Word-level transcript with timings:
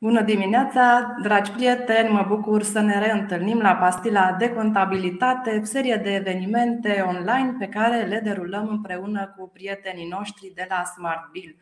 Bună 0.00 0.22
dimineața, 0.22 1.16
dragi 1.22 1.50
prieteni! 1.50 2.08
Mă 2.08 2.24
bucur 2.28 2.62
să 2.62 2.80
ne 2.80 2.98
reîntâlnim 2.98 3.58
la 3.60 3.74
Pastila 3.74 4.32
de 4.32 4.50
Contabilitate, 4.50 5.60
serie 5.64 5.96
de 5.96 6.14
evenimente 6.14 7.04
online 7.06 7.54
pe 7.58 7.66
care 7.66 8.04
le 8.04 8.20
derulăm 8.20 8.68
împreună 8.68 9.34
cu 9.36 9.50
prietenii 9.52 10.08
noștri 10.08 10.52
de 10.54 10.66
la 10.68 10.84
Smart 10.84 11.30
Bill. 11.30 11.56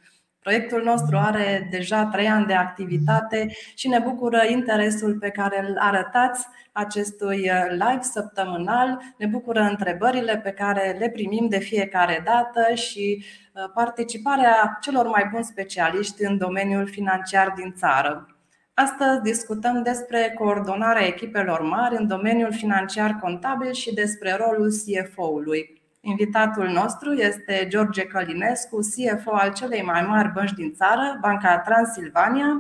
Proiectul 0.47 0.83
nostru 0.83 1.17
are 1.17 1.69
deja 1.71 2.05
trei 2.05 2.29
ani 2.29 2.47
de 2.47 2.55
activitate 2.55 3.53
și 3.75 3.89
ne 3.89 3.99
bucură 3.99 4.43
interesul 4.49 5.19
pe 5.19 5.31
care 5.31 5.67
îl 5.69 5.77
arătați 5.79 6.47
acestui 6.73 7.51
live 7.71 8.01
săptămânal. 8.01 9.01
Ne 9.19 9.27
bucură 9.27 9.61
întrebările 9.61 10.39
pe 10.39 10.51
care 10.51 10.97
le 10.99 11.11
primim 11.11 11.49
de 11.49 11.59
fiecare 11.59 12.23
dată 12.25 12.75
și 12.75 13.25
uh, 13.25 13.71
participarea 13.75 14.79
celor 14.81 15.07
mai 15.07 15.29
buni 15.33 15.45
specialiști 15.45 16.25
în 16.25 16.39
domeniul 16.39 16.89
financiar 16.89 17.53
din 17.57 17.75
țară. 17.77 18.37
Astăzi 18.75 19.21
discutăm 19.23 19.83
despre 19.83 20.35
coordonarea 20.39 21.07
echipelor 21.07 21.61
mari 21.61 21.97
în 21.97 22.07
domeniul 22.07 22.53
financiar 22.53 23.19
contabil 23.21 23.73
și 23.73 23.95
despre 23.95 24.33
rolul 24.35 24.71
CFO-ului. 24.71 25.76
Invitatul 26.09 26.69
nostru 26.69 27.13
este 27.13 27.67
George 27.69 28.07
Călinescu, 28.07 28.79
CFO 28.79 29.31
al 29.31 29.53
celei 29.53 29.83
mai 29.83 30.03
mari 30.03 30.33
bănci 30.33 30.53
din 30.53 30.73
țară, 30.75 31.19
Banca 31.21 31.59
Transilvania. 31.59 32.57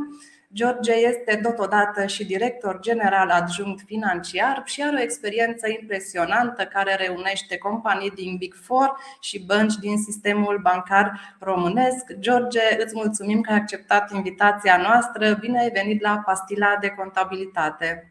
George 0.52 0.92
este 0.92 1.40
totodată 1.42 2.06
și 2.06 2.26
director 2.26 2.78
general 2.80 3.30
adjunct 3.30 3.82
financiar 3.84 4.62
și 4.64 4.82
are 4.82 4.96
o 4.96 5.02
experiență 5.02 5.68
impresionantă 5.80 6.64
care 6.64 6.94
reunește 6.94 7.58
companii 7.58 8.10
din 8.10 8.36
Big 8.36 8.54
Four 8.54 8.96
și 9.20 9.44
bănci 9.44 9.74
din 9.74 9.96
sistemul 9.98 10.60
bancar 10.62 11.36
românesc. 11.40 12.12
George, 12.18 12.60
îți 12.84 12.94
mulțumim 12.94 13.40
că 13.40 13.52
ai 13.52 13.58
acceptat 13.58 14.12
invitația 14.12 14.76
noastră. 14.76 15.36
Bine 15.40 15.60
ai 15.60 15.70
venit 15.70 16.00
la 16.00 16.22
Pastila 16.24 16.76
de 16.80 16.88
Contabilitate. 16.88 18.10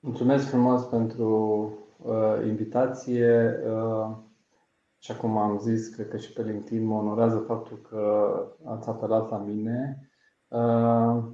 Mulțumesc 0.00 0.48
frumos 0.48 0.82
pentru 0.82 1.87
uh, 2.08 2.46
invitație. 2.46 3.60
Uh, 3.66 4.16
și 4.98 5.12
acum 5.12 5.36
am 5.36 5.58
zis, 5.58 5.88
cred 5.88 6.08
că 6.08 6.16
și 6.16 6.32
pe 6.32 6.42
LinkedIn 6.42 6.86
mă 6.86 6.94
onorează 6.94 7.38
faptul 7.38 7.76
că 7.76 8.32
ați 8.64 8.88
apelat 8.88 9.30
la 9.30 9.38
mine. 9.38 10.08
Uh, 10.48 11.24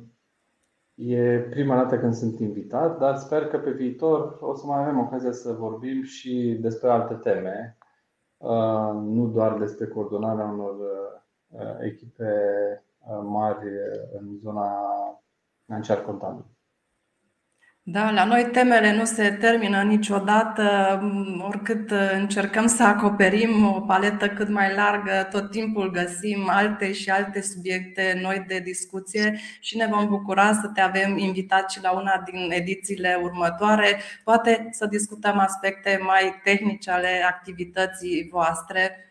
e 0.94 1.38
prima 1.50 1.76
dată 1.76 1.98
când 1.98 2.14
sunt 2.14 2.38
invitat, 2.38 2.98
dar 2.98 3.16
sper 3.16 3.46
că 3.46 3.58
pe 3.58 3.70
viitor 3.70 4.36
o 4.40 4.54
să 4.54 4.66
mai 4.66 4.82
avem 4.82 4.98
ocazia 4.98 5.32
să 5.32 5.52
vorbim 5.52 6.02
și 6.02 6.58
despre 6.60 6.90
alte 6.90 7.14
teme, 7.14 7.78
uh, 8.36 8.92
nu 8.94 9.26
doar 9.26 9.58
despre 9.58 9.86
coordonarea 9.86 10.44
unor 10.44 10.74
uh, 10.74 11.76
echipe 11.80 12.32
mari 13.22 13.68
în 14.18 14.38
zona 14.42 14.70
financiar 15.64 16.02
contabil. 16.02 16.53
Da, 17.86 18.10
la 18.10 18.24
noi 18.24 18.48
temele 18.52 18.96
nu 18.96 19.04
se 19.04 19.30
termină 19.30 19.82
niciodată, 19.82 21.00
oricât 21.46 21.90
încercăm 22.12 22.66
să 22.66 22.82
acoperim 22.82 23.66
o 23.66 23.80
paletă 23.80 24.28
cât 24.28 24.48
mai 24.48 24.74
largă, 24.74 25.28
tot 25.30 25.50
timpul 25.50 25.90
găsim 25.90 26.48
alte 26.48 26.92
și 26.92 27.10
alte 27.10 27.42
subiecte 27.42 28.18
noi 28.22 28.44
de 28.46 28.58
discuție 28.58 29.40
și 29.60 29.76
ne 29.76 29.86
vom 29.86 30.08
bucura 30.08 30.52
să 30.52 30.70
te 30.74 30.80
avem 30.80 31.16
invitat 31.18 31.70
și 31.70 31.82
la 31.82 31.90
una 31.90 32.22
din 32.32 32.50
edițiile 32.50 33.18
următoare, 33.22 34.00
poate 34.24 34.68
să 34.70 34.86
discutăm 34.86 35.38
aspecte 35.38 35.98
mai 36.02 36.40
tehnice 36.44 36.90
ale 36.90 37.22
activității 37.26 38.28
voastre. 38.30 39.08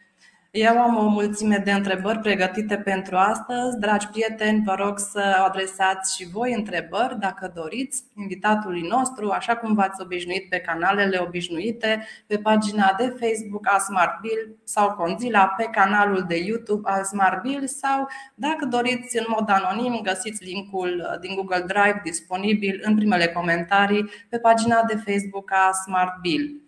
Eu 0.55 0.81
am 0.81 0.97
o 0.97 1.07
mulțime 1.07 1.57
de 1.57 1.71
întrebări 1.71 2.19
pregătite 2.19 2.77
pentru 2.77 3.15
astăzi. 3.15 3.77
Dragi 3.79 4.07
prieteni, 4.07 4.63
vă 4.65 4.75
rog 4.77 4.99
să 4.99 5.43
adresați 5.45 6.15
și 6.15 6.29
voi 6.29 6.53
întrebări 6.53 7.19
dacă 7.19 7.51
doriți 7.55 8.03
invitatului 8.17 8.81
nostru, 8.81 9.29
așa 9.29 9.55
cum 9.55 9.73
v-ați 9.73 10.01
obișnuit 10.01 10.49
pe 10.49 10.59
canalele 10.59 11.17
obișnuite, 11.17 12.07
pe 12.27 12.37
pagina 12.37 12.95
de 12.97 13.15
Facebook 13.19 13.67
a 13.73 13.77
Smart 13.77 14.19
Bill 14.21 14.57
sau 14.63 14.93
Conzila, 14.93 15.47
pe 15.57 15.63
canalul 15.71 16.25
de 16.27 16.37
YouTube 16.37 16.89
al 16.89 17.03
Smart 17.03 17.41
Bill 17.41 17.67
sau, 17.67 18.07
dacă 18.35 18.65
doriți 18.65 19.17
în 19.17 19.25
mod 19.27 19.49
anonim, 19.49 19.99
găsiți 20.03 20.43
linkul 20.43 21.17
din 21.21 21.35
Google 21.35 21.63
Drive 21.67 22.01
disponibil 22.03 22.81
în 22.83 22.95
primele 22.95 23.27
comentarii 23.27 24.09
pe 24.29 24.37
pagina 24.37 24.83
de 24.83 25.01
Facebook 25.05 25.51
a 25.51 25.71
Smart 25.71 26.19
Bill. 26.21 26.62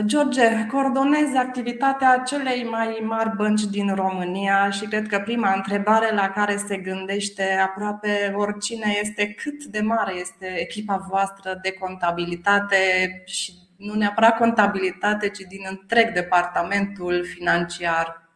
George, 0.00 0.66
coordonezi 0.70 1.36
activitatea 1.36 2.22
celei 2.26 2.64
mai 2.70 3.02
mari 3.06 3.36
bănci 3.36 3.64
din 3.64 3.94
România 3.94 4.70
și 4.70 4.86
cred 4.86 5.06
că 5.08 5.18
prima 5.18 5.52
întrebare 5.54 6.14
la 6.14 6.28
care 6.28 6.56
se 6.56 6.76
gândește 6.76 7.42
aproape 7.42 8.34
oricine 8.36 8.98
este 9.02 9.34
cât 9.42 9.64
de 9.64 9.80
mare 9.80 10.14
este 10.14 10.46
echipa 10.60 11.06
voastră 11.08 11.58
de 11.62 11.72
contabilitate 11.72 12.76
și 13.24 13.52
nu 13.76 13.94
neapărat 13.94 14.36
contabilitate, 14.36 15.28
ci 15.28 15.40
din 15.48 15.60
întreg 15.70 16.12
departamentul 16.12 17.24
financiar. 17.24 18.30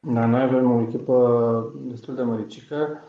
Da, 0.00 0.26
noi 0.26 0.42
avem 0.42 0.70
o 0.70 0.80
echipă 0.80 1.72
destul 1.76 2.14
de 2.14 2.22
măricică. 2.22 3.02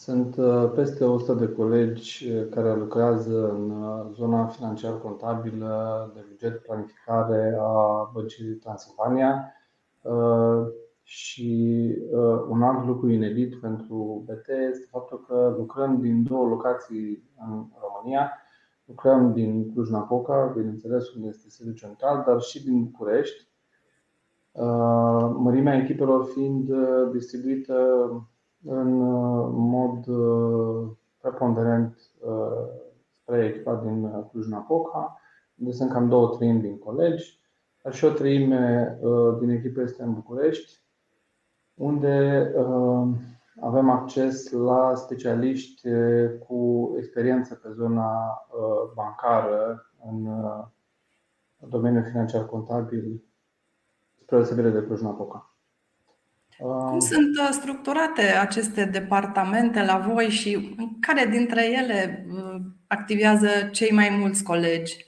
Sunt 0.00 0.36
uh, 0.36 0.70
peste 0.74 1.04
100 1.04 1.32
de 1.32 1.52
colegi 1.52 2.30
uh, 2.30 2.48
care 2.50 2.74
lucrează 2.74 3.50
în 3.50 3.70
uh, 3.70 4.06
zona 4.12 4.46
financiar-contabilă 4.46 6.10
de 6.14 6.24
buget 6.28 6.62
planificare 6.62 7.56
a 7.60 8.10
Băncii 8.12 8.54
Transilvania 8.54 9.52
și 11.02 11.94
un 12.48 12.62
alt 12.62 12.86
lucru 12.86 13.10
inedit 13.10 13.60
pentru 13.60 14.24
BT 14.26 14.48
este 14.70 14.86
faptul 14.90 15.24
că 15.28 15.54
lucrăm 15.56 16.00
din 16.00 16.22
două 16.22 16.48
locații 16.48 17.22
în 17.48 17.66
România. 17.80 18.32
Lucrăm 18.84 19.32
din 19.32 19.72
Cluj-Napoca, 19.72 20.52
bineînțeles, 20.56 21.14
unde 21.14 21.28
este 21.28 21.50
sediul 21.50 21.74
central, 21.74 22.24
dar 22.26 22.40
și 22.40 22.64
din 22.64 22.84
București. 22.84 23.48
Mărimea 25.36 25.76
echipelor 25.76 26.24
fiind 26.24 26.70
distribuită 27.12 27.76
în 28.64 29.00
uh, 29.00 29.48
mod 29.52 30.06
uh, 30.06 30.90
preponderent 31.20 31.98
uh, 32.20 32.66
spre 33.20 33.44
echipa 33.44 33.74
din 33.74 34.26
Cluj-Napoca, 34.30 35.20
unde 35.58 35.72
sunt 35.72 35.90
cam 35.90 36.08
două 36.08 36.28
treimi 36.36 36.60
din 36.60 36.78
colegi, 36.78 37.40
dar 37.82 37.94
și 37.94 38.04
o 38.04 38.10
treime 38.10 38.98
din 39.38 39.50
echipă 39.50 39.80
este 39.80 40.02
în 40.02 40.14
București, 40.14 40.82
unde 41.74 42.50
avem 43.60 43.90
acces 43.90 44.50
la 44.50 44.94
specialiști 44.94 45.88
cu 46.46 46.92
experiență 46.96 47.54
pe 47.54 47.68
zona 47.72 48.46
bancară 48.94 49.90
în 50.06 50.28
domeniul 51.56 52.04
financiar 52.04 52.46
contabil, 52.46 53.22
spre 54.14 54.36
deosebire 54.36 54.70
de 54.70 54.82
Cluj-Napoca. 54.82 55.57
Cum 56.58 56.98
sunt 56.98 57.36
uh, 57.36 57.48
structurate 57.50 58.22
aceste 58.22 58.84
departamente 58.84 59.84
la 59.84 59.98
voi 60.12 60.24
și 60.24 60.76
care 61.00 61.24
dintre 61.30 61.72
ele 61.72 62.26
uh, 62.32 62.60
activează 62.86 63.48
cei 63.72 63.92
mai 63.92 64.16
mulți 64.20 64.42
colegi? 64.42 65.06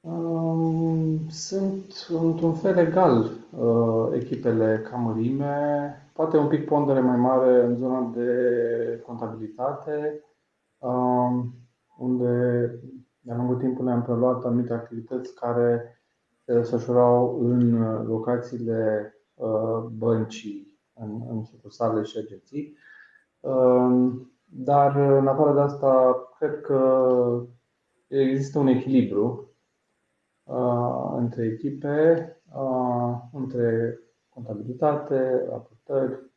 Um, 0.00 1.28
sunt 1.28 2.06
într-un 2.08 2.54
fel 2.54 2.78
egal 2.78 3.30
uh, 3.50 4.20
echipele 4.20 4.86
ca 4.90 4.96
mărime, 4.96 6.10
poate 6.12 6.36
un 6.36 6.48
pic 6.48 6.64
pondere 6.64 7.00
mai 7.00 7.16
mare 7.16 7.64
în 7.64 7.76
zona 7.76 8.12
de 8.14 9.02
contabilitate, 9.06 10.24
um, 10.78 11.54
unde 11.98 12.30
de-a 13.20 13.36
lungul 13.36 13.56
timpului 13.56 13.92
am 13.92 14.02
preluat 14.02 14.44
anumite 14.44 14.72
activități 14.72 15.34
care 15.34 16.00
se 16.44 16.54
desfășurau 16.54 17.38
în 17.40 17.82
locațiile 18.06 19.10
Uh, 19.10 19.15
băncii 19.92 20.78
în, 20.94 21.22
în 21.28 21.44
sucursale 21.44 22.02
și 22.02 22.18
agenții. 22.18 22.76
Um, 23.40 24.30
dar 24.44 24.96
în 24.96 25.26
afară 25.26 25.54
de 25.54 25.60
asta, 25.60 26.14
cred 26.38 26.60
că 26.60 27.42
există 28.06 28.58
un 28.58 28.66
echilibru 28.66 29.50
uh, 30.44 31.12
între 31.16 31.44
echipe, 31.44 32.30
uh, 32.54 33.16
între 33.32 33.98
contabilitate, 34.28 35.46
raportări, 35.48 36.30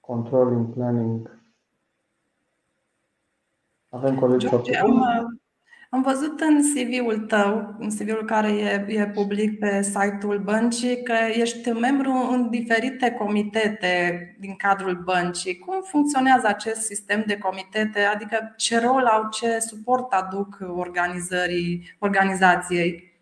controlling, 0.00 0.72
planning. 0.72 1.40
Avem 3.88 4.18
colegi 4.18 4.46
foarte 4.46 4.80
buni. 4.84 5.41
Am 5.94 6.02
văzut 6.02 6.40
în 6.40 6.60
CV-ul 6.60 7.18
tău, 7.18 7.74
în 7.78 7.88
CV-ul 7.88 8.24
care 8.26 8.52
e, 8.52 8.84
e 8.88 9.06
public 9.06 9.58
pe 9.58 9.82
site-ul 9.82 10.38
băncii, 10.38 11.02
că 11.02 11.12
ești 11.40 11.70
membru 11.70 12.10
în 12.30 12.50
diferite 12.50 13.10
comitete 13.10 14.36
din 14.40 14.54
cadrul 14.56 15.02
băncii. 15.04 15.58
Cum 15.58 15.74
funcționează 15.82 16.46
acest 16.46 16.80
sistem 16.80 17.24
de 17.26 17.38
comitete? 17.38 18.00
Adică 18.00 18.54
ce 18.56 18.80
rol 18.80 19.04
au, 19.04 19.28
ce 19.30 19.58
suport 19.58 20.12
aduc 20.12 20.58
organizării, 20.76 21.96
organizației? 21.98 23.12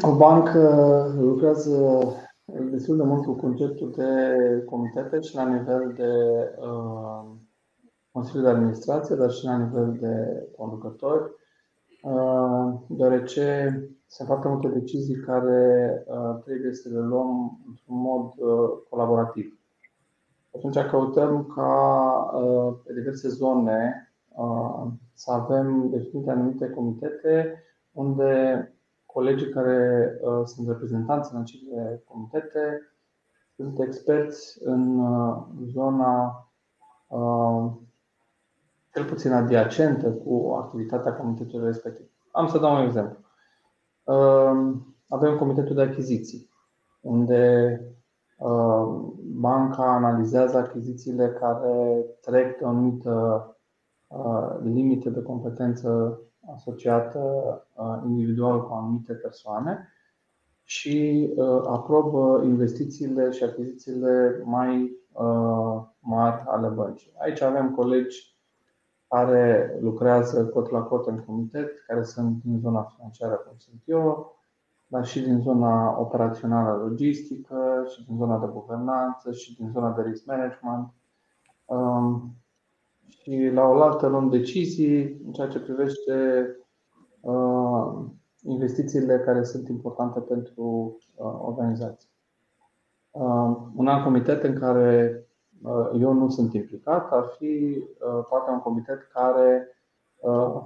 O 0.00 0.16
bancă 0.16 0.60
lucrează 1.18 2.04
destul 2.44 2.96
de 2.96 3.02
mult 3.02 3.24
cu 3.24 3.32
conceptul 3.32 3.92
de 3.96 4.04
comitete 4.64 5.20
și 5.20 5.34
la 5.34 5.46
nivel 5.46 5.92
de 5.96 6.12
uh, 6.60 7.41
Consiliul 8.12 8.44
de 8.44 8.50
Administrație, 8.50 9.16
dar 9.16 9.30
și 9.30 9.44
la 9.44 9.56
nivel 9.56 9.96
de 10.00 10.46
conducători, 10.56 11.30
uh, 12.02 12.74
deoarece 12.88 13.70
sunt 14.06 14.28
foarte 14.28 14.48
multe 14.48 14.68
decizii 14.68 15.20
care 15.20 15.92
uh, 16.06 16.42
trebuie 16.44 16.72
să 16.72 16.88
le 16.88 16.98
luăm 17.00 17.60
într-un 17.66 17.96
mod 18.00 18.32
uh, 18.36 18.70
colaborativ. 18.88 19.58
Atunci 20.56 20.78
căutăm 20.78 21.44
ca 21.54 21.72
uh, 22.34 22.74
pe 22.84 22.92
diverse 22.92 23.28
zone 23.28 24.12
uh, 24.36 24.86
să 25.12 25.32
avem 25.32 25.90
definite 25.90 26.30
anumite 26.30 26.70
comitete 26.70 27.62
unde 27.92 28.66
colegii 29.06 29.48
care 29.48 30.10
uh, 30.22 30.42
sunt 30.44 30.68
reprezentanți 30.68 31.34
în 31.34 31.40
acele 31.40 32.02
comitete 32.08 32.92
sunt 33.56 33.80
experți 33.80 34.58
în 34.64 34.98
uh, 34.98 35.36
zona 35.72 36.46
uh, 37.06 37.72
cel 38.92 39.04
puțin 39.04 39.32
adiacentă 39.32 40.10
cu 40.10 40.54
activitatea 40.58 41.16
comitetului 41.16 41.66
respectiv. 41.66 42.06
Am 42.30 42.46
să 42.46 42.58
dau 42.58 42.74
un 42.74 42.84
exemplu. 42.84 43.18
Avem 45.08 45.38
comitetul 45.38 45.74
de 45.74 45.82
achiziții, 45.82 46.50
unde 47.00 47.80
banca 49.40 49.94
analizează 49.94 50.56
achizițiile 50.56 51.28
care 51.28 52.04
trec 52.20 52.58
de 52.58 52.64
o 52.64 52.68
anumită 52.68 53.46
limită 54.62 55.10
de 55.10 55.22
competență 55.22 56.20
asociată 56.54 57.20
uh, 57.74 58.00
individual 58.04 58.66
cu 58.66 58.72
anumite 58.72 59.12
persoane 59.12 59.88
și 60.62 61.28
uh, 61.36 61.62
aprobă 61.66 62.42
investițiile 62.44 63.30
și 63.30 63.44
achizițiile 63.44 64.42
mai 64.44 64.96
uh, 65.12 65.82
mari 65.98 66.42
ale 66.46 66.68
băncii. 66.68 67.12
Aici 67.18 67.40
avem 67.40 67.74
colegi 67.74 68.31
care 69.12 69.78
lucrează 69.80 70.46
cot 70.46 70.70
la 70.70 70.82
cot 70.82 71.06
în 71.06 71.18
comitet, 71.18 71.68
care 71.86 72.02
sunt 72.02 72.42
din 72.44 72.58
zona 72.58 72.82
financiară, 72.82 73.34
cum 73.34 73.56
sunt 73.56 73.82
eu, 73.84 74.36
dar 74.86 75.06
și 75.06 75.20
din 75.20 75.40
zona 75.40 76.00
operațională 76.00 76.82
logistică, 76.82 77.84
și 77.88 78.04
din 78.06 78.16
zona 78.16 78.38
de 78.38 78.46
guvernanță, 78.52 79.32
și 79.32 79.56
din 79.56 79.70
zona 79.72 79.92
de 79.92 80.02
risk 80.02 80.24
management. 80.24 80.92
Um, 81.64 82.36
și 83.08 83.50
la 83.52 83.62
o 83.62 83.82
altă 83.82 84.06
luăm 84.06 84.28
decizii 84.28 85.20
în 85.26 85.32
ceea 85.32 85.48
ce 85.48 85.60
privește 85.60 86.46
uh, 87.20 87.92
investițiile 88.42 89.18
care 89.18 89.42
sunt 89.42 89.68
importante 89.68 90.20
pentru 90.20 90.96
uh, 91.14 91.32
organizație. 91.42 92.08
Uh, 93.10 93.56
un 93.74 93.86
alt 93.86 94.04
comitet 94.04 94.42
în 94.42 94.58
care 94.58 95.22
eu 96.00 96.12
nu 96.12 96.28
sunt 96.28 96.52
implicat 96.52 97.12
ar 97.12 97.24
fi 97.38 97.84
poate 98.28 98.50
un 98.50 98.60
comitet 98.60 99.02
care 99.12 99.76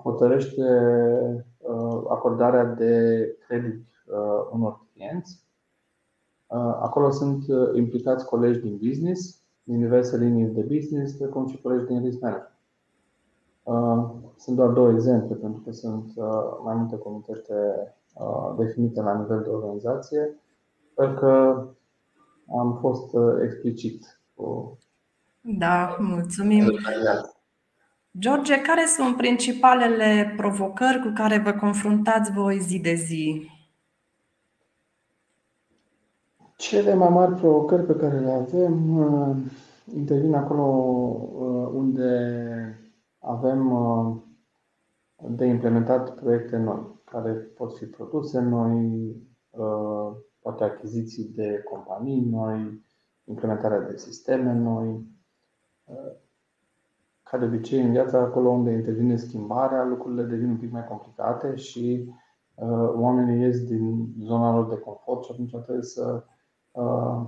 hotărăște 0.03 0.65
acordarea 2.09 2.65
de 2.65 3.27
credit 3.47 3.85
unor 4.53 4.81
clienți. 4.93 5.45
Acolo 6.81 7.11
sunt 7.11 7.45
implicați 7.75 8.27
colegi 8.27 8.61
din 8.61 8.77
business, 8.77 9.43
din 9.63 9.79
diverse 9.79 10.17
linii 10.17 10.47
de 10.47 10.63
business, 10.63 11.13
precum 11.13 11.47
și 11.47 11.61
colegi 11.63 11.85
din 11.85 12.05
risk 12.05 12.21
management. 12.21 12.57
Uh, 13.67 14.11
sunt 14.37 14.57
doar 14.57 14.69
două 14.69 14.91
exemple, 14.91 15.37
pentru 15.37 15.61
că 15.61 15.73
sunt 15.73 16.13
uh, 16.15 16.59
mai 16.65 16.75
multe 16.75 16.99
comitete 16.99 17.55
uh, 18.15 18.55
definite 18.59 19.03
la 19.03 19.19
nivel 19.19 19.43
de 19.43 19.49
organizație. 19.49 20.41
Sper 20.91 21.15
că 21.15 21.65
am 22.59 22.79
fost 22.81 23.17
explicit 23.43 24.21
cu. 24.35 24.79
Da, 25.49 25.97
mulțumim. 25.99 26.65
George, 28.19 28.61
care 28.61 28.87
sunt 28.87 29.17
principalele 29.17 30.35
provocări 30.37 31.01
cu 31.01 31.13
care 31.15 31.39
vă 31.39 31.53
confruntați 31.53 32.33
voi 32.33 32.61
zi 32.61 32.81
de 32.81 32.95
zi? 32.95 33.51
Cele 36.57 36.95
mai 36.95 37.09
mari 37.09 37.35
provocări 37.35 37.87
pe 37.87 37.95
care 37.95 38.19
le 38.19 38.31
avem 38.31 38.99
uh, 38.99 39.37
intervin 39.95 40.35
acolo 40.35 40.63
uh, 40.63 41.71
unde 41.73 42.11
avem 43.19 43.71
uh, 43.73 44.17
de 45.29 45.45
implementat 45.45 46.15
proiecte 46.15 46.57
noi, 46.57 47.01
care 47.05 47.33
pot 47.33 47.77
fi 47.77 47.85
produse 47.85 48.41
noi, 48.41 49.15
poate 50.39 50.65
achiziții 50.65 51.33
de 51.35 51.63
companii 51.71 52.21
noi, 52.21 52.85
implementarea 53.25 53.81
de 53.81 53.97
sisteme 53.97 54.53
noi. 54.53 55.16
Ca 57.23 57.39
de 57.39 57.45
obicei, 57.45 57.83
în 57.83 57.91
viața 57.91 58.19
acolo 58.19 58.49
unde 58.49 58.71
intervine 58.71 59.17
schimbarea, 59.17 59.85
lucrurile 59.85 60.23
devin 60.23 60.49
un 60.49 60.57
pic 60.57 60.73
mai 60.73 60.85
complicate 60.85 61.55
și 61.55 62.11
oamenii 62.95 63.41
ies 63.41 63.65
din 63.65 64.15
zona 64.21 64.55
lor 64.55 64.69
de 64.69 64.79
confort 64.79 65.25
și 65.25 65.31
atunci 65.33 65.51
trebuie 65.51 65.83
să 65.83 66.25
Uh, 66.77 67.27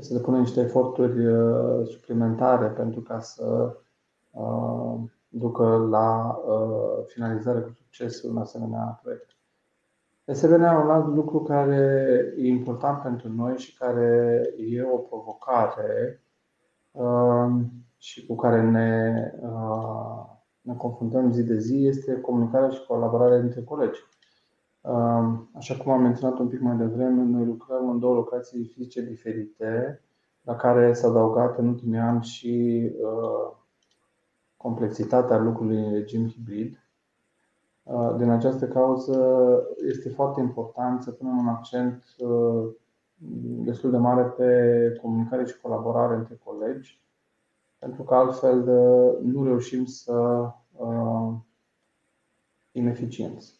să 0.00 0.14
depună 0.14 0.38
niște 0.38 0.60
eforturi 0.60 1.26
uh, 1.26 1.86
suplimentare 1.86 2.66
pentru 2.66 3.00
ca 3.00 3.20
să 3.20 3.76
uh, 4.30 4.94
ducă 5.28 5.86
la 5.90 6.38
finalizare 7.06 7.60
cu 7.60 7.70
succes 7.72 8.22
un 8.22 8.36
asemenea 8.36 8.98
proiect. 9.02 9.36
De 10.24 10.32
asemenea, 10.32 10.78
un 10.78 10.90
alt 10.90 11.14
lucru 11.14 11.42
care 11.42 12.22
e 12.36 12.46
important 12.46 13.02
pentru 13.02 13.28
noi 13.28 13.56
și 13.56 13.76
care 13.76 14.42
e 14.56 14.82
o 14.82 14.96
provocare 14.96 16.22
și 17.96 18.26
cu 18.26 18.34
care 18.34 18.62
ne, 18.62 19.12
ne 20.60 20.74
confruntăm 20.74 21.32
zi 21.32 21.42
de 21.42 21.58
zi 21.58 21.86
este 21.86 22.20
comunicarea 22.20 22.68
și 22.68 22.86
colaborarea 22.86 23.40
dintre 23.40 23.62
colegi. 23.62 24.00
Așa 25.54 25.76
cum 25.76 25.92
am 25.92 26.02
menționat 26.02 26.38
un 26.38 26.48
pic 26.48 26.60
mai 26.60 26.76
devreme, 26.76 27.22
noi 27.22 27.44
lucrăm 27.44 27.90
în 27.90 27.98
două 27.98 28.14
locații 28.14 28.64
fizice 28.64 29.02
diferite, 29.02 30.02
la 30.42 30.56
care 30.56 30.92
s-a 30.92 31.08
adăugat 31.08 31.58
în 31.58 31.66
ultimii 31.66 31.98
ani 31.98 32.22
și 32.22 32.82
uh, 33.02 33.56
complexitatea 34.56 35.38
lucrului 35.38 35.84
în 35.84 35.92
regim 35.92 36.28
hibrid. 36.28 36.82
Uh, 37.82 38.14
din 38.16 38.30
această 38.30 38.68
cauză 38.68 39.62
este 39.86 40.08
foarte 40.08 40.40
important 40.40 41.02
să 41.02 41.10
punem 41.10 41.38
un 41.38 41.46
accent 41.48 42.04
uh, 42.18 42.70
destul 43.64 43.90
de 43.90 43.96
mare 43.96 44.22
pe 44.22 44.98
comunicare 45.02 45.44
și 45.44 45.60
colaborare 45.60 46.14
între 46.14 46.40
colegi, 46.44 47.00
pentru 47.78 48.02
că 48.02 48.14
altfel 48.14 48.64
nu 49.22 49.44
reușim 49.44 49.84
să 49.84 50.48
fim 52.70 52.86
eficienți. 52.86 53.58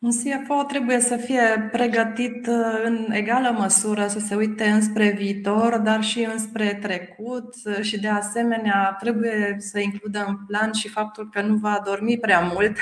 Un 0.00 0.10
CFO 0.10 0.62
trebuie 0.68 1.00
să 1.00 1.16
fie 1.16 1.68
pregătit 1.72 2.46
uh, 2.46 2.80
în 2.84 3.10
egală 3.10 3.50
măsură 3.50 4.06
să 4.06 4.18
se 4.18 4.34
uite 4.34 4.64
înspre 4.64 5.10
viitor, 5.10 5.78
dar 5.78 6.02
și 6.02 6.24
înspre 6.24 6.78
trecut 6.82 7.54
uh, 7.64 7.80
și 7.80 8.00
de 8.00 8.08
asemenea 8.08 8.96
trebuie 9.00 9.56
să 9.58 9.78
includă 9.78 10.24
în 10.28 10.36
plan 10.46 10.72
și 10.72 10.88
faptul 10.88 11.28
că 11.28 11.42
nu 11.42 11.56
va 11.56 11.80
dormi 11.84 12.18
prea 12.18 12.40
mult. 12.40 12.76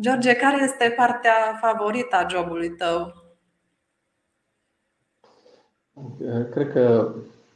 George, 0.00 0.34
care 0.34 0.62
este 0.62 0.94
partea 0.96 1.58
favorită 1.60 2.16
a 2.16 2.26
jobului 2.28 2.70
tău? 2.70 3.21
Cred 6.50 6.72
că 6.72 7.14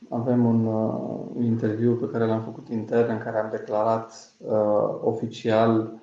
avem 0.08 0.44
un 0.44 0.66
uh, 0.66 1.44
interviu 1.44 1.94
pe 1.96 2.06
care 2.06 2.26
l-am 2.26 2.42
făcut 2.42 2.68
intern 2.68 3.10
în 3.10 3.18
care 3.18 3.38
am 3.38 3.50
declarat 3.50 4.34
uh, 4.38 4.98
oficial 5.00 6.00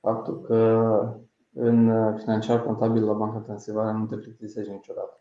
faptul 0.00 0.40
că 0.40 0.80
în 1.52 1.88
uh, 1.88 2.14
financiar 2.18 2.62
contabil 2.62 3.04
la 3.04 3.12
Banca 3.12 3.38
Transilvania 3.38 3.92
nu 3.92 4.06
te 4.06 4.16
plictisești 4.16 4.72
niciodată. 4.72 5.20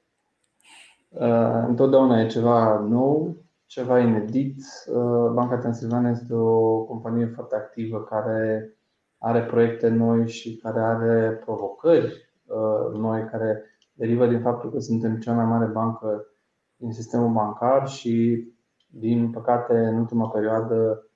Uh, 1.10 1.68
întotdeauna 1.68 2.20
e 2.20 2.28
ceva 2.28 2.80
nou, 2.80 3.36
ceva 3.66 4.00
inedit. 4.00 4.58
Uh, 4.88 5.30
Banca 5.34 5.58
Transilvania 5.58 6.10
este 6.10 6.34
o 6.34 6.84
companie 6.84 7.26
foarte 7.26 7.56
activă 7.56 8.04
care 8.04 8.70
are 9.18 9.44
proiecte 9.44 9.88
noi 9.88 10.28
și 10.28 10.56
care 10.56 10.80
are 10.80 11.42
provocări 11.46 12.24
noi 12.94 13.26
care 13.26 13.64
derivă 13.94 14.28
din 14.28 14.42
faptul 14.42 14.72
că 14.72 14.80
suntem 14.80 15.20
cea 15.20 15.34
mai 15.34 15.46
mare 15.46 15.66
bancă 15.66 16.35
din 16.76 16.92
sistemul 16.94 17.34
bancar 17.34 17.88
și, 17.88 18.44
din 18.88 19.32
păcate, 19.32 19.78
în 19.78 19.98
ultima 19.98 20.30
perioadă, 20.30 21.10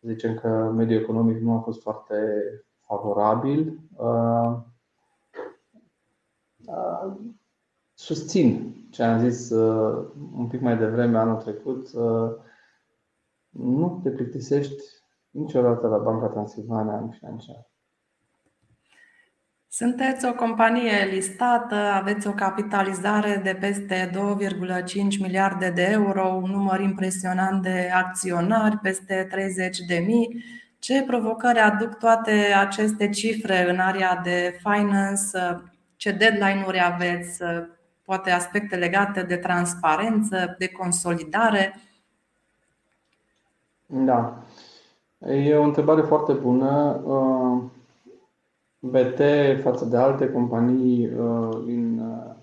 zicem 0.00 0.34
că 0.34 0.48
mediul 0.74 1.00
economic 1.00 1.40
nu 1.40 1.56
a 1.56 1.60
fost 1.60 1.82
foarte 1.82 2.14
favorabil. 2.86 3.80
Uh, 3.96 4.56
uh, 6.66 7.16
susțin 7.94 8.74
ce 8.90 9.02
am 9.02 9.18
zis 9.28 9.50
uh, 9.50 10.10
un 10.36 10.46
pic 10.46 10.60
mai 10.60 10.78
devreme 10.78 11.18
anul 11.18 11.36
trecut. 11.42 11.90
Nu 13.48 14.00
te 14.02 14.10
plictisești 14.10 14.82
niciodată 15.30 15.86
la 15.86 15.98
Banca 15.98 16.26
Transilvania 16.26 16.98
în 16.98 17.10
financiar. 17.10 17.67
Sunteți 19.78 20.26
o 20.26 20.34
companie 20.34 21.08
listată, 21.10 21.74
aveți 21.74 22.26
o 22.26 22.32
capitalizare 22.32 23.40
de 23.44 23.56
peste 23.60 24.10
2,5 24.12 25.18
miliarde 25.20 25.70
de 25.70 25.88
euro, 25.90 26.26
un 26.26 26.50
număr 26.50 26.80
impresionant 26.80 27.62
de 27.62 27.90
acționari, 27.94 28.76
peste 28.76 29.26
30 29.30 29.78
de 29.78 29.98
mii. 30.06 30.44
Ce 30.78 31.02
provocări 31.02 31.58
aduc 31.58 31.94
toate 31.94 32.54
aceste 32.60 33.08
cifre 33.08 33.70
în 33.70 33.78
area 33.78 34.20
de 34.24 34.58
finance? 34.62 35.62
Ce 35.96 36.10
deadline-uri 36.10 36.80
aveți? 36.80 37.42
Poate 38.04 38.30
aspecte 38.30 38.76
legate 38.76 39.22
de 39.22 39.36
transparență, 39.36 40.54
de 40.58 40.68
consolidare? 40.68 41.80
Da. 43.86 44.42
E 45.18 45.54
o 45.54 45.62
întrebare 45.62 46.00
foarte 46.00 46.32
bună. 46.32 47.00
BT 48.80 49.20
față 49.62 49.84
de 49.84 49.96
alte 49.96 50.32
companii 50.32 51.14
uh, 51.14 51.62
din 51.64 51.98
uh, 51.98 52.34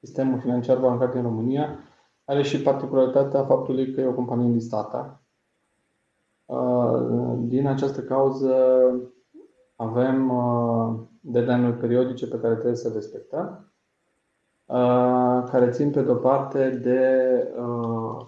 sistemul 0.00 0.38
financiar 0.38 0.78
bancar 0.78 1.08
din 1.08 1.22
România 1.22 1.78
are 2.24 2.42
și 2.42 2.62
particularitatea 2.62 3.44
faptului 3.44 3.92
că 3.92 4.00
e 4.00 4.06
o 4.06 4.12
companie 4.14 4.52
listată. 4.52 5.20
Uh, 6.44 7.34
din 7.38 7.66
această 7.66 8.00
cauză 8.00 8.54
avem 9.76 10.32
deadline-uri 11.20 11.76
periodice 11.76 12.26
pe 12.26 12.38
care 12.38 12.54
trebuie 12.54 12.76
să 12.76 12.88
le 12.88 12.94
respectăm, 12.94 13.72
care 15.50 15.70
țin 15.70 15.90
pe 15.90 16.02
de-o 16.02 16.14
parte 16.14 16.70
de 16.70 17.08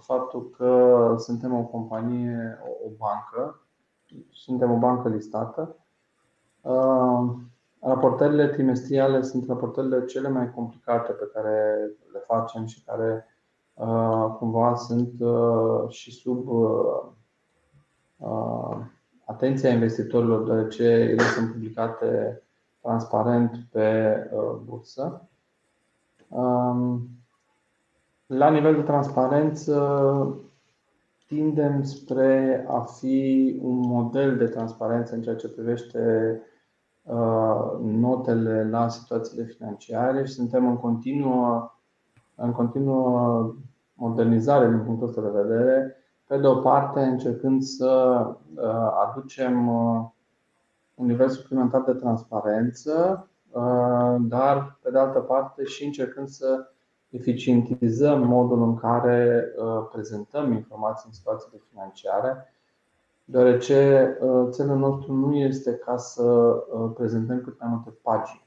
faptul 0.00 0.50
că 0.50 1.14
suntem 1.18 1.54
o 1.54 1.62
companie, 1.62 2.58
o 2.85 2.88
bancă, 2.99 3.66
suntem 4.30 4.73
o 4.73 4.76
bancă 4.76 5.08
listată, 5.08 5.76
Uh, 5.76 5.85
raportările 7.80 8.49
trimestriale 8.49 9.23
sunt 9.23 9.46
raportările 9.46 10.04
cele 10.04 10.28
mai 10.28 10.50
complicate 10.50 11.12
pe 11.12 11.30
care 11.35 11.90
le 12.12 12.18
facem 12.18 12.64
și 12.66 12.82
care 12.85 13.26
uh, 13.75 14.35
cumva 14.38 14.75
sunt 14.75 15.12
uh, 15.20 15.88
și 15.88 16.12
sub 16.12 16.49
atenția 19.25 19.70
investitorilor, 19.70 20.44
deoarece 20.44 20.85
ele 20.85 21.23
sunt 21.23 21.52
publicate 21.52 22.42
transparent 22.82 23.58
pe 23.70 24.16
bursă. 24.64 25.28
Um, 26.28 27.08
la 28.26 28.50
nivel 28.50 28.75
de 28.75 28.82
transparență, 28.82 30.38
tindem 31.26 31.82
spre 31.82 32.64
a 32.68 32.80
fi 32.80 33.58
un 33.62 33.78
model 33.78 34.37
de 34.37 34.46
transparență 34.46 35.14
în 35.14 35.23
ceea 35.23 35.37
ce 35.37 35.49
privește 35.49 35.99
Uh, 35.99 36.54
notele 37.82 38.68
la 38.68 38.88
situațiile 38.88 39.44
financiare 39.44 40.25
și 40.25 40.32
suntem 40.32 40.68
în 40.68 40.76
continuă, 40.76 41.75
în 42.34 42.52
continuă 42.52 43.54
modernizare 43.94 44.68
din 44.68 44.82
punctul 44.84 45.08
ăsta 45.08 45.20
de 45.20 45.42
vedere. 45.42 45.96
Pe 46.26 46.38
de 46.38 46.46
o 46.46 46.54
parte, 46.54 47.00
încercând 47.00 47.62
să 47.62 48.20
uh, 48.54 48.90
aducem 49.08 49.68
uh, 49.68 50.04
un 50.94 51.06
nivel 51.06 51.28
suplimentar 51.28 51.82
de 51.82 51.92
transparență, 51.92 53.28
dar 54.20 54.78
pe 54.82 54.90
de 54.90 54.98
altă 54.98 55.18
parte 55.18 55.64
și 55.64 55.84
încercând 55.84 56.28
să 56.28 56.70
eficientizăm 57.10 58.26
modul 58.26 58.62
în 58.62 58.76
care 58.76 59.48
prezentăm 59.92 60.52
informații 60.52 61.04
în 61.06 61.12
situațiile 61.12 61.62
financiare 61.70 62.55
deoarece 63.28 64.09
uh, 64.21 64.49
țelul 64.50 64.76
nostru 64.76 65.12
nu 65.12 65.35
este 65.35 65.75
ca 65.75 65.97
să 65.97 66.23
uh, 66.23 66.90
prezentăm 66.95 67.40
cât 67.40 67.61
mai 67.61 67.68
multe 67.68 67.90
pagini 68.02 68.47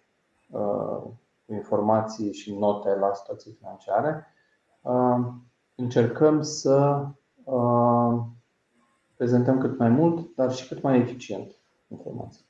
uh, 0.49 1.01
cu 1.45 1.53
informații 1.53 2.33
și 2.33 2.57
note 2.57 2.95
la 2.95 3.13
situații 3.13 3.51
financiare. 3.51 4.25
Încercăm 5.75 6.41
să 6.41 7.05
prezentăm 9.15 9.57
cât 9.59 9.77
mai 9.77 9.89
mult, 9.89 10.35
dar 10.35 10.51
și 10.51 10.67
cât 10.67 10.81
mai 10.81 10.99
eficient 10.99 11.51
informații. 11.87 12.45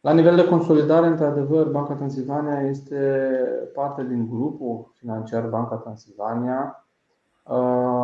La 0.00 0.12
nivel 0.12 0.36
de 0.36 0.48
consolidare, 0.48 1.06
într-adevăr, 1.06 1.68
Banca 1.68 1.94
Transilvania 1.94 2.60
este 2.60 3.30
parte 3.74 4.04
din 4.04 4.28
grupul 4.28 4.92
financiar 4.94 5.48
Banca 5.48 5.76
Transilvania, 5.76 6.86
Uh, 7.48 7.95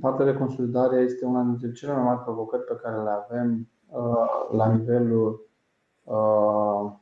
partea 0.00 0.24
de 0.24 0.34
consolidare 0.34 0.96
este 0.96 1.24
una 1.24 1.42
dintre 1.42 1.72
cele 1.72 1.92
mai 1.92 2.02
mari 2.02 2.20
provocări 2.20 2.62
pe 2.62 2.78
care 2.82 3.02
le 3.02 3.10
avem 3.10 3.68
uh, 3.88 4.56
la 4.56 4.72
nivelul 4.72 5.48
uh, 6.04 6.92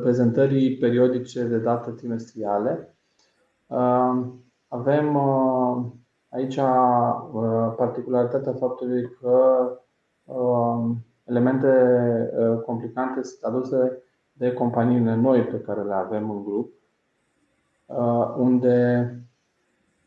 prezentării 0.00 0.76
periodice 0.76 1.44
de 1.44 1.58
date 1.58 1.90
trimestriale. 1.90 2.96
Avem 4.68 5.16
aici 6.28 6.58
particularitatea 7.76 8.52
faptului 8.52 9.10
că 9.20 9.68
elemente 11.24 11.68
complicante 12.66 13.22
sunt 13.22 13.42
aduse 13.42 14.02
de 14.32 14.52
companiile 14.52 15.14
noi 15.14 15.44
pe 15.44 15.60
care 15.60 15.82
le 15.82 15.94
avem 15.94 16.30
în 16.30 16.44
grup 16.44 16.72
Uh, 16.83 16.83
unde 18.36 19.08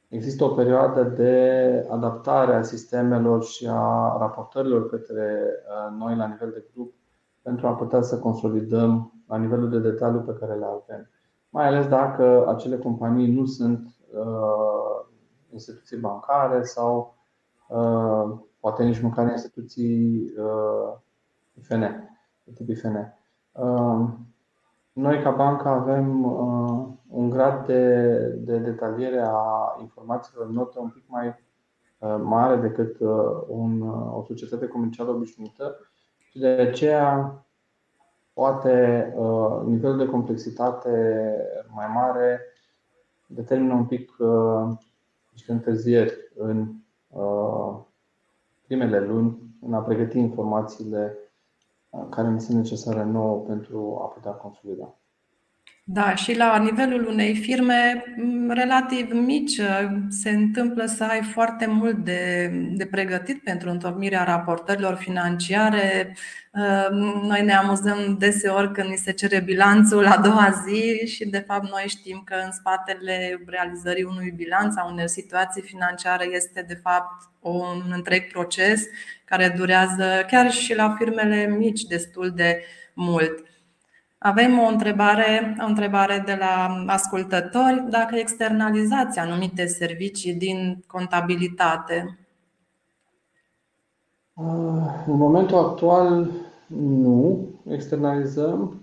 există 0.07 0.43
o 0.43 0.47
perioadă 0.49 1.03
de 1.03 1.87
adaptare 1.89 2.55
a 2.55 2.61
sistemelor 2.61 3.43
și 3.43 3.67
a 3.69 4.17
raportărilor 4.19 4.89
către 4.89 5.41
uh, 5.41 5.97
noi 5.97 6.15
la 6.15 6.27
nivel 6.27 6.51
de 6.51 6.65
grup 6.73 6.93
pentru 7.41 7.67
a 7.67 7.75
putea 7.75 8.01
să 8.01 8.19
consolidăm 8.19 9.13
la 9.27 9.37
nivelul 9.37 9.69
de 9.69 9.79
detaliu 9.79 10.19
pe 10.19 10.35
care 10.39 10.53
le 10.53 10.65
avem. 10.65 11.09
Mai 11.49 11.67
ales 11.67 11.87
dacă 11.87 12.47
acele 12.47 12.77
companii 12.77 13.31
nu 13.33 13.45
sunt 13.45 13.87
uh, 14.13 15.05
instituții 15.53 15.97
bancare 15.97 16.63
sau 16.63 17.15
poate 18.59 18.83
nici 18.83 19.01
măcar 19.01 19.31
instituții 19.31 20.33
IFN, 21.53 21.79
de 22.43 22.51
tip 22.53 22.69
IFN. 22.69 22.95
Noi, 24.97 25.21
ca 25.21 25.31
bancă, 25.31 25.67
avem 25.67 26.23
uh, 26.23 26.87
un 27.09 27.29
grad 27.29 27.65
de, 27.65 28.17
de 28.27 28.57
detaliere 28.57 29.21
a 29.25 29.77
informațiilor 29.79 30.47
note 30.47 30.79
un 30.79 30.89
pic 30.89 31.03
mai 31.07 31.27
uh, 31.27 32.15
mare 32.23 32.55
decât 32.55 32.99
uh, 32.99 33.41
un, 33.47 33.81
o 33.89 34.23
societate 34.27 34.67
comercială 34.67 35.09
obișnuită. 35.09 35.75
Și 36.29 36.39
de 36.39 36.47
aceea 36.47 37.45
poate 38.33 39.13
nivelul 39.65 39.97
de 39.97 40.05
complexitate 40.05 41.35
mai 41.75 41.85
mare 41.93 42.39
determină 43.27 43.73
un 43.73 43.85
pic 43.85 44.15
niște 45.31 45.51
întârzieri 45.51 46.13
în 46.35 46.73
primele 48.65 48.99
luni 48.99 49.37
în 49.61 49.73
a 49.73 49.79
pregăti 49.79 50.17
informațiile 50.17 51.17
care 52.09 52.29
mi 52.29 52.41
sunt 52.41 52.57
necesare 52.57 53.03
nouă 53.03 53.39
pentru 53.39 53.99
a 54.01 54.05
putea 54.07 54.31
consolida. 54.31 54.99
Da, 55.89 56.15
și 56.15 56.37
la 56.37 56.57
nivelul 56.57 57.07
unei 57.07 57.35
firme 57.35 58.03
relativ 58.47 59.11
mici 59.11 59.61
se 60.09 60.29
întâmplă 60.29 60.85
să 60.85 61.03
ai 61.03 61.21
foarte 61.21 61.65
mult 61.65 61.95
de, 61.95 62.51
de 62.71 62.85
pregătit 62.85 63.43
pentru 63.43 63.69
întocmirea 63.69 64.23
raportărilor 64.23 64.95
financiare. 64.95 66.15
Noi 67.21 67.43
ne 67.43 67.53
amuzăm 67.53 68.15
deseori 68.19 68.71
când 68.71 68.89
ni 68.89 68.95
se 68.95 69.11
cere 69.11 69.39
bilanțul 69.39 70.05
a 70.05 70.17
doua 70.17 70.63
zi 70.67 71.07
și 71.07 71.25
de 71.25 71.43
fapt 71.47 71.69
noi 71.69 71.83
știm 71.87 72.21
că 72.25 72.35
în 72.45 72.51
spatele 72.51 73.43
realizării 73.45 74.03
unui 74.03 74.33
bilanț 74.35 74.75
a 74.75 74.89
unei 74.91 75.09
situații 75.09 75.61
financiare 75.61 76.27
este 76.31 76.65
de 76.67 76.79
fapt 76.83 77.29
un 77.39 77.91
întreg 77.91 78.31
proces 78.31 78.83
care 79.25 79.53
durează 79.57 80.25
chiar 80.27 80.51
și 80.51 80.75
la 80.75 80.95
firmele 80.97 81.55
mici 81.57 81.81
destul 81.81 82.31
de 82.35 82.63
mult. 82.93 83.46
Avem 84.17 84.59
o 84.59 84.67
întrebare, 84.67 85.57
o 85.61 85.65
întrebare 85.65 86.23
de 86.25 86.35
la 86.39 86.83
ascultători 86.87 87.85
dacă 87.89 88.15
externalizați 88.15 89.19
anumite 89.19 89.65
servicii 89.65 90.33
din 90.33 90.83
contabilitate. 90.87 92.19
În 95.05 95.17
momentul 95.17 95.57
actual 95.57 96.29
nu 96.67 97.47
externalizăm. 97.69 98.81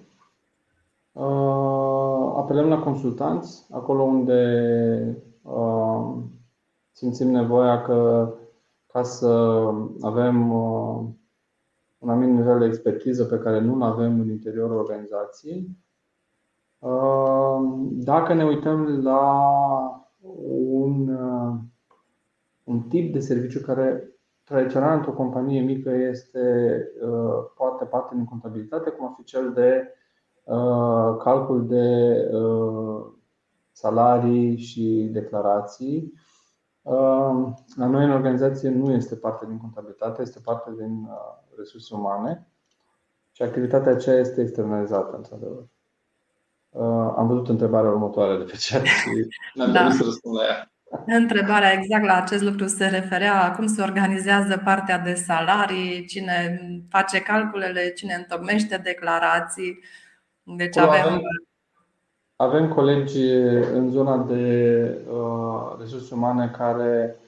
Apelăm 2.37 2.69
la 2.69 2.79
consultanți 2.79 3.67
acolo 3.71 4.03
unde 4.03 5.19
simțim 6.93 7.31
nevoia 7.31 7.83
că 7.83 8.29
ca 8.87 9.03
să 9.03 9.61
avem 10.01 10.53
un 12.05 12.11
anumit 12.11 12.35
nivel 12.35 12.59
de 12.59 12.65
expertiză 12.65 13.25
pe 13.25 13.39
care 13.39 13.61
nu-l 13.61 13.83
avem 13.83 14.21
în 14.21 14.31
interiorul 14.31 14.77
organizației. 14.77 15.69
Dacă 17.91 18.35
ne 18.35 18.45
uităm 18.45 19.03
la 19.03 19.41
un, 20.59 21.19
un 22.65 22.81
tip 22.81 23.13
de 23.13 23.21
serviciu 23.21 23.61
care 23.61 24.09
tradițional 24.45 24.97
într-o 24.97 25.13
companie 25.13 25.61
mică 25.61 25.91
este 25.91 26.77
poate 27.57 27.85
parte 27.85 28.15
din 28.15 28.25
contabilitate, 28.25 28.91
cum 28.91 29.07
ar 29.07 29.15
fi 29.17 29.25
cel 29.25 29.53
de 29.53 29.95
calcul 31.19 31.67
de 31.67 32.17
salarii 33.73 34.57
și 34.57 35.09
declarații. 35.13 36.13
La 37.77 37.87
noi 37.87 38.05
în 38.05 38.11
organizație 38.11 38.71
nu 38.71 38.93
este 38.93 39.17
parte 39.17 39.47
din 39.47 39.59
contabilitate, 39.59 40.23
este 40.23 40.41
parte 40.45 40.71
din 40.79 41.09
resurse 41.57 41.95
umane 41.95 42.49
și 43.33 43.43
activitatea 43.43 43.93
aceea 43.93 44.19
este 44.19 44.41
externalizată, 44.41 45.17
într-adevăr. 45.17 45.65
Am 47.17 47.27
văzut 47.27 47.49
întrebarea 47.49 47.91
următoare 47.91 48.37
de 48.37 48.45
pe 48.45 48.59
chat 48.69 48.83
și 48.83 49.09
n-am 49.55 49.73
da. 49.73 49.91
să 49.91 50.03
răspund 50.05 50.37
la 50.37 50.45
ea. 50.45 50.69
Întrebarea 51.07 51.73
exact 51.73 52.05
la 52.05 52.15
acest 52.15 52.43
lucru 52.43 52.67
se 52.67 52.87
referea 52.87 53.53
cum 53.53 53.67
se 53.67 53.83
organizează 53.83 54.61
partea 54.65 54.99
de 54.99 55.15
salarii, 55.15 56.07
cine 56.07 56.61
face 56.89 57.21
calculele, 57.21 57.93
cine 57.93 58.15
întocmește 58.15 58.77
declarații. 58.77 59.79
Deci 60.43 60.77
avem, 60.77 61.01
avem 61.01 61.21
avem 62.37 62.69
colegi 62.69 63.31
în 63.73 63.91
zona 63.91 64.17
de 64.17 64.99
uh, 65.11 65.77
resurse 65.79 66.15
umane 66.15 66.51
care 66.57 67.17
uh, 67.19 67.24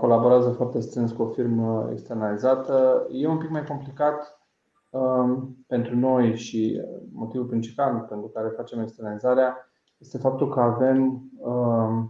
colaborează 0.00 0.50
foarte 0.50 0.80
strâns 0.80 1.12
cu 1.12 1.22
o 1.22 1.28
firmă 1.28 1.88
externalizată. 1.90 3.06
E 3.10 3.26
un 3.26 3.38
pic 3.38 3.50
mai 3.50 3.64
complicat 3.64 4.40
uh, 4.90 5.38
pentru 5.66 5.96
noi 5.96 6.36
și 6.36 6.80
motivul 7.12 7.46
principal 7.46 8.06
pentru 8.08 8.28
care 8.28 8.48
facem 8.48 8.80
externalizarea 8.80 9.56
este 9.98 10.18
faptul 10.18 10.48
că 10.48 10.60
avem 10.60 11.30
uh, 11.38 12.04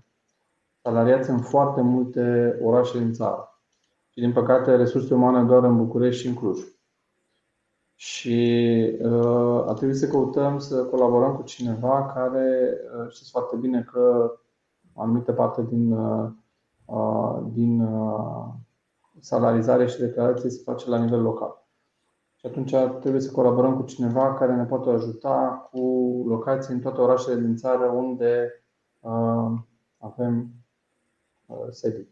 salariați 0.82 1.30
în 1.30 1.38
foarte 1.38 1.80
multe 1.80 2.58
orașe 2.62 2.98
din 2.98 3.12
țară. 3.12 3.60
Și 4.08 4.20
din 4.20 4.32
păcate 4.32 4.76
resurse 4.76 5.14
umane 5.14 5.44
doar 5.44 5.64
în 5.64 5.76
București 5.76 6.20
și 6.20 6.28
în 6.28 6.34
Cluj 6.34 6.60
și 8.02 8.98
uh, 9.02 9.64
a 9.66 9.72
trebuit 9.74 9.98
să 9.98 10.08
căutăm 10.08 10.58
să 10.58 10.84
colaborăm 10.84 11.34
cu 11.34 11.42
cineva 11.42 12.12
care 12.14 12.78
uh, 12.98 13.10
știți 13.10 13.30
foarte 13.30 13.56
bine 13.56 13.82
că 13.82 14.32
o 14.94 15.02
anumită 15.02 15.32
parte 15.32 15.62
din, 15.62 15.92
uh, 15.92 16.24
uh, 16.24 16.30
din 17.52 17.80
uh, 17.80 18.44
salarizare 19.20 19.86
și 19.86 19.98
declarație 19.98 20.50
se 20.50 20.62
face 20.64 20.88
la 20.88 20.98
nivel 20.98 21.22
local. 21.22 21.66
Și 22.36 22.46
atunci 22.46 22.74
trebuie 23.00 23.20
să 23.20 23.30
colaborăm 23.30 23.76
cu 23.76 23.82
cineva 23.82 24.34
care 24.34 24.54
ne 24.54 24.64
poate 24.64 24.90
ajuta 24.90 25.68
cu 25.72 25.80
locații 26.28 26.74
în 26.74 26.80
toate 26.80 27.00
orașele 27.00 27.40
din 27.40 27.56
țară 27.56 27.84
unde 27.84 28.62
uh, 29.00 29.52
avem 29.98 30.50
uh, 31.46 31.66
sedii. 31.70 32.08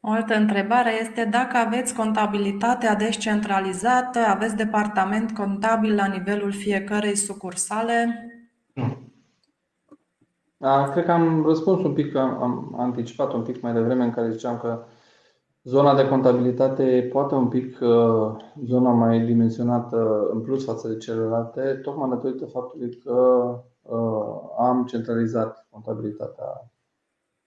O 0.00 0.10
altă 0.10 0.34
întrebare 0.34 1.00
este 1.00 1.24
dacă 1.24 1.56
aveți 1.56 1.94
contabilitatea 1.94 2.94
descentralizată, 2.94 4.18
aveți 4.18 4.56
departament 4.56 5.32
contabil 5.32 5.94
la 5.94 6.06
nivelul 6.06 6.52
fiecărei 6.52 7.16
sucursale? 7.16 8.28
Nu. 10.56 10.90
Cred 10.92 11.04
că 11.04 11.12
am 11.12 11.44
răspuns 11.46 11.84
un 11.84 11.92
pic, 11.92 12.14
am 12.14 12.74
anticipat 12.78 13.32
un 13.32 13.42
pic 13.42 13.62
mai 13.62 13.72
devreme 13.72 14.04
în 14.04 14.12
care 14.12 14.30
ziceam 14.30 14.58
că 14.58 14.84
zona 15.62 15.94
de 15.94 16.08
contabilitate 16.08 17.08
poate 17.12 17.34
un 17.34 17.48
pic 17.48 17.80
uh, 17.80 18.36
zona 18.64 18.90
mai 18.90 19.20
dimensionată 19.20 20.28
în 20.32 20.40
plus 20.40 20.64
față 20.64 20.88
de 20.88 20.96
celelalte, 20.96 21.60
tocmai 21.82 22.08
datorită 22.08 22.46
faptului 22.46 22.98
că 23.04 23.12
uh, 23.82 24.36
am 24.58 24.84
centralizat 24.84 25.66
contabilitatea 25.70 26.70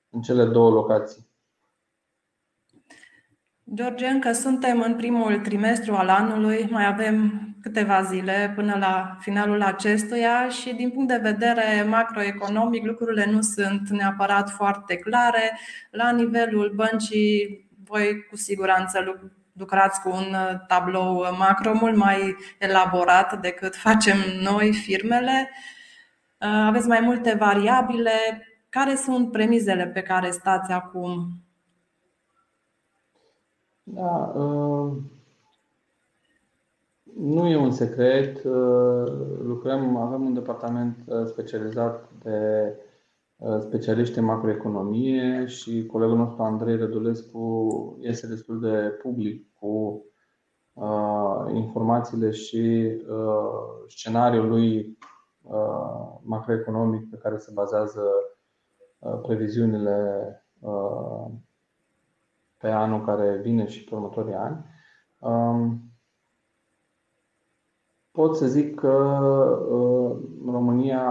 în 0.10 0.22
cele 0.22 0.46
două 0.46 0.70
locații. 0.70 1.28
George, 3.74 4.06
încă 4.06 4.32
suntem 4.32 4.82
în 4.82 4.96
primul 4.96 5.40
trimestru 5.40 5.94
al 5.94 6.10
anului, 6.10 6.68
mai 6.72 6.86
avem 6.86 7.47
câteva 7.68 8.02
zile 8.02 8.52
până 8.56 8.78
la 8.80 9.18
finalul 9.20 9.62
acestuia 9.62 10.50
și 10.50 10.74
din 10.74 10.90
punct 10.90 11.08
de 11.08 11.30
vedere 11.30 11.86
macroeconomic 11.90 12.86
lucrurile 12.86 13.26
nu 13.32 13.42
sunt 13.42 13.90
neapărat 13.90 14.50
foarte 14.50 14.96
clare. 14.96 15.58
La 15.92 16.12
nivelul 16.12 16.72
băncii, 16.76 17.68
voi 17.84 18.26
cu 18.30 18.36
siguranță 18.36 19.22
lucrați 19.54 20.02
cu 20.02 20.10
un 20.10 20.36
tablou 20.68 21.36
macro 21.38 21.74
mult 21.74 21.96
mai 21.96 22.36
elaborat 22.60 23.40
decât 23.42 23.76
facem 23.88 24.18
noi, 24.42 24.74
firmele. 24.74 25.50
Aveți 26.38 26.88
mai 26.88 27.00
multe 27.00 27.34
variabile. 27.34 28.48
Care 28.70 28.96
sunt 28.96 29.32
premizele 29.32 29.88
pe 29.88 30.02
care 30.02 30.32
stați 30.32 30.72
acum? 30.72 31.28
Da, 33.84 34.32
uh, 34.36 34.98
nu 37.18 37.48
e 37.48 37.58
un 37.58 37.72
secret. 37.72 38.44
Uh, 38.44 39.12
lucrăm, 39.42 39.96
avem 39.96 40.26
un 40.26 40.34
departament 40.34 40.98
uh, 41.06 41.26
specializat 41.26 42.10
de 42.24 42.76
specialiști 43.60 44.18
în 44.18 44.26
macroeconomie 44.26 45.46
și 45.46 45.86
colegul 45.86 46.18
nostru 46.18 46.44
Andrei 46.44 46.78
Rădulescu 46.78 47.98
este 48.02 48.28
destul 48.28 48.60
de 48.60 49.00
public 49.02 49.54
cu 49.60 50.02
informațiile 51.54 52.32
și 52.32 52.92
scenariul 53.88 54.48
lui 54.48 54.98
macroeconomic 56.24 57.10
pe 57.10 57.18
care 57.18 57.38
se 57.38 57.52
bazează 57.54 58.04
previziunile 59.22 60.30
pe 62.58 62.68
anul 62.68 63.06
care 63.06 63.40
vine 63.42 63.68
și 63.68 63.84
pe 63.84 63.96
următorii 63.96 64.34
ani. 64.34 64.66
Um, 65.20 65.87
pot 68.18 68.36
să 68.36 68.48
zic 68.48 68.76
că 68.76 68.88
uh, 69.72 70.18
România, 70.52 71.04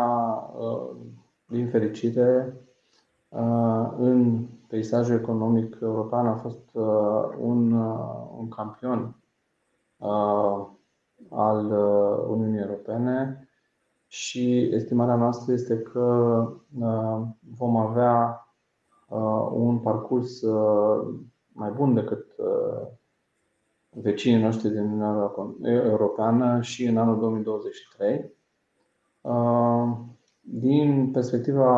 uh, 0.59 0.97
din 1.47 1.69
fericire, 1.69 2.57
uh, 3.29 3.93
în 3.99 4.47
peisajul 4.69 5.15
economic 5.15 5.79
european 5.83 6.27
a 6.27 6.35
fost 6.35 6.75
un, 7.41 7.73
un 8.39 8.49
campion 8.49 9.15
al 11.31 11.65
Uniunii 12.29 12.61
Europene 12.61 13.49
și 14.07 14.71
estimarea 14.73 15.17
noastră 15.17 15.53
este 15.53 15.79
că 15.79 16.49
vom 17.59 17.77
avea 17.77 18.47
un 19.53 19.79
parcurs 19.79 20.43
mai 21.53 21.71
bun 21.71 21.95
decât 21.95 22.27
uh, 22.39 22.87
vecinii 24.03 24.43
noștri 24.43 24.71
din 24.71 24.81
Uniunea 24.81 25.33
Europeană 25.63 26.61
și 26.61 26.85
în 26.85 26.97
anul 26.97 27.19
2023. 27.19 28.35
Uh, 29.21 29.97
din 30.41 31.11
perspectiva 31.11 31.71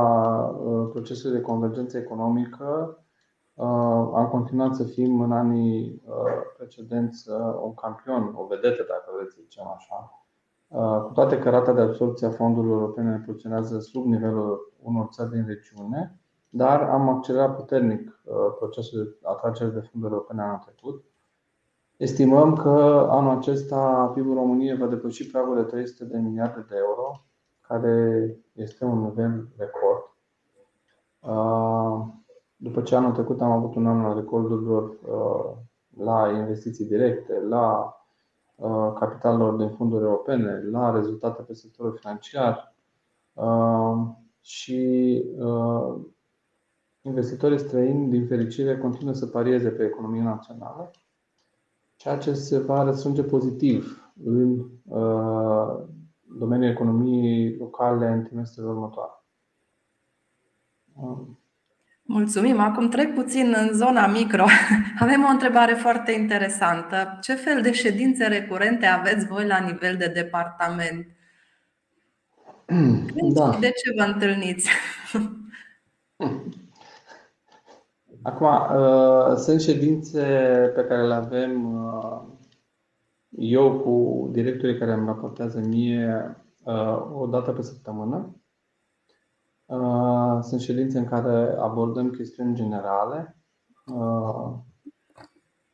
uh, 0.48 0.88
procesului 0.90 1.36
de 1.36 1.42
convergență 1.42 1.98
economică, 1.98 2.98
am 4.14 4.28
continuat 4.30 4.74
să 4.74 4.84
fim 4.84 5.20
în 5.20 5.32
anii 5.32 6.02
precedenți 6.56 7.30
un 7.62 7.74
campion, 7.74 8.34
o 8.36 8.46
vedetă, 8.46 8.84
dacă 8.88 9.10
vreți 9.16 9.34
să 9.34 9.40
zicem 9.42 9.64
așa. 9.76 10.26
Cu 11.02 11.12
toate 11.12 11.38
că 11.38 11.50
rata 11.50 11.72
de 11.72 11.80
absorbție 11.80 12.26
a 12.26 12.30
fondurilor 12.30 12.80
europene 12.80 13.22
funcționează 13.24 13.78
sub 13.78 14.04
nivelul 14.04 14.72
unor 14.82 15.08
țări 15.10 15.30
din 15.30 15.44
regiune, 15.46 16.18
dar 16.50 16.80
am 16.82 17.08
accelerat 17.08 17.56
puternic 17.56 18.20
uh, 18.24 18.34
procesul 18.58 19.04
de 19.04 19.28
atragere 19.28 19.70
de 19.70 19.80
fonduri 19.80 20.12
europene 20.12 20.42
anul 20.42 20.62
trecut. 20.64 21.04
Estimăm 21.98 22.54
că 22.54 23.06
anul 23.10 23.36
acesta 23.36 24.12
PIB-ul 24.14 24.34
României 24.34 24.76
va 24.76 24.86
depăși 24.86 25.30
pragul 25.30 25.56
de 25.56 25.62
300 25.62 26.04
de 26.04 26.18
miliarde 26.18 26.66
de 26.68 26.76
euro, 26.76 27.24
care 27.60 28.36
este 28.52 28.84
un 28.84 29.00
nivel 29.00 29.48
record. 29.56 30.02
Uh, 31.20 32.06
după 32.56 32.82
ce 32.82 32.96
anul 32.96 33.12
trecut 33.12 33.40
am 33.40 33.50
avut 33.50 33.74
un 33.74 33.86
an 33.86 34.04
al 34.04 34.14
recordurilor 34.14 34.82
uh, 34.82 35.56
la 36.04 36.30
investiții 36.30 36.86
directe, 36.86 37.40
la 37.48 37.92
capitalelor 38.98 39.54
din 39.54 39.68
fonduri 39.68 40.04
europene, 40.04 40.62
la 40.70 40.90
rezultate 40.90 41.42
pe 41.42 41.52
sectorul 41.52 41.96
financiar 42.00 42.74
și 44.40 45.22
investitorii 47.00 47.58
străini, 47.58 48.10
din 48.10 48.26
fericire, 48.26 48.78
continuă 48.78 49.12
să 49.12 49.26
parieze 49.26 49.68
pe 49.68 49.84
economia 49.84 50.22
națională, 50.22 50.90
ceea 51.98 52.16
ce 52.16 52.34
se 52.34 52.58
va 52.58 52.82
răsunge 52.82 53.22
pozitiv 53.22 54.12
în 54.24 54.58
uh, 54.84 55.84
domeniul 56.38 56.70
economiei 56.70 57.56
locale 57.56 58.06
în 58.06 58.24
trimestrul 58.24 58.68
următoare. 58.68 59.12
Mulțumim. 62.02 62.58
Acum 62.58 62.88
trec 62.88 63.14
puțin 63.14 63.54
în 63.56 63.72
zona 63.72 64.06
micro. 64.06 64.44
Avem 65.04 65.24
o 65.24 65.28
întrebare 65.28 65.74
foarte 65.74 66.12
interesantă. 66.12 67.18
Ce 67.22 67.34
fel 67.34 67.62
de 67.62 67.72
ședințe 67.72 68.26
recurente 68.26 68.86
aveți 68.86 69.26
voi 69.26 69.46
la 69.46 69.58
nivel 69.58 69.96
de 69.96 70.08
departament? 70.08 71.06
Da. 73.34 73.56
De 73.60 73.70
ce 73.70 73.92
vă 73.96 74.02
întâlniți? 74.02 74.68
Acum, 78.28 78.48
sunt 79.36 79.60
ședințe 79.60 80.22
pe 80.74 80.84
care 80.84 81.06
le 81.06 81.14
avem 81.14 81.76
eu 83.28 83.80
cu 83.80 84.28
directorii 84.32 84.78
care 84.78 84.92
îmi 84.92 85.06
raportează 85.06 85.60
mie 85.60 86.36
o 87.12 87.26
dată 87.26 87.52
pe 87.52 87.62
săptămână. 87.62 88.36
Sunt 90.42 90.60
ședințe 90.60 90.98
în 90.98 91.04
care 91.04 91.56
abordăm 91.58 92.10
chestiuni 92.10 92.54
generale 92.54 93.36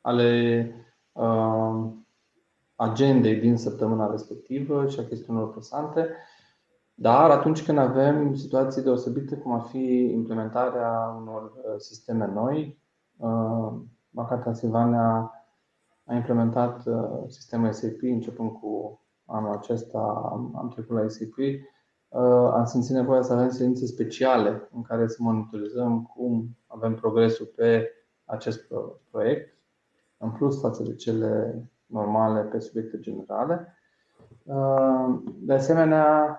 ale 0.01 0.75
agendei 2.75 3.41
din 3.41 3.57
săptămâna 3.57 4.11
respectivă 4.11 4.89
și 4.89 5.01
a 5.01 5.05
chestiunilor 5.05 5.51
presante. 5.51 6.09
Dar 6.97 7.31
atunci 7.31 7.65
când 7.65 7.79
avem 7.79 8.35
situații 8.35 8.83
deosebite, 8.83 9.37
cum 9.37 9.53
ar 9.53 9.61
fi 9.61 10.11
implementarea 10.13 11.17
unor 11.21 11.43
uh, 11.43 11.75
sisteme 11.77 12.27
noi, 12.27 12.81
uh, 13.17 13.73
Banca 14.11 14.37
Transilvania 14.37 15.33
a 16.05 16.15
implementat 16.15 16.87
uh, 16.87 17.23
sistemul 17.27 17.73
SAP 17.73 17.99
începând 18.01 18.51
cu 18.51 19.01
anul 19.25 19.53
acesta, 19.53 19.99
am 20.57 20.71
trecut 20.75 20.97
la 20.97 21.09
SAP, 21.09 21.35
am 22.53 22.65
simțit 22.65 22.95
nevoia 22.95 23.23
să 23.23 23.33
avem 23.33 23.51
sedințe 23.51 23.87
speciale 23.87 24.69
în 24.75 24.83
care 24.83 25.09
să 25.09 25.17
monitorizăm 25.19 26.03
cum 26.03 26.57
avem 26.67 26.95
progresul 26.95 27.53
pe 27.57 27.91
acest 28.25 28.73
proiect, 29.11 29.59
în 30.17 30.31
plus 30.31 30.61
față 30.61 30.83
de 30.83 30.95
cele 30.95 31.63
normale 31.87 32.41
pe 32.41 32.59
subiecte 32.59 32.99
generale. 33.01 33.75
De 35.35 35.53
asemenea, 35.53 36.39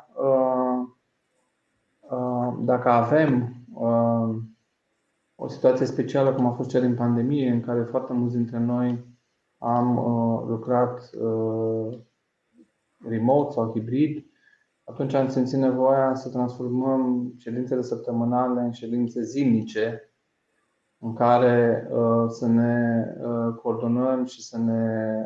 dacă 2.60 2.89
avem 2.89 3.56
o 5.36 5.48
situație 5.48 5.86
specială 5.86 6.34
cum 6.34 6.46
a 6.46 6.52
fost 6.52 6.70
cea 6.70 6.80
din 6.80 6.96
pandemie, 6.96 7.52
în 7.52 7.62
care 7.62 7.84
foarte 7.84 8.13
mulți 8.13 8.36
dintre 8.36 8.60
noi 8.60 9.06
am 9.58 9.96
lucrat 10.48 11.10
remote 13.08 13.54
sau 13.54 13.72
hibrid, 13.72 14.26
atunci 14.84 15.13
am 15.13 15.30
simțit 15.30 15.60
nevoia 15.60 16.15
să 16.15 16.30
transformăm 16.30 17.34
ședințele 17.38 17.82
săptămânale 17.82 18.62
în 18.62 18.72
ședințe 18.72 19.22
zilnice, 19.22 20.10
în 21.00 21.13
care 21.13 21.88
să 22.28 22.48
ne 22.48 23.06
coordonăm 23.62 24.26
și 24.26 24.44
să 24.44 24.58
ne 24.58 25.26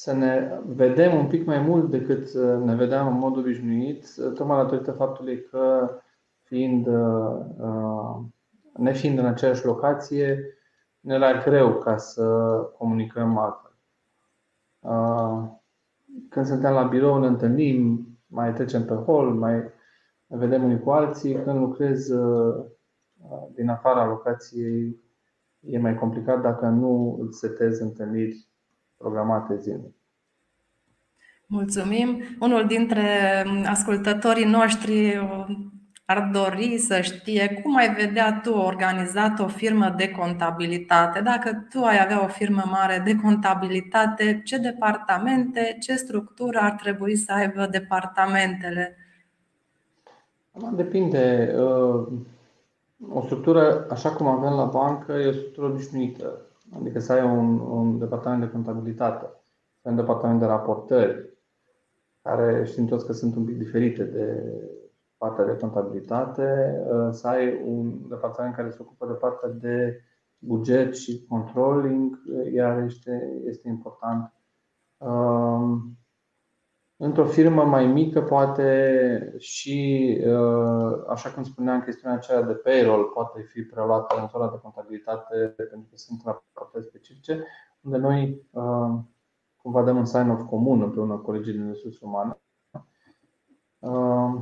să 0.00 0.12
ne 0.12 0.60
vedem 0.66 1.14
un 1.14 1.26
pic 1.26 1.46
mai 1.46 1.58
mult 1.60 1.90
decât 1.90 2.34
uh, 2.34 2.64
ne 2.64 2.74
vedeam 2.74 3.06
în 3.06 3.18
mod 3.18 3.36
obișnuit, 3.36 4.04
uh, 4.18 4.32
tocmai 4.32 4.62
datorită 4.62 4.92
faptului 4.92 5.44
că 5.44 5.90
fiind, 6.42 6.86
uh, 6.86 8.16
nefiind 8.76 9.18
în 9.18 9.26
aceeași 9.26 9.64
locație, 9.64 10.44
ne 11.00 11.14
era 11.14 11.42
greu 11.42 11.78
ca 11.78 11.96
să 11.96 12.24
comunicăm 12.78 13.38
altfel. 13.38 13.74
Când 16.28 16.46
suntem 16.46 16.72
la 16.72 16.82
birou 16.82 17.18
ne 17.18 17.26
întâlnim, 17.26 18.08
mai 18.26 18.52
trecem 18.52 18.84
pe 18.84 18.94
hol, 18.94 19.34
mai 19.34 19.72
ne 20.26 20.36
vedem 20.36 20.64
unii 20.64 20.80
cu 20.80 20.90
alții. 20.90 21.42
Când 21.42 21.58
lucrez 21.58 22.08
din 23.52 23.68
afara 23.68 24.06
locației, 24.06 25.00
e 25.60 25.78
mai 25.78 25.94
complicat 25.94 26.40
dacă 26.40 26.66
nu 26.66 27.18
îți 27.20 27.38
setezi 27.38 27.82
întâlniri 27.82 28.49
programate 29.00 29.56
zilnic. 29.56 29.94
Mulțumim. 31.46 32.22
Unul 32.40 32.66
dintre 32.66 33.06
ascultătorii 33.66 34.44
noștri 34.44 35.20
ar 36.04 36.28
dori 36.32 36.78
să 36.78 37.00
știe 37.00 37.60
cum 37.62 37.76
ai 37.76 37.94
vedea 37.94 38.40
tu 38.42 38.52
organizat 38.52 39.38
o 39.38 39.46
firmă 39.46 39.94
de 39.96 40.10
contabilitate. 40.10 41.20
Dacă 41.20 41.66
tu 41.70 41.82
ai 41.84 42.00
avea 42.02 42.24
o 42.24 42.26
firmă 42.26 42.62
mare 42.66 43.02
de 43.04 43.14
contabilitate, 43.22 44.42
ce 44.44 44.58
departamente, 44.58 45.76
ce 45.80 45.94
structură 45.94 46.58
ar 46.58 46.72
trebui 46.72 47.16
să 47.16 47.32
aibă 47.32 47.66
departamentele? 47.70 48.96
Depinde. 50.72 51.54
Uh, 51.58 52.06
o 53.12 53.22
structură, 53.24 53.86
așa 53.90 54.10
cum 54.10 54.26
avem 54.26 54.52
la 54.52 54.64
bancă, 54.64 55.12
e 55.12 55.28
o 55.28 55.32
structură 55.32 55.66
obișnuită. 55.66 56.49
Adică 56.74 56.98
să 56.98 57.12
ai 57.12 57.24
un, 57.24 57.58
un 57.58 57.98
departament 57.98 58.40
de 58.40 58.50
contabilitate, 58.50 59.24
să 59.80 59.88
ai 59.88 59.92
un 59.92 59.96
departament 59.96 60.40
de 60.40 60.46
raportări, 60.46 61.38
care 62.22 62.64
știm 62.64 62.86
toți 62.86 63.06
că 63.06 63.12
sunt 63.12 63.36
un 63.36 63.44
pic 63.44 63.58
diferite 63.58 64.04
de 64.04 64.54
partea 65.16 65.44
de 65.44 65.56
contabilitate, 65.56 66.80
să 67.10 67.28
ai 67.28 67.62
un 67.64 68.08
departament 68.08 68.54
care 68.54 68.70
se 68.70 68.78
ocupă 68.80 69.06
de 69.06 69.12
partea 69.12 69.48
de 69.48 70.00
buget 70.38 70.94
și 70.94 71.24
controlling, 71.28 72.20
iar 72.52 72.82
este, 72.82 73.40
este 73.44 73.68
important. 73.68 74.32
Um, 74.96 75.99
într-o 77.02 77.24
firmă 77.24 77.64
mai 77.64 77.86
mică, 77.86 78.22
poate 78.22 79.34
și, 79.38 80.18
uh, 80.26 81.04
așa 81.08 81.30
cum 81.30 81.42
spuneam, 81.42 81.82
chestiunea 81.82 82.16
aceea 82.16 82.42
de 82.42 82.52
payroll 82.52 83.04
poate 83.04 83.42
fi 83.42 83.62
preluată 83.62 84.20
în 84.20 84.28
zona 84.28 84.50
de 84.50 84.58
contabilitate 84.62 85.54
pentru 85.56 85.88
că 85.90 85.96
sunt 85.96 86.20
rapoarte 86.24 86.80
specifice, 86.80 87.44
unde 87.80 87.96
noi 87.96 88.46
uh, 88.50 88.98
cumva 89.56 89.82
dăm 89.82 89.96
un 89.96 90.04
sign-off 90.04 90.48
comun 90.48 90.82
împreună 90.82 91.14
cu 91.14 91.22
colegii 91.22 91.52
din 91.52 91.68
resurse 91.68 91.98
umane. 92.02 92.38
Uh, 93.78 94.40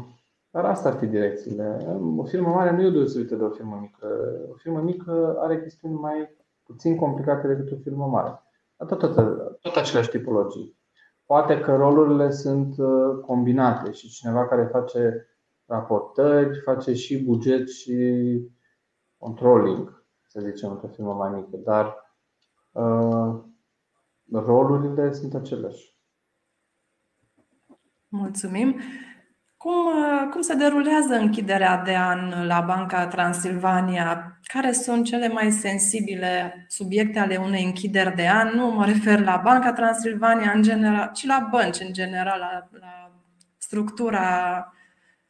dar 0.50 0.64
asta 0.64 0.88
ar 0.88 0.94
fi 0.94 1.06
direcțiile. 1.06 1.96
O 2.16 2.24
firmă 2.24 2.48
mare 2.48 2.70
nu 2.70 2.82
e 2.82 2.90
deosebită 2.90 3.34
de 3.34 3.44
o 3.44 3.50
firmă 3.50 3.78
mică. 3.80 4.06
O 4.50 4.54
firmă 4.54 4.80
mică 4.80 5.36
are 5.40 5.62
chestiuni 5.62 5.94
mai 5.94 6.36
puțin 6.62 6.96
complicate 6.96 7.46
decât 7.46 7.72
o 7.72 7.80
firmă 7.82 8.06
mare. 8.06 8.42
Tot, 8.76 8.98
tot, 8.98 9.14
tot 9.60 9.76
aceleași 9.76 10.10
tipologii. 10.10 10.77
Poate 11.28 11.60
că 11.60 11.76
rolurile 11.76 12.30
sunt 12.30 12.78
uh, 12.78 13.18
combinate 13.26 13.92
și 13.92 14.08
cineva 14.08 14.46
care 14.46 14.64
face 14.66 15.26
raportări, 15.66 16.60
face 16.60 16.94
și 16.94 17.24
buget 17.24 17.68
și 17.68 17.96
controlling, 19.16 20.06
să 20.26 20.40
zicem, 20.40 20.70
într-o 20.70 20.88
firmă 20.88 21.12
mai 21.12 21.30
mică, 21.30 21.56
dar 21.56 21.94
uh, 22.72 23.40
rolurile 24.32 25.12
sunt 25.12 25.34
aceleași. 25.34 25.96
Mulțumim. 28.08 28.80
Cum, 29.58 29.86
uh, 29.86 30.28
cum 30.30 30.40
se 30.40 30.54
derulează 30.54 31.14
închiderea 31.14 31.82
de 31.82 31.96
an 31.96 32.46
la 32.46 32.60
Banca 32.60 33.06
Transilvania? 33.06 34.38
Care 34.42 34.72
sunt 34.72 35.04
cele 35.04 35.28
mai 35.28 35.50
sensibile 35.50 36.66
subiecte 36.68 37.18
ale 37.18 37.36
unei 37.36 37.64
închideri 37.64 38.14
de 38.14 38.28
an? 38.28 38.54
Nu 38.54 38.66
mă 38.66 38.84
refer 38.84 39.20
la 39.20 39.40
Banca 39.44 39.72
Transilvania 39.72 40.52
în 40.52 40.62
general, 40.62 41.10
ci 41.12 41.26
la 41.26 41.48
bănci 41.50 41.80
în 41.80 41.92
general, 41.92 42.38
la, 42.38 42.68
la 42.80 43.12
structura 43.56 44.72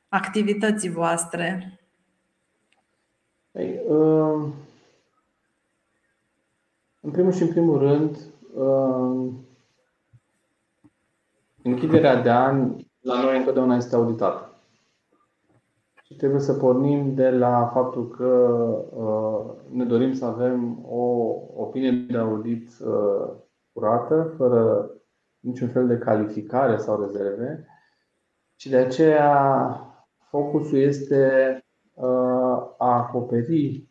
activității 0.09 0.91
voastre. 0.91 1.79
Ei, 3.53 3.81
uh, 3.87 4.49
în 7.01 7.11
primul 7.11 7.33
și 7.33 7.43
în 7.43 7.49
primul 7.49 7.79
rând, 7.79 8.17
uh, 8.55 9.33
închiderea 11.62 12.23
de 12.23 12.31
an 12.31 12.87
la 13.09 13.23
noi 13.23 13.38
întotdeauna 13.38 13.77
este 13.77 13.94
auditată. 13.94 14.53
Și 16.03 16.16
trebuie 16.16 16.40
să 16.40 16.53
pornim 16.55 17.14
de 17.14 17.31
la 17.31 17.71
faptul 17.73 18.09
că 18.09 18.27
uh, 18.92 19.75
ne 19.77 19.85
dorim 19.85 20.12
să 20.12 20.25
avem 20.25 20.87
o 20.88 21.03
opinie 21.57 21.90
de 21.90 22.18
audit 22.18 22.71
uh, 22.85 23.29
curată, 23.73 24.35
fără 24.37 24.90
niciun 25.40 25.68
fel 25.68 25.87
de 25.87 25.99
calificare 25.99 26.77
sau 26.77 27.01
rezerve. 27.01 27.66
Și 28.57 28.68
de 28.68 28.77
aceea 28.77 29.81
focusul 30.29 30.79
este 30.79 31.53
uh, 31.94 32.07
a 32.79 32.97
acoperi 32.97 33.87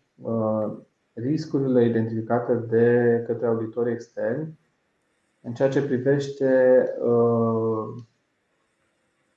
riscurile 1.13 1.85
identificate 1.85 2.53
de 2.53 3.23
către 3.27 3.47
auditorii 3.47 3.93
externi 3.93 4.59
în 5.41 5.53
ceea 5.53 5.69
ce 5.69 5.85
privește 5.85 6.83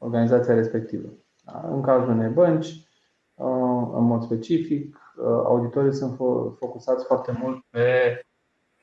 organizația 0.01 0.55
respectivă. 0.55 1.09
În 1.71 1.81
cazul 1.81 2.09
unei 2.09 2.29
bănci, 2.29 2.67
uh, 3.35 3.91
în 3.95 4.05
mod 4.05 4.23
specific, 4.23 4.97
uh, 5.17 5.25
auditorii 5.25 5.95
sunt 5.95 6.17
focusați 6.57 7.05
foarte 7.05 7.39
mult 7.43 7.65
pe 7.71 7.87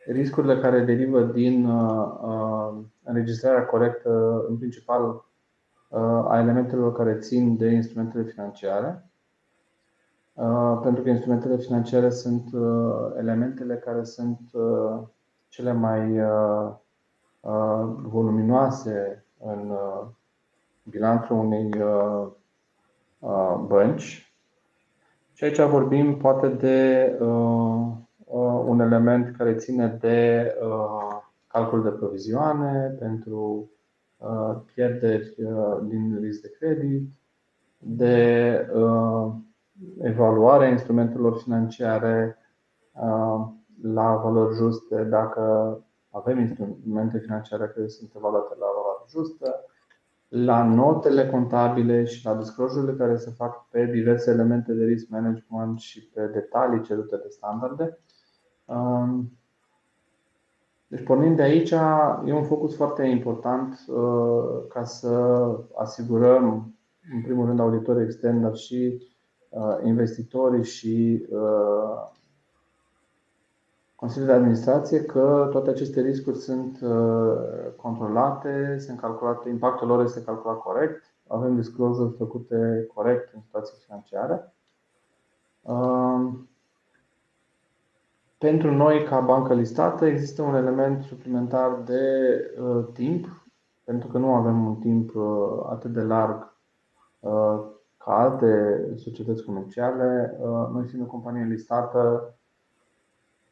riscurile 0.06 0.60
care 0.60 0.84
derivă 0.84 1.22
din 1.22 1.66
uh, 1.66 2.74
înregistrarea 3.04 3.66
corectă, 3.66 4.46
în 4.50 4.58
principal, 4.58 5.26
a 6.28 6.40
elementelor 6.40 6.94
care 6.94 7.18
țin 7.18 7.58
de 7.58 7.68
instrumentele 7.68 8.24
financiare. 8.24 9.10
Pentru 10.82 11.04
că 11.04 11.10
instrumentele 11.10 11.58
financiare 11.58 12.10
sunt 12.10 12.50
elementele 13.18 13.76
care 13.76 14.04
sunt 14.04 14.40
cele 15.48 15.72
mai 15.72 16.20
voluminoase 18.04 19.26
în 19.40 19.78
bilanțul 20.90 21.36
unei 21.36 21.70
uh, 21.82 22.28
uh, 23.20 23.64
bănci. 23.68 24.32
Și 25.34 25.44
aici 25.44 25.62
vorbim 25.62 26.18
poate 26.18 26.48
de 26.48 27.18
uh, 27.20 27.88
uh, 28.26 28.64
un 28.66 28.80
element 28.80 29.36
care 29.38 29.56
ține 29.56 29.98
de 30.00 30.52
uh, 30.62 31.22
calcul 31.48 31.84
de 31.84 31.90
provizioane 31.90 32.96
pentru 33.00 33.70
uh, 34.18 34.56
pierderi 34.74 35.36
uh, 35.44 35.78
din 35.84 36.18
risc 36.22 36.42
de 36.42 36.56
credit, 36.60 37.10
de 37.78 38.68
uh, 38.74 39.32
evaluarea 40.02 40.68
instrumentelor 40.68 41.38
financiare 41.38 42.38
uh, 42.92 43.48
la 43.82 44.16
valori 44.16 44.56
juste 44.56 45.04
dacă 45.04 45.42
avem 46.12 46.40
instrumente 46.40 47.18
financiare 47.18 47.68
care 47.76 47.88
sunt 47.88 48.12
evaluate 48.16 48.56
la 48.60 48.66
valoare 48.76 49.04
justă, 49.10 49.66
la 50.28 50.64
notele 50.64 51.30
contabile 51.30 52.04
și 52.04 52.26
la 52.26 52.36
disclosure 52.36 52.94
care 52.94 53.18
se 53.18 53.32
fac 53.32 53.68
pe 53.70 53.86
diverse 53.86 54.32
elemente 54.32 54.74
de 54.74 54.84
risk 54.84 55.10
management 55.10 55.80
și 55.80 56.04
pe 56.14 56.28
detalii 56.28 56.82
cerute 56.82 57.16
de 57.16 57.28
standarde. 57.30 58.00
Um, 58.66 59.32
deci, 60.88 61.04
pornind 61.04 61.36
de 61.36 61.42
aici, 61.42 61.72
e 62.26 62.34
un 62.34 62.44
focus 62.44 62.76
foarte 62.76 63.04
important 63.04 63.86
uh, 63.88 64.68
ca 64.70 64.84
să 64.84 65.44
asigurăm, 65.76 66.76
în 67.14 67.22
primul 67.22 67.46
rând, 67.46 67.60
auditorii 67.60 68.04
externi, 68.04 68.42
dar 68.42 68.56
și 68.56 69.08
uh, 69.50 69.78
investitorii 69.84 70.64
și 70.64 71.26
uh, 71.30 72.16
Consiliul 74.00 74.30
de 74.30 74.36
Administrație 74.36 75.02
că 75.02 75.48
toate 75.52 75.70
aceste 75.70 76.02
riscuri 76.02 76.38
sunt 76.38 76.80
uh, 76.82 77.74
controlate, 77.76 78.78
sunt 78.80 79.00
calculate, 79.00 79.50
impactul 79.50 79.88
lor 79.88 80.04
este 80.04 80.24
calculat 80.24 80.58
corect, 80.58 81.04
avem 81.28 81.56
disclosure 81.56 82.16
făcute 82.18 82.88
corect 82.94 83.34
în 83.34 83.42
situații 83.42 83.78
financiare. 83.86 84.54
Um, 85.62 86.50
pentru 88.38 88.72
noi, 88.72 89.04
ca 89.04 89.20
bancă 89.20 89.54
listată, 89.54 90.06
există 90.06 90.42
un 90.42 90.56
element 90.56 91.04
suplimentar 91.04 91.82
de 91.86 92.02
uh, 92.62 92.86
timp, 92.94 93.46
pentru 93.84 94.08
că 94.08 94.18
nu 94.18 94.34
avem 94.34 94.66
un 94.66 94.76
timp 94.76 95.16
uh, 95.16 95.24
atât 95.70 95.94
de 95.94 96.02
larg 96.02 96.56
ca 97.98 98.14
alte 98.18 98.82
societăți 98.96 99.44
comerciale. 99.44 100.38
Noi, 100.72 100.86
fiind 100.86 101.06
o 101.06 101.10
companie 101.10 101.44
listată, 101.44 102.34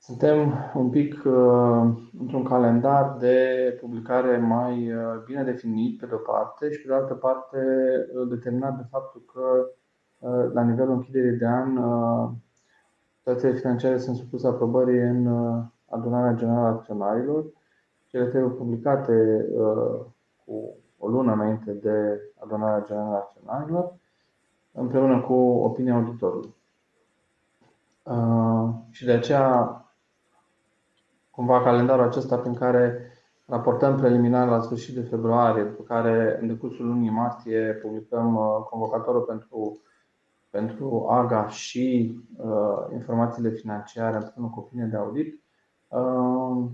suntem 0.05 0.53
un 0.73 0.89
pic 0.89 1.13
uh, 1.25 1.87
într-un 2.19 2.43
calendar 2.43 3.15
de 3.19 3.77
publicare 3.81 4.37
mai 4.37 4.93
uh, 4.93 5.23
bine 5.25 5.43
definit, 5.43 5.99
pe 5.99 6.05
de-o 6.05 6.17
parte, 6.17 6.71
și 6.71 6.81
pe 6.81 6.87
de 6.87 6.93
altă 6.93 7.13
parte 7.13 7.57
uh, 8.15 8.27
determinat 8.29 8.77
de 8.77 8.83
faptul 8.89 9.23
că 9.33 9.69
la 10.53 10.63
nivelul 10.63 10.93
închiderii 10.93 11.37
de 11.37 11.45
an 11.45 11.79
situațiile 13.17 13.53
financiare 13.53 13.97
sunt 13.97 14.15
supuse 14.15 14.47
aprobării 14.47 14.99
în 14.99 15.27
adunarea 15.89 16.33
generală 16.33 16.65
a 16.65 16.69
acționarilor. 16.69 17.45
Cele 18.07 18.25
trebuie 18.25 18.51
publicate 18.51 19.45
cu 20.45 20.75
o 20.97 21.07
lună 21.07 21.33
înainte 21.33 21.71
de 21.71 22.21
adunarea 22.39 22.83
generală 22.85 23.13
a 23.13 23.17
acționarilor, 23.17 23.93
împreună 24.71 25.21
cu 25.21 25.33
opinia 25.33 25.93
auditorului. 25.93 26.55
Și 28.89 29.05
de 29.05 29.11
aceea 29.11 29.84
cumva 31.35 31.61
calendarul 31.63 32.05
acesta 32.05 32.37
prin 32.37 32.53
care 32.53 33.11
raportăm 33.45 33.97
preliminar 33.97 34.47
la 34.47 34.61
sfârșit 34.61 34.95
de 34.95 35.01
februarie, 35.01 35.63
după 35.63 35.83
care 35.83 36.37
în 36.41 36.47
decursul 36.47 36.85
lunii 36.85 37.09
martie 37.09 37.79
publicăm 37.81 38.35
uh, 38.35 38.65
convocatorul 38.69 39.21
pentru, 39.21 39.81
pentru 40.49 41.07
AGA 41.09 41.47
și 41.47 42.15
uh, 42.37 42.91
informațiile 42.93 43.49
financiare 43.49 44.15
împreună 44.15 44.49
cu 44.53 44.59
opinie 44.59 44.85
de 44.85 44.97
audit, 44.97 45.41
uh, 45.87 46.65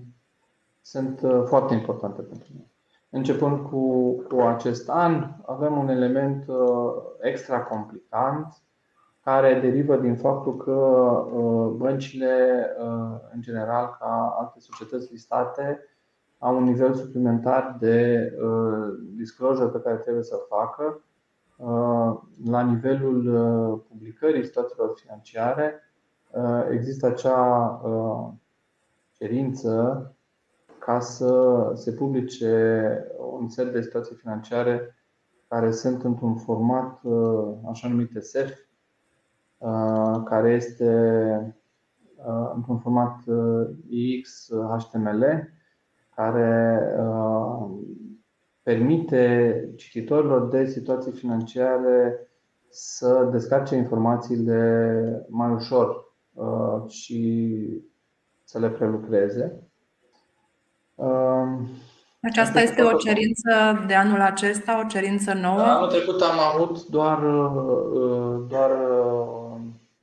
sunt 0.82 1.22
uh, 1.22 1.44
foarte 1.46 1.74
importante 1.74 2.22
pentru 2.22 2.48
noi. 2.54 2.72
Începând 3.10 3.70
cu, 3.70 4.12
cu 4.22 4.42
acest 4.42 4.90
an, 4.90 5.36
avem 5.46 5.78
un 5.78 5.88
element 5.88 6.48
uh, 6.48 6.58
extra 7.22 7.62
complicant 7.62 8.62
care 9.24 9.60
derivă 9.60 9.98
din 9.98 10.16
faptul 10.16 10.58
că 10.58 10.72
uh, 10.72 11.74
băncile, 11.76 12.66
uh, 12.80 13.20
în 13.34 13.42
general, 13.42 13.98
ca 14.00 14.36
alte 14.40 14.60
societăți 14.60 15.12
listate, 15.12 15.86
au 16.38 16.58
un 16.58 16.64
nivel 16.64 16.94
suplimentar 16.94 17.78
de 17.80 18.30
uh, 18.44 18.98
disclosure 19.16 19.70
pe 19.70 19.80
care 19.80 19.96
trebuie 19.96 20.24
să 20.24 20.36
facă 20.50 21.04
la 22.46 22.62
nivelul 22.62 23.24
publicării 23.90 24.46
situațiilor 24.46 24.94
financiare. 24.96 25.94
Există 26.72 27.06
acea 27.06 27.82
cerință 29.12 30.06
ca 30.80 31.00
să 31.00 31.72
se 31.76 31.92
publice 31.92 33.06
un 33.40 33.50
set 33.50 33.72
de 33.72 33.82
situații 33.82 34.16
financiare 34.16 34.96
care 35.48 35.72
sunt 35.72 36.04
într-un 36.04 36.36
format 36.36 37.00
așa 37.72 37.88
numite 37.88 38.20
SEF, 38.20 38.52
Uh, 38.52 38.71
care 40.26 40.52
este 40.52 40.92
uh, 42.16 42.52
într-un 42.56 42.80
format 42.80 43.20
uh, 43.26 43.68
X 44.22 44.48
HTML, 44.78 45.50
care 46.16 46.80
permite 48.64 49.74
cititorilor 49.76 50.48
de 50.48 50.66
situații 50.66 51.12
financiare 51.12 52.28
să 52.70 53.30
descarce 53.32 53.76
informațiile 53.76 55.26
mai 55.30 55.52
ușor 55.52 56.14
și 56.88 57.58
să 58.44 58.60
le 58.60 58.70
prelucreze. 58.70 59.64
Aceasta 62.22 62.60
deci 62.60 62.70
este 62.70 62.82
o 62.82 62.98
cerință 62.98 63.84
de 63.88 63.94
anul 63.94 64.22
acesta, 64.22 64.82
o 64.86 64.88
cerință 64.88 65.34
nouă? 65.34 65.60
Anul 65.60 65.90
trecut 65.90 66.22
am 66.22 66.40
avut 66.54 66.86
doar, 66.88 67.20
doar 68.48 68.72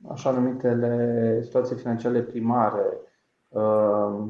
așa 0.07 0.31
numitele 0.31 1.41
situații 1.43 1.75
financiare 1.75 2.21
primare, 2.21 2.99
uh, 3.47 4.27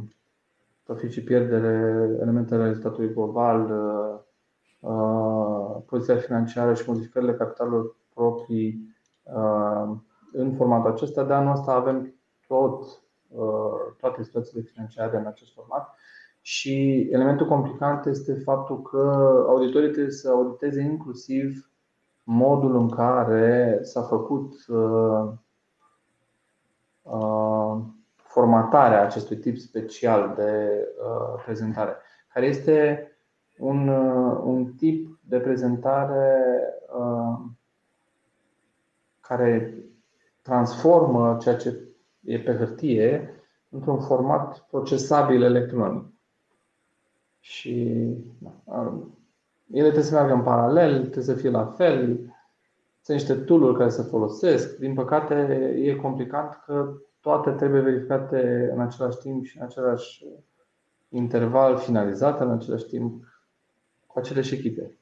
profit 0.84 1.12
și 1.12 1.24
pierdere, 1.24 1.94
elementele 2.22 2.64
rezultatului 2.64 3.14
global, 3.14 3.72
uh, 4.80 5.82
poziția 5.86 6.16
financiară 6.16 6.74
și 6.74 6.90
modificările 6.90 7.34
capitalului 7.34 7.96
proprii 8.14 8.96
uh, 9.24 9.98
în 10.34 10.54
formatul 10.56 10.92
acesta. 10.92 11.24
De 11.24 11.34
anul 11.34 11.52
ăsta 11.52 11.72
avem 11.72 12.14
tot, 12.48 13.02
toate 14.00 14.24
situațiile 14.24 14.62
financiare 14.62 15.18
în 15.18 15.26
acest 15.26 15.54
format. 15.54 15.96
Și 16.42 17.08
elementul 17.12 17.48
complicant 17.48 18.06
este 18.06 18.34
faptul 18.34 18.82
că 18.82 18.98
auditorii 19.48 19.92
trebuie 19.92 20.12
să 20.12 20.30
auditeze 20.30 20.82
inclusiv 20.82 21.72
modul 22.24 22.76
în 22.76 22.90
care 22.90 23.80
s-a 23.82 24.02
făcut 24.02 24.54
Uh, 24.68 25.32
formatarea 28.16 29.02
acestui 29.02 29.38
tip 29.38 29.58
special 29.58 30.34
de 30.36 30.84
uh, 31.04 31.42
prezentare, 31.46 31.96
care 32.34 32.46
este 32.46 33.08
un, 33.58 33.88
uh, 33.88 34.42
un 34.44 34.74
tip 34.74 35.20
de 35.22 35.38
prezentare 35.40 36.44
care 39.20 39.74
transformă 40.42 41.38
ceea 41.42 41.56
ce 41.56 41.80
e 42.24 42.40
pe 42.40 42.56
hârtie 42.56 43.34
într-un 43.70 44.00
format 44.00 44.60
procesabil 44.60 45.44
electronic. 45.44 46.06
Și 47.40 47.82
ele 49.72 49.84
trebuie 49.84 50.04
să 50.04 50.14
meargă 50.14 50.34
în 50.34 50.42
paralel, 50.42 51.00
trebuie 51.00 51.24
să 51.24 51.34
fie 51.34 51.50
la 51.50 51.66
fel, 51.66 52.29
sunt 53.10 53.28
niște 53.28 53.44
tool 53.44 53.78
care 53.78 53.90
se 53.90 54.02
folosesc. 54.02 54.78
Din 54.78 54.94
păcate, 54.94 55.36
e 55.84 55.96
complicat 55.96 56.64
că 56.66 56.94
toate 57.22 57.50
trebuie 57.50 57.82
verificate 57.82 58.70
în 58.74 58.82
același 58.82 59.18
timp 59.18 59.46
și 59.46 59.58
în 59.58 59.64
același 59.64 60.26
interval 61.10 61.78
finalizat, 61.78 62.42
în 62.42 62.52
același 62.52 62.86
timp 62.86 63.24
cu 64.08 64.20
aceleași 64.20 64.54
echipe. 64.54 64.98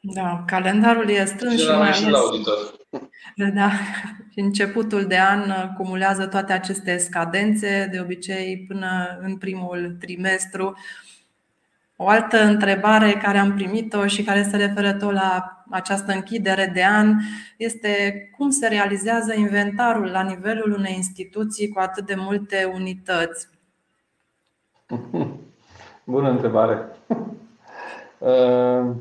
Da, 0.00 0.42
calendarul 0.46 1.08
e 1.08 1.24
strâns 1.24 1.52
și, 1.52 1.60
și 1.60 1.66
mai 1.68 1.90
ales. 1.90 2.08
La 2.08 2.18
auditor. 2.18 2.56
Da, 3.54 3.70
și 4.30 4.40
începutul 4.40 5.04
de 5.04 5.18
an 5.18 5.74
cumulează 5.76 6.26
toate 6.26 6.52
aceste 6.52 6.96
scadențe, 6.96 7.88
de 7.92 8.00
obicei 8.00 8.64
până 8.68 9.18
în 9.22 9.36
primul 9.36 9.96
trimestru. 10.00 10.76
O 12.02 12.08
altă 12.08 12.36
întrebare 12.44 13.12
care 13.12 13.38
am 13.38 13.54
primit-o 13.54 14.06
și 14.06 14.24
care 14.24 14.42
se 14.42 14.56
referă 14.56 14.92
tot 14.92 15.12
la 15.12 15.62
această 15.70 16.12
închidere 16.12 16.70
de 16.74 16.84
an 16.84 17.14
este 17.56 17.90
cum 18.36 18.50
se 18.50 18.68
realizează 18.68 19.34
inventarul 19.34 20.06
la 20.10 20.22
nivelul 20.22 20.74
unei 20.78 20.94
instituții 20.96 21.68
cu 21.68 21.78
atât 21.78 22.06
de 22.06 22.14
multe 22.16 22.70
unități? 22.74 23.48
Bună 26.14 26.30
întrebare. 26.30 26.86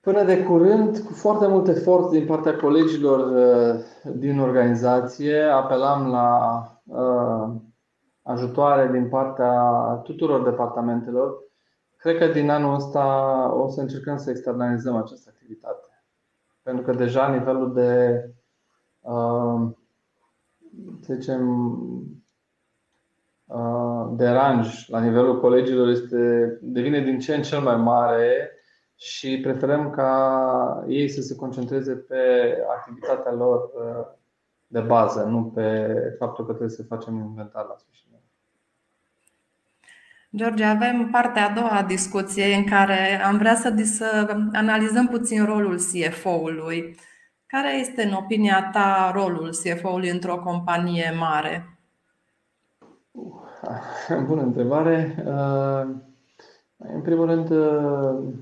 Până 0.00 0.24
de 0.24 0.42
curând, 0.42 0.98
cu 0.98 1.12
foarte 1.12 1.46
mult 1.46 1.68
efort 1.68 2.10
din 2.10 2.26
partea 2.26 2.56
colegilor 2.56 3.18
uh, 3.18 3.80
din 4.14 4.38
organizație, 4.38 5.42
apelam 5.42 6.10
la 6.10 6.62
uh, 6.84 7.48
ajutoare 8.28 8.90
din 8.92 9.08
partea 9.08 9.52
tuturor 10.04 10.42
departamentelor. 10.42 11.34
Cred 11.96 12.18
că 12.18 12.26
din 12.26 12.50
anul 12.50 12.74
ăsta 12.74 13.04
o 13.54 13.68
să 13.68 13.80
încercăm 13.80 14.16
să 14.16 14.30
externalizăm 14.30 14.96
această 14.96 15.30
activitate. 15.32 16.02
Pentru 16.62 16.84
că 16.84 16.92
deja 16.92 17.28
nivelul 17.28 17.72
de, 17.74 18.24
uh, 19.00 19.70
să 21.00 21.14
zicem, 21.14 21.42
deranj 24.10 24.88
la 24.88 25.00
nivelul 25.00 25.40
colegilor 25.40 25.88
este, 25.88 26.58
devine 26.62 27.00
din 27.00 27.18
ce 27.18 27.34
în 27.34 27.42
cel 27.42 27.60
mai 27.60 27.76
mare 27.76 28.50
și 28.94 29.40
preferăm 29.40 29.90
ca 29.90 30.84
ei 30.88 31.08
să 31.08 31.20
se 31.20 31.36
concentreze 31.36 31.94
pe 31.94 32.54
activitatea 32.76 33.32
lor 33.32 33.58
uh, 33.58 34.06
de 34.66 34.80
bază, 34.80 35.22
nu 35.22 35.44
pe 35.44 35.94
faptul 36.18 36.44
că 36.44 36.50
trebuie 36.50 36.76
să 36.76 36.82
facem 36.82 37.16
inventar 37.16 37.66
la 37.66 37.74
sfârșit. 37.76 38.07
George, 40.36 40.64
avem 40.64 41.08
partea 41.10 41.48
a 41.48 41.52
doua 41.54 41.70
a 41.70 41.82
discuției 41.82 42.56
în 42.56 42.64
care 42.64 43.22
am 43.24 43.38
vrea 43.38 43.54
să, 43.54 43.74
să 43.84 44.36
analizăm 44.52 45.06
puțin 45.06 45.44
rolul 45.44 45.76
CFO-ului. 45.76 46.96
Care 47.46 47.78
este, 47.78 48.02
în 48.02 48.12
opinia 48.12 48.70
ta, 48.72 49.10
rolul 49.14 49.48
CFO-ului 49.48 50.08
într-o 50.08 50.38
companie 50.38 51.14
mare? 51.18 51.78
Bună 54.26 54.42
întrebare. 54.42 55.24
Uh, 55.26 55.94
în 56.76 57.02
primul 57.02 57.26
rând, 57.26 57.50
uh, 57.50 58.34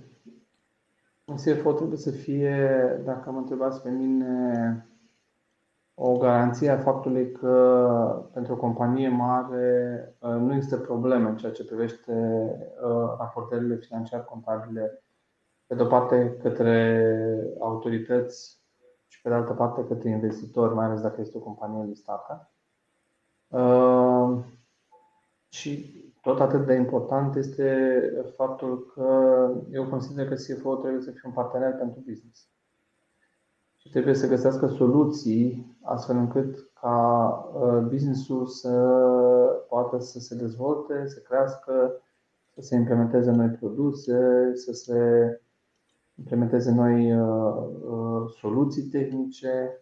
un 1.25 1.37
CFO 1.37 1.73
trebuie 1.73 1.99
să 1.99 2.11
fie, 2.11 2.69
dacă 3.05 3.31
mă 3.31 3.39
întrebați 3.39 3.83
pe 3.83 3.91
mine, 3.91 4.87
o 5.99 6.17
garanție 6.17 6.71
a 6.71 6.79
faptului 6.79 7.33
că 7.33 8.29
pentru 8.33 8.53
o 8.53 8.57
companie 8.57 9.09
mare 9.09 10.17
uh, 10.19 10.31
nu 10.31 10.55
există 10.55 10.77
probleme 10.77 11.29
în 11.29 11.37
ceea 11.37 11.53
ce 11.53 11.65
privește 11.65 12.13
uh, 12.83 13.15
raportările 13.19 13.77
financiar 13.77 14.25
contabile, 14.25 15.05
pe 15.67 15.75
de 15.75 15.83
o 15.83 15.87
parte 15.87 16.37
către 16.43 17.03
autorități 17.61 18.61
și 19.07 19.21
pe 19.23 19.29
de 19.29 19.35
altă 19.35 19.53
parte 19.53 19.85
către 19.85 20.09
investitori, 20.09 20.75
mai 20.75 20.85
ales 20.85 21.01
dacă 21.01 21.21
este 21.21 21.37
o 21.37 21.41
companie 21.41 21.85
listată. 21.85 22.51
Uh, 23.49 24.39
și 25.49 26.05
tot 26.23 26.41
atât 26.41 26.67
de 26.67 26.75
important 26.75 27.37
este 27.37 28.01
faptul 28.37 28.93
că 28.95 29.51
eu 29.71 29.89
consider 29.89 30.29
că 30.29 30.35
CFO 30.35 30.75
trebuie 30.75 31.03
să 31.03 31.11
fie 31.11 31.23
un 31.25 31.33
partener 31.33 31.75
pentru 31.75 32.03
business. 32.07 32.49
Și 33.87 33.93
trebuie 33.93 34.15
să 34.15 34.29
găsească 34.29 34.67
soluții 34.67 35.77
astfel 35.83 36.17
încât 36.17 36.71
ca 36.81 37.31
uh, 37.55 37.89
businessul 37.89 38.47
să 38.47 38.71
poată 39.69 39.99
să 39.99 40.19
se 40.19 40.35
dezvolte, 40.35 41.07
să 41.07 41.21
crească, 41.21 42.03
să 42.55 42.61
se 42.61 42.75
implementeze 42.75 43.31
noi 43.31 43.49
produse, 43.49 44.51
să 44.55 44.73
se 44.73 45.01
implementeze 46.15 46.71
noi 46.71 47.13
uh, 47.13 47.55
uh, 47.91 48.31
soluții 48.41 48.83
tehnice, 48.83 49.81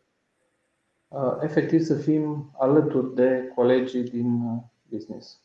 efectiv 1.40 1.80
să 1.80 1.94
fim 1.94 2.50
alături 2.58 3.14
de 3.14 3.52
colegii 3.54 4.02
din 4.02 4.60
business 4.90 5.40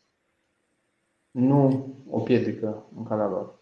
nu 1.32 1.96
o 2.10 2.20
piedică 2.20 2.84
în 2.98 3.04
calea 3.04 3.28
lor. 3.28 3.59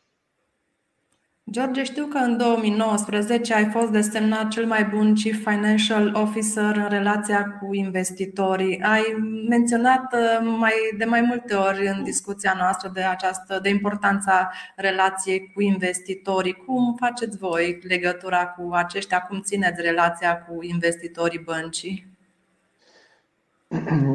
George, 1.52 1.84
știu 1.84 2.06
că 2.06 2.18
în 2.18 2.38
2019 2.38 3.54
ai 3.54 3.66
fost 3.66 3.92
desemnat 3.92 4.48
cel 4.48 4.66
mai 4.66 4.86
bun 4.86 5.14
Chief 5.14 5.38
Financial 5.44 6.14
Officer 6.16 6.76
în 6.76 6.88
relația 6.90 7.58
cu 7.60 7.74
investitorii. 7.74 8.82
Ai 8.82 9.04
menționat 9.50 10.14
uh, 10.14 10.56
mai, 10.60 10.74
de 10.98 11.06
mai 11.06 11.22
multe 11.22 11.56
ori 11.56 11.88
în 11.88 12.04
discuția 12.04 12.56
noastră 12.58 12.92
de 12.94 13.02
această 13.02 13.60
de 13.62 13.70
importanța 13.70 14.52
relației 14.76 15.52
cu 15.54 15.62
investitorii. 15.62 16.64
Cum 16.66 16.96
faceți 17.00 17.38
voi 17.38 17.80
legătura 17.88 18.48
cu 18.48 18.70
aceștia? 18.74 19.20
Cum 19.20 19.42
țineți 19.42 19.82
relația 19.82 20.38
cu 20.38 20.64
investitorii 20.64 21.44
băncii? 21.46 22.08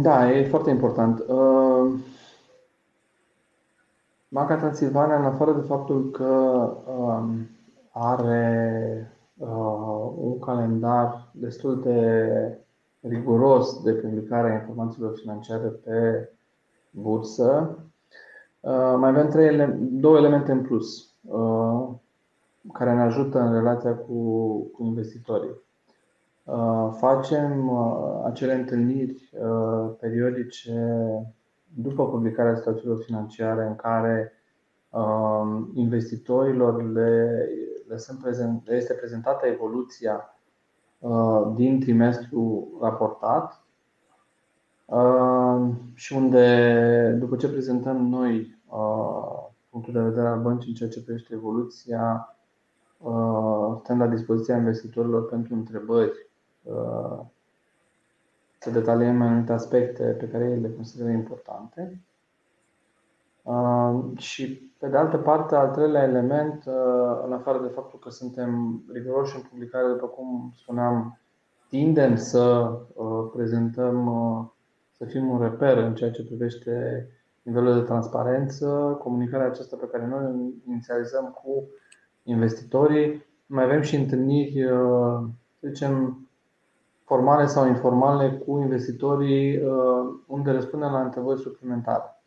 Da, 0.02 0.30
e 0.32 0.48
foarte 0.48 0.70
important. 0.70 1.18
Uh 1.18 1.92
Banca 4.32 4.56
Transilvania, 4.56 5.16
în 5.18 5.24
afară 5.24 5.52
de 5.52 5.66
faptul 5.66 6.10
că 6.10 6.24
um, 6.98 7.48
are 7.90 9.12
uh, 9.36 10.12
un 10.16 10.38
calendar 10.38 11.28
destul 11.32 11.80
de 11.82 12.58
riguros 13.00 13.82
de 13.82 13.92
publicare 13.92 14.50
a 14.50 14.54
informațiilor 14.54 15.16
financiare 15.16 15.68
pe 15.68 16.28
bursă, 16.90 17.78
uh, 18.60 18.94
mai 18.98 19.08
avem 19.08 19.28
trei 19.28 19.46
ele- 19.46 19.78
două 19.80 20.16
elemente 20.16 20.52
în 20.52 20.62
plus 20.62 21.14
uh, 21.20 21.88
care 22.72 22.94
ne 22.94 23.02
ajută 23.02 23.40
în 23.40 23.52
relația 23.52 23.94
cu, 23.94 24.56
cu 24.72 24.84
investitorii. 24.84 25.60
Uh, 26.44 26.88
facem 26.98 27.68
uh, 27.68 28.22
acele 28.24 28.54
întâlniri 28.54 29.30
uh, 29.42 29.90
periodice 30.00 30.96
după 31.74 32.08
publicarea 32.08 32.56
statutelor 32.56 33.02
financiare 33.02 33.66
în 33.66 33.76
care 33.76 34.32
um, 34.90 35.70
investitorilor 35.74 36.92
le, 36.92 37.48
le, 37.88 37.96
sunt 37.96 38.18
prezent, 38.18 38.66
le 38.66 38.76
este 38.76 38.92
prezentată 38.94 39.46
evoluția 39.46 40.38
uh, 40.98 41.52
din 41.54 41.80
trimestru 41.80 42.68
raportat 42.80 43.64
uh, 44.84 45.68
și 45.94 46.12
unde, 46.12 47.16
după 47.18 47.36
ce 47.36 47.48
prezentăm 47.48 47.96
noi 48.06 48.60
uh, 48.66 49.50
punctul 49.70 49.92
de 49.92 50.00
vedere 50.00 50.26
al 50.26 50.40
băncii 50.40 50.68
în 50.68 50.74
ceea 50.74 50.90
ce 50.90 51.02
privește 51.02 51.34
evoluția, 51.34 52.26
stăm 53.82 53.98
la 53.98 54.06
dispoziția 54.06 54.56
investitorilor 54.56 55.28
pentru 55.28 55.54
întrebări 55.54 56.30
să 58.62 58.70
detaliem 58.70 59.16
mai 59.16 59.28
multe 59.28 59.52
aspecte 59.52 60.04
pe 60.04 60.28
care 60.28 60.44
ei 60.44 60.60
le 60.60 60.70
consideră 60.70 61.10
importante. 61.10 62.00
Uh, 63.42 64.00
și, 64.16 64.72
pe 64.78 64.88
de 64.88 64.96
altă 64.96 65.16
parte, 65.16 65.54
al 65.54 65.70
treilea 65.70 66.02
element, 66.02 66.64
uh, 66.66 67.22
în 67.24 67.32
afară 67.32 67.62
de 67.62 67.68
faptul 67.68 67.98
că 67.98 68.10
suntem 68.10 68.82
riguroși 68.92 69.36
în 69.36 69.42
publicare, 69.50 69.88
după 69.88 70.06
cum 70.06 70.52
spuneam, 70.56 71.20
tindem 71.68 72.16
să 72.16 72.72
uh, 72.94 73.30
prezentăm, 73.32 74.10
să 74.90 75.04
fim 75.04 75.30
un 75.30 75.40
reper 75.40 75.76
în 75.76 75.94
ceea 75.94 76.10
ce 76.10 76.24
privește 76.24 77.06
nivelul 77.42 77.74
de 77.74 77.80
transparență, 77.80 78.98
comunicarea 79.02 79.46
aceasta 79.46 79.76
pe 79.76 79.88
care 79.92 80.06
noi 80.06 80.54
inițializăm 80.68 81.38
cu 81.42 81.68
investitorii. 82.22 83.24
Mai 83.46 83.64
avem 83.64 83.80
și 83.80 83.96
întâlniri, 83.96 84.68
să 85.60 85.66
zicem, 85.68 86.26
formale 87.12 87.46
sau 87.46 87.66
informale 87.66 88.32
cu 88.32 88.58
investitorii 88.58 89.56
uh, 89.56 90.20
unde 90.26 90.50
răspundem 90.50 90.92
la 90.92 91.00
întrebări 91.00 91.40
suplimentare. 91.40 92.22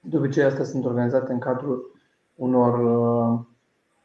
De 0.00 0.16
obicei, 0.16 0.42
astea 0.42 0.64
sunt 0.64 0.84
organizate 0.84 1.32
în 1.32 1.38
cadrul 1.38 1.92
unor 2.34 2.78
uh, 2.78 3.38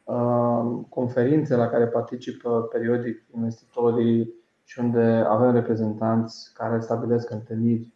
uh, 0.04 0.84
conferințe 0.88 1.56
la 1.56 1.66
care 1.68 1.86
participă 1.86 2.68
periodic 2.72 3.24
investitorii 3.34 4.34
și 4.64 4.80
unde 4.80 5.24
avem 5.28 5.52
reprezentanți 5.52 6.52
care 6.54 6.80
stabilesc 6.80 7.30
întâlniri 7.30 7.94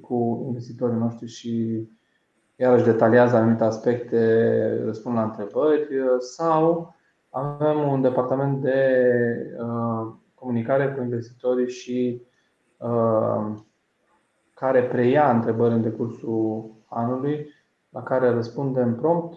cu 0.00 0.44
investitorii 0.46 0.98
noștri 0.98 1.26
și 1.28 1.88
iarăși 2.56 2.84
detaliază 2.84 3.36
anumite 3.36 3.64
aspecte, 3.64 4.82
răspund 4.84 5.14
la 5.14 5.22
întrebări 5.22 5.88
sau 6.18 6.94
avem 7.30 7.88
un 7.88 8.00
departament 8.00 8.60
de 8.60 9.06
uh, 9.58 10.12
comunicare 10.34 10.92
cu 10.92 11.02
investitorii 11.02 11.70
și 11.70 12.22
uh, 12.76 13.46
care 14.54 14.82
preia 14.82 15.30
întrebări 15.30 15.74
în 15.74 15.82
decursul 15.82 16.70
anului, 16.88 17.54
la 17.88 18.02
care 18.02 18.30
răspundem 18.30 18.94
prompt. 18.94 19.36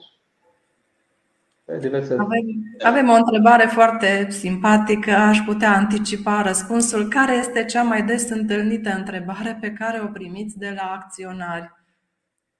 Diverse... 1.79 2.13
Avem, 2.13 2.45
avem 2.83 3.09
o 3.09 3.13
întrebare 3.13 3.65
foarte 3.65 4.27
simpatică, 4.29 5.11
aș 5.11 5.39
putea 5.45 5.75
anticipa 5.75 6.41
răspunsul. 6.41 7.07
Care 7.07 7.35
este 7.35 7.65
cea 7.65 7.83
mai 7.83 8.03
des 8.03 8.29
întâlnită 8.29 8.89
întrebare 8.89 9.57
pe 9.61 9.71
care 9.71 10.01
o 10.03 10.07
primiți 10.07 10.57
de 10.57 10.73
la 10.75 10.91
acționari? 10.91 11.71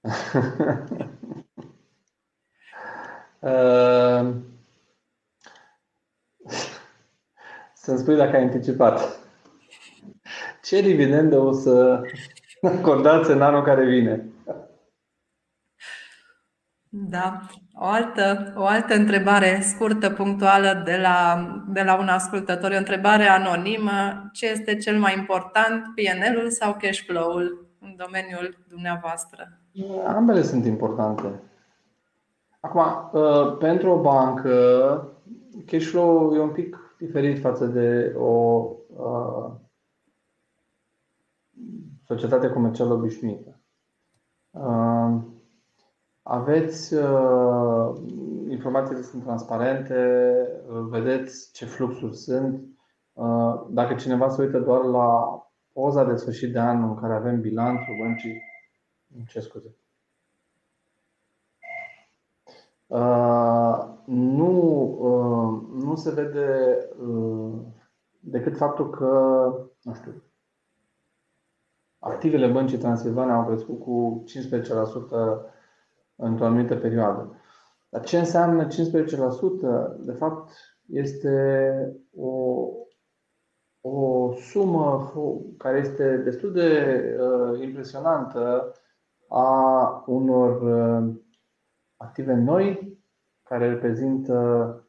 uh... 3.40 4.50
Să-mi 7.74 7.98
spui 7.98 8.16
dacă 8.16 8.36
ai 8.36 8.42
anticipat. 8.42 9.18
Ce 10.62 10.80
dividende 10.80 11.36
o 11.36 11.52
să 11.52 12.02
acordați 12.62 13.30
în 13.30 13.42
anul 13.42 13.62
care 13.62 13.84
vine? 13.84 14.26
Da. 16.88 17.40
O 17.74 17.84
altă, 17.84 18.52
o 18.56 18.64
altă 18.64 18.94
întrebare 18.94 19.60
scurtă, 19.60 20.10
punctuală 20.10 20.82
de 20.84 20.98
la, 21.02 21.46
de 21.68 21.82
la 21.82 21.98
un 21.98 22.08
ascultător, 22.08 22.70
o 22.70 22.76
întrebare 22.76 23.26
anonimă. 23.26 24.28
Ce 24.32 24.46
este 24.46 24.76
cel 24.76 24.98
mai 24.98 25.18
important, 25.18 25.84
PNL-ul 25.94 26.50
sau 26.50 26.76
cash 26.80 27.00
flow-ul 27.06 27.66
în 27.80 27.94
domeniul 27.96 28.58
dumneavoastră? 28.68 29.48
Ambele 30.06 30.42
sunt 30.42 30.66
importante. 30.66 31.42
Acum, 32.60 33.10
uh, 33.12 33.56
pentru 33.58 33.90
o 33.90 34.00
bancă, 34.00 35.11
cash 35.66 35.86
flow 35.86 36.34
e 36.34 36.40
un 36.40 36.50
pic 36.50 36.94
diferit 36.98 37.40
față 37.40 37.66
de 37.66 38.14
o 38.16 38.64
uh, 38.86 39.50
societate 42.04 42.48
comercială 42.48 42.92
obișnuită. 42.92 43.60
Uh, 44.50 45.20
aveți 46.22 46.94
informațiile 48.48 49.02
sunt 49.02 49.22
transparente, 49.22 49.96
vedeți 50.88 51.52
ce 51.52 51.64
fluxuri 51.64 52.16
sunt. 52.16 52.64
Dacă 53.68 53.94
cineva 53.94 54.28
se 54.28 54.42
uită 54.42 54.58
doar 54.58 54.84
la 54.84 55.38
poza 55.72 56.04
de 56.04 56.16
sfârșit 56.16 56.52
de 56.52 56.58
an 56.58 56.82
în 56.82 56.94
care 56.94 57.14
avem 57.14 57.40
bilanțul 57.40 57.96
băncii, 58.02 58.42
ce 59.28 59.40
scuze, 59.40 59.76
Uh, 62.92 63.84
nu, 64.04 64.50
uh, 65.00 65.21
nu 65.72 65.94
se 65.94 66.10
vede 66.10 66.78
uh, 66.98 67.52
decât 68.20 68.56
faptul 68.56 68.90
că, 68.90 69.08
nu 69.82 69.94
știu, 69.94 70.22
activele 71.98 72.46
băncii 72.52 72.78
Transilvania 72.78 73.34
au 73.34 73.46
crescut 73.46 73.80
cu 73.80 74.24
15% 74.28 75.52
într-o 76.16 76.44
anumită 76.44 76.76
perioadă. 76.76 77.36
Dar 77.88 78.04
ce 78.04 78.18
înseamnă 78.18 78.66
15%? 78.66 78.68
De 79.98 80.12
fapt, 80.12 80.50
este 80.86 81.96
o, 82.16 82.66
o 83.80 84.32
sumă 84.32 85.12
care 85.58 85.78
este 85.78 86.16
destul 86.16 86.52
de 86.52 87.00
uh, 87.20 87.60
impresionantă 87.62 88.72
a 89.28 90.04
unor 90.06 90.62
uh, 90.62 91.14
active 91.96 92.34
noi 92.34 92.98
care 93.42 93.68
reprezintă, 93.68 94.34
uh, 94.78 94.81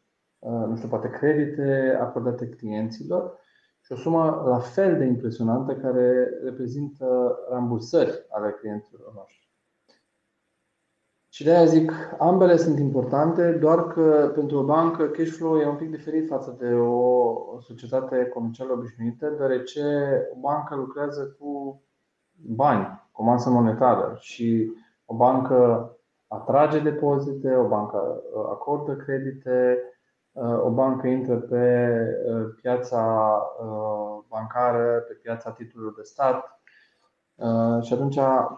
nu 0.50 0.76
știu, 0.76 0.88
poate 0.88 1.10
credite 1.10 1.98
acordate 2.02 2.50
clienților 2.50 3.40
și 3.82 3.92
o 3.92 3.96
sumă 3.96 4.44
la 4.48 4.60
fel 4.60 4.98
de 4.98 5.06
impresionantă 5.06 5.76
care 5.76 6.30
reprezintă 6.44 7.38
rambursări 7.50 8.26
ale 8.30 8.52
clienților 8.52 9.14
noștri. 9.16 9.52
Și 11.30 11.44
de 11.44 11.52
aia 11.52 11.66
zic, 11.66 11.92
ambele 12.20 12.58
sunt 12.58 12.80
importante, 12.80 13.52
doar 13.52 13.88
că 13.88 14.32
pentru 14.36 14.58
o 14.58 14.64
bancă 14.64 15.08
cash 15.08 15.32
flow 15.32 15.58
e 15.58 15.68
un 15.68 15.76
pic 15.76 15.90
diferit 15.90 16.28
față 16.28 16.56
de 16.60 16.74
o 16.74 17.60
societate 17.60 18.26
comercială 18.26 18.72
obișnuită, 18.72 19.30
deoarece 19.30 19.82
o 20.36 20.40
bancă 20.40 20.76
lucrează 20.76 21.36
cu 21.40 21.82
bani, 22.32 23.10
cu 23.12 23.24
masă 23.24 23.50
monetară 23.50 24.18
și 24.20 24.72
o 25.06 25.16
bancă 25.16 25.90
atrage 26.28 26.80
depozite, 26.80 27.56
o 27.56 27.68
bancă 27.68 28.24
uh, 28.36 28.44
acordă 28.50 28.96
credite, 28.96 29.78
uh, 29.80 29.93
o 30.64 30.70
bancă 30.70 31.08
intră 31.08 31.36
pe 31.36 31.96
uh, 32.28 32.56
piața 32.62 33.32
bancară, 34.28 35.04
pe 35.08 35.14
piața 35.14 35.52
titlurilor 35.52 35.94
de 35.96 36.02
stat 36.02 36.62
și 37.82 37.94
atunci 37.94 38.18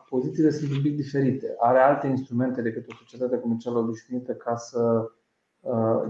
pozițiile 0.10 0.50
sunt 0.50 0.72
un 0.72 0.82
pic 0.82 0.96
diferite. 0.96 1.56
Are 1.60 1.80
alte 1.80 2.08
instrumente 2.08 2.62
decât 2.62 2.92
o 2.92 2.96
societate 2.96 3.40
comercială 3.40 3.78
obișnuită 3.78 4.34
ca 4.34 4.56
să 4.56 5.12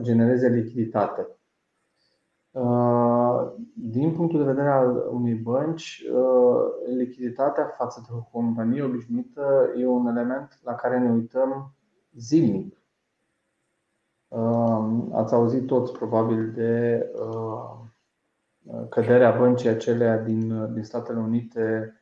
genereze 0.01 0.47
lichiditate. 0.47 1.27
Din 3.73 4.11
punctul 4.11 4.39
de 4.39 4.45
vedere 4.45 4.69
al 4.69 5.07
unei 5.11 5.33
bănci, 5.33 6.03
uh, 6.13 6.95
lichiditatea 6.97 7.65
față 7.77 8.03
de 8.07 8.13
o 8.17 8.39
companie 8.39 8.83
obișnuită 8.83 9.73
e 9.77 9.85
un 9.85 10.07
element 10.07 10.59
la 10.63 10.75
care 10.75 10.99
ne 10.99 11.11
uităm 11.11 11.73
zilnic. 12.17 12.74
Uh, 14.35 15.03
ați 15.13 15.33
auzit 15.33 15.67
toți 15.67 15.91
probabil 15.91 16.51
de 16.51 17.05
uh, 17.13 17.69
căderea 18.89 19.37
băncii 19.37 19.69
acelea 19.69 20.17
din, 20.17 20.73
din 20.73 20.83
Statele 20.83 21.19
Unite 21.19 21.99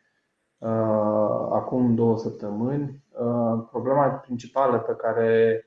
acum 1.51 1.95
două 1.95 2.17
săptămâni. 2.17 3.03
Problema 3.69 4.07
principală 4.07 4.79
pe 4.79 4.95
care 4.95 5.65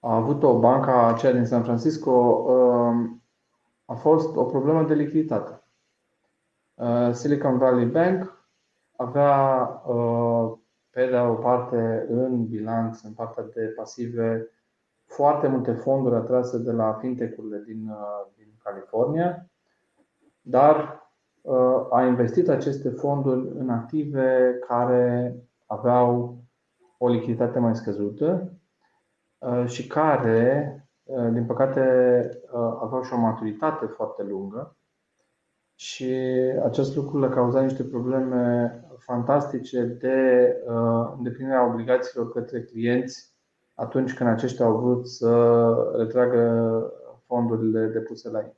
a 0.00 0.14
avut-o 0.14 0.58
banca 0.58 1.06
aceea 1.06 1.32
din 1.32 1.46
San 1.46 1.62
Francisco 1.62 2.10
um, 2.10 3.22
a 3.84 3.94
fost 3.94 4.36
o 4.36 4.44
problemă 4.44 4.82
de 4.82 4.94
lichiditate. 4.94 5.62
Uh, 6.74 7.12
Silicon 7.12 7.58
Valley 7.58 7.86
Bank 7.86 8.46
avea 8.96 9.56
uh, 9.86 10.58
pe 10.98 11.06
de 11.06 11.16
o 11.16 11.34
parte 11.34 12.06
în 12.08 12.46
bilanț, 12.46 13.02
în 13.02 13.12
partea 13.12 13.44
de 13.54 13.72
pasive, 13.76 14.50
foarte 15.04 15.48
multe 15.48 15.72
fonduri 15.72 16.14
atrase 16.14 16.58
de 16.58 16.72
la 16.72 16.92
fintech-urile 16.92 17.62
din, 17.66 17.88
uh, 17.88 18.26
din 18.36 18.48
California, 18.62 19.46
dar 20.40 21.06
a 21.90 22.04
investit 22.04 22.48
aceste 22.48 22.90
fonduri 22.90 23.48
în 23.58 23.70
active 23.70 24.58
care 24.66 25.36
aveau 25.66 26.36
o 26.98 27.08
lichiditate 27.08 27.58
mai 27.58 27.76
scăzută 27.76 28.58
Uh, 29.38 29.66
și 29.66 29.86
care, 29.86 30.72
uh, 31.02 31.28
din 31.32 31.46
păcate, 31.46 31.80
uh, 32.52 32.78
aveau 32.82 33.02
și 33.02 33.12
o 33.12 33.16
maturitate 33.16 33.86
foarte 33.86 34.22
lungă 34.22 34.76
și 35.78 36.12
acest 36.64 36.96
lucru 36.96 37.18
le 37.18 37.28
cauza 37.28 37.60
niște 37.60 37.84
probleme 37.84 38.72
fantastice 38.98 39.82
de 39.82 40.56
îndeplinirea 41.16 41.66
obligațiilor 41.66 42.32
către 42.32 42.62
clienți 42.62 43.34
atunci 43.74 44.14
când 44.14 44.30
aceștia 44.30 44.64
au 44.64 44.78
vrut 44.78 45.08
să 45.08 45.62
retragă 45.96 46.82
fondurile 47.26 47.86
depuse 47.86 48.30
la 48.30 48.38
ei. 48.38 48.56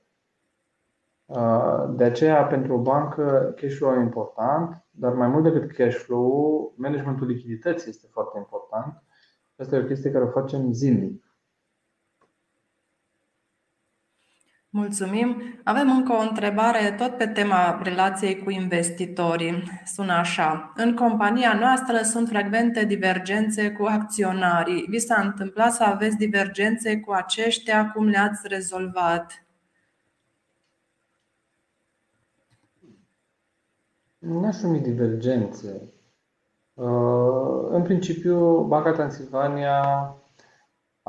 De 1.97 2.05
aceea, 2.05 2.45
pentru 2.45 2.75
o 2.75 2.83
bancă, 2.83 3.55
cash 3.61 3.75
flow 3.75 3.93
e 3.93 4.01
important, 4.01 4.85
dar 4.91 5.15
mai 5.15 5.29
mult 5.29 5.43
decât 5.43 5.73
cash 5.73 5.97
flow, 5.97 6.75
managementul 6.77 7.27
lichidității 7.27 7.91
este 7.91 8.07
foarte 8.11 8.39
important 8.39 9.03
Asta 9.61 9.77
e 9.77 9.81
o 9.81 9.85
chestie 9.85 10.11
care 10.11 10.25
o 10.25 10.29
facem 10.29 10.73
zilnic. 10.73 11.25
Mulțumim. 14.73 15.43
Avem 15.65 15.91
încă 15.91 16.13
o 16.13 16.21
întrebare 16.21 16.95
tot 16.99 17.17
pe 17.17 17.27
tema 17.27 17.81
relației 17.83 18.43
cu 18.43 18.51
investitorii. 18.51 19.63
Sună 19.85 20.13
așa. 20.13 20.73
În 20.77 20.95
compania 20.95 21.59
noastră 21.59 22.03
sunt 22.03 22.29
frecvente 22.29 22.85
divergențe 22.85 23.71
cu 23.71 23.85
acționarii. 23.85 24.87
Vi 24.89 24.99
s-a 24.99 25.21
întâmplat 25.21 25.73
să 25.73 25.85
aveți 25.85 26.17
divergențe 26.17 27.01
cu 27.01 27.13
aceștia? 27.13 27.91
Cum 27.91 28.09
le-ați 28.09 28.49
rezolvat? 28.49 29.45
Nu 34.19 34.47
aș 34.47 34.61
numi 34.61 34.81
divergențe. 34.81 35.83
Uh, 36.75 37.69
în 37.71 37.83
principiu, 37.83 38.61
Banca 38.63 38.93
Transilvania 38.93 40.15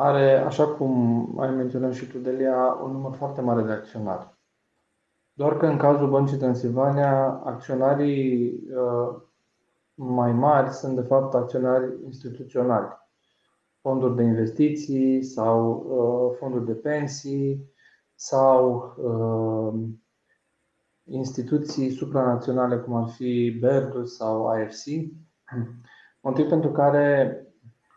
are, 0.02 0.38
așa 0.38 0.68
cum 0.68 1.26
ai 1.40 1.50
menționat 1.50 1.94
și 1.94 2.06
tu, 2.06 2.18
Delia, 2.18 2.80
un 2.84 2.92
număr 2.92 3.14
foarte 3.16 3.42
mare 3.42 3.62
de 3.62 3.72
acționari. 3.72 4.30
Doar 5.34 5.58
că 5.58 5.66
în 5.66 5.78
cazul 5.78 6.10
Băncii 6.10 6.38
Transilvania, 6.38 7.42
acționarii 7.44 8.54
uh, 8.54 9.22
mai 9.94 10.32
mari 10.32 10.70
sunt 10.70 10.96
de 10.96 11.02
fapt 11.02 11.34
acționari 11.34 12.04
instituționali. 12.04 13.00
Fonduri 13.82 14.16
de 14.16 14.24
investiții 14.24 15.24
sau 15.24 15.86
uh, 15.88 16.38
fonduri 16.40 16.66
de 16.66 16.74
pensii 16.74 17.70
sau 18.16 18.84
instituții 21.04 21.92
supranaționale 21.92 22.78
cum 22.78 22.94
ar 22.94 23.08
fi 23.08 23.58
Berdus 23.60 24.16
sau 24.16 24.48
AFC 24.48 24.86
Motiv 26.22 26.48
pentru 26.48 26.72
care 26.72 27.36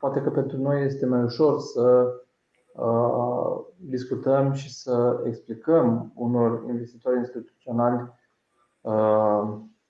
poate 0.04 0.20
că 0.22 0.30
pentru 0.30 0.56
noi 0.60 0.84
este 0.84 1.06
mai 1.06 1.22
ușor 1.22 1.60
să 1.60 2.12
uh, 2.72 3.64
discutăm 3.76 4.52
și 4.52 4.74
să 4.74 5.22
explicăm 5.26 6.12
unor 6.14 6.64
investitori 6.68 7.16
instituționali 7.16 8.12
uh, 8.80 9.42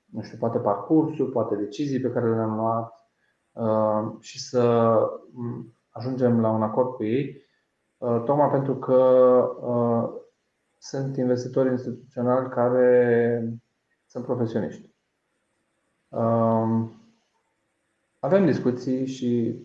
nu 0.04 0.22
știu, 0.22 0.38
poate 0.38 0.58
parcursul, 0.58 1.30
poate 1.30 1.56
decizii 1.56 2.00
pe 2.00 2.10
care 2.10 2.34
le-am 2.34 2.56
luat 2.56 3.08
uh, 3.52 4.16
și 4.20 4.40
să 4.40 4.94
ajungem 5.88 6.40
la 6.40 6.50
un 6.50 6.62
acord 6.62 6.94
cu 6.94 7.04
ei, 7.04 7.42
uh, 7.98 8.22
tocmai 8.24 8.50
pentru 8.50 8.76
că 8.76 8.94
uh, 9.60 10.20
sunt 10.78 11.16
investitori 11.16 11.70
instituționali 11.70 12.48
care 12.48 13.60
sunt 14.06 14.24
profesioniști. 14.24 14.94
Uh, 16.08 16.88
avem 18.18 18.44
discuții 18.46 19.06
și 19.06 19.62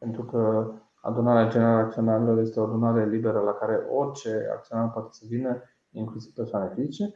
pentru 0.00 0.24
că 0.24 0.72
adunarea 1.00 1.48
generală 1.48 1.78
acționarilor 1.78 2.38
este 2.38 2.60
o 2.60 2.64
adunare 2.64 3.08
liberă 3.08 3.38
la 3.40 3.52
care 3.52 3.86
orice 3.90 4.48
acționar 4.52 4.90
poate 4.90 5.08
să 5.10 5.24
vină, 5.28 5.62
inclusiv 5.90 6.34
persoane 6.34 6.72
fizice. 6.74 7.14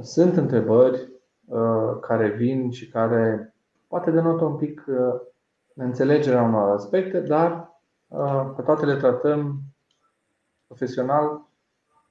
Sunt 0.00 0.36
întrebări 0.36 1.12
uh, 1.44 1.98
care 2.00 2.28
vin 2.28 2.70
și 2.70 2.88
care 2.88 3.54
poate 3.88 4.10
denotă 4.10 4.44
un 4.44 4.56
pic 4.56 4.84
uh, 4.86 4.96
neînțelegerea 5.74 6.42
unor 6.42 6.70
aspecte, 6.70 7.20
dar 7.20 7.80
uh, 8.06 8.52
pe 8.56 8.62
toate 8.62 8.84
le 8.84 8.96
tratăm 8.96 9.60
profesional 10.66 11.48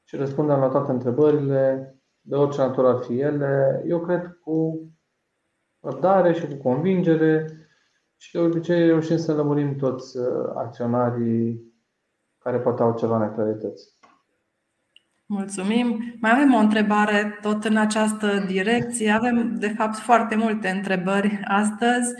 și 0.03 0.15
răspundem 0.15 0.59
la 0.59 0.67
toate 0.67 0.91
întrebările, 0.91 1.95
de 2.21 2.35
orice 2.35 2.61
natură 2.61 2.87
ar 2.87 2.97
fi 2.97 3.19
ele, 3.19 3.83
eu 3.87 3.99
cred 3.99 4.39
cu 4.43 4.81
răbdare 5.79 6.33
și 6.33 6.47
cu 6.47 6.55
convingere 6.55 7.64
și 8.25 8.31
de 8.31 8.39
obicei 8.39 8.85
reușim 8.85 9.17
să 9.17 9.33
lămurim 9.33 9.75
toți 9.75 10.17
uh, 10.17 10.25
acționarii 10.55 11.73
care 12.37 12.59
poate 12.59 12.81
au 12.81 12.95
ceva 12.97 13.17
neclarități. 13.17 13.93
Mulțumim. 15.25 16.15
Mai 16.21 16.31
avem 16.31 16.53
o 16.53 16.57
întrebare 16.57 17.37
tot 17.41 17.63
în 17.63 17.77
această 17.77 18.43
direcție. 18.47 19.11
Avem, 19.11 19.55
de 19.59 19.67
fapt, 19.67 19.97
foarte 19.97 20.35
multe 20.35 20.69
întrebări 20.69 21.39
astăzi. 21.43 22.13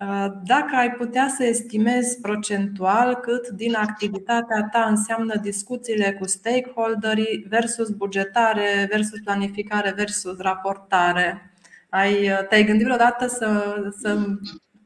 Uh, 0.00 0.26
dacă 0.44 0.76
ai 0.76 0.90
putea 0.90 1.28
să 1.28 1.44
estimezi 1.44 2.20
procentual 2.20 3.14
cât 3.14 3.48
din 3.48 3.74
activitatea 3.74 4.68
ta 4.72 4.86
înseamnă 4.88 5.36
discuțiile 5.36 6.12
cu 6.12 6.26
stakeholderii 6.26 7.46
versus 7.48 7.90
bugetare, 7.90 8.86
versus 8.90 9.20
planificare, 9.24 9.92
versus 9.96 10.38
raportare, 10.38 11.52
ai, 11.88 12.30
uh, 12.30 12.46
te-ai 12.48 12.64
gândit 12.64 12.84
vreodată 12.84 13.26
să, 13.26 13.74
să 13.98 14.18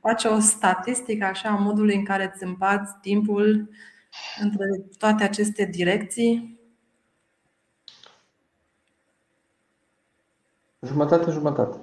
faci 0.02 0.24
o 0.24 0.38
statistică 0.38 1.24
așa 1.24 1.48
a 1.48 1.56
modului 1.56 1.94
în 1.94 2.04
care 2.04 2.32
îți 2.34 2.44
împați 2.44 2.92
timpul 3.00 3.68
între 4.42 4.66
toate 4.98 5.24
aceste 5.24 5.64
direcții? 5.64 6.60
Jumătate, 10.80 11.30
jumătate. 11.30 11.76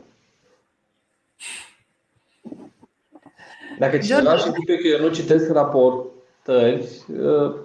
Dacă 3.79 3.97
cineva 3.97 4.35
și 4.35 4.51
zice 4.51 4.77
că 4.77 4.87
eu 4.87 4.99
nu 4.99 5.13
citesc 5.13 5.51
raportări, 5.51 7.05
uh, 7.07 7.55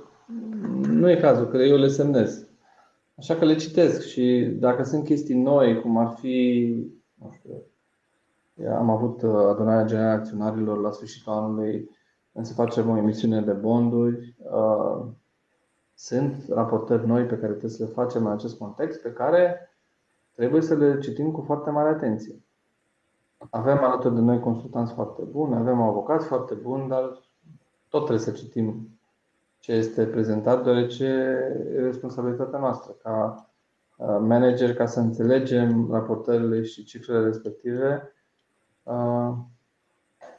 nu 0.86 1.10
e 1.10 1.16
cazul, 1.16 1.46
că 1.46 1.56
eu 1.56 1.76
le 1.76 1.88
semnez. 1.88 2.46
Așa 3.18 3.34
că 3.36 3.44
le 3.44 3.56
citesc 3.56 4.06
și 4.06 4.48
dacă 4.54 4.82
sunt 4.82 5.04
chestii 5.04 5.34
noi, 5.34 5.80
cum 5.80 5.96
ar 5.96 6.16
fi, 6.20 6.68
nu 7.14 7.34
știu, 7.38 7.62
am 8.78 8.90
avut 8.90 9.22
uh, 9.22 9.30
adunarea 9.34 9.84
generală 9.84 10.12
acționarilor 10.12 10.78
la 10.80 10.90
sfârșitul 10.90 11.32
anului, 11.32 11.90
când 12.32 12.46
se 12.46 12.52
face 12.54 12.80
o 12.80 12.96
emisiune 12.96 13.40
de 13.40 13.52
bonduri. 13.52 14.36
Uh, 14.38 15.06
sunt 15.94 16.44
raportări 16.48 17.06
noi 17.06 17.24
pe 17.24 17.36
care 17.38 17.50
trebuie 17.50 17.70
să 17.70 17.84
le 17.84 17.90
facem 17.90 18.26
în 18.26 18.32
acest 18.32 18.58
context, 18.58 19.02
pe 19.02 19.12
care 19.12 19.70
trebuie 20.34 20.60
să 20.60 20.74
le 20.74 20.98
citim 20.98 21.30
cu 21.30 21.40
foarte 21.40 21.70
mare 21.70 21.88
atenție. 21.88 22.44
Avem 23.50 23.78
alături 23.84 24.14
de 24.14 24.20
noi 24.20 24.40
consultanți 24.40 24.92
foarte 24.92 25.22
buni, 25.22 25.54
avem 25.54 25.80
avocați 25.80 26.26
foarte 26.26 26.54
buni, 26.54 26.88
dar 26.88 27.02
tot 27.88 28.04
trebuie 28.04 28.24
să 28.24 28.30
citim 28.30 28.88
ce 29.58 29.72
este 29.72 30.06
prezentat, 30.06 30.62
deoarece 30.64 31.04
e 31.74 31.80
responsabilitatea 31.80 32.58
noastră 32.58 32.92
ca 33.02 33.48
uh, 33.96 34.06
manager 34.20 34.74
ca 34.74 34.86
să 34.86 35.00
înțelegem 35.00 35.90
raportările 35.90 36.62
și 36.62 36.84
cifrele 36.84 37.24
respective. 37.24 38.12
Uh, 38.84 39.34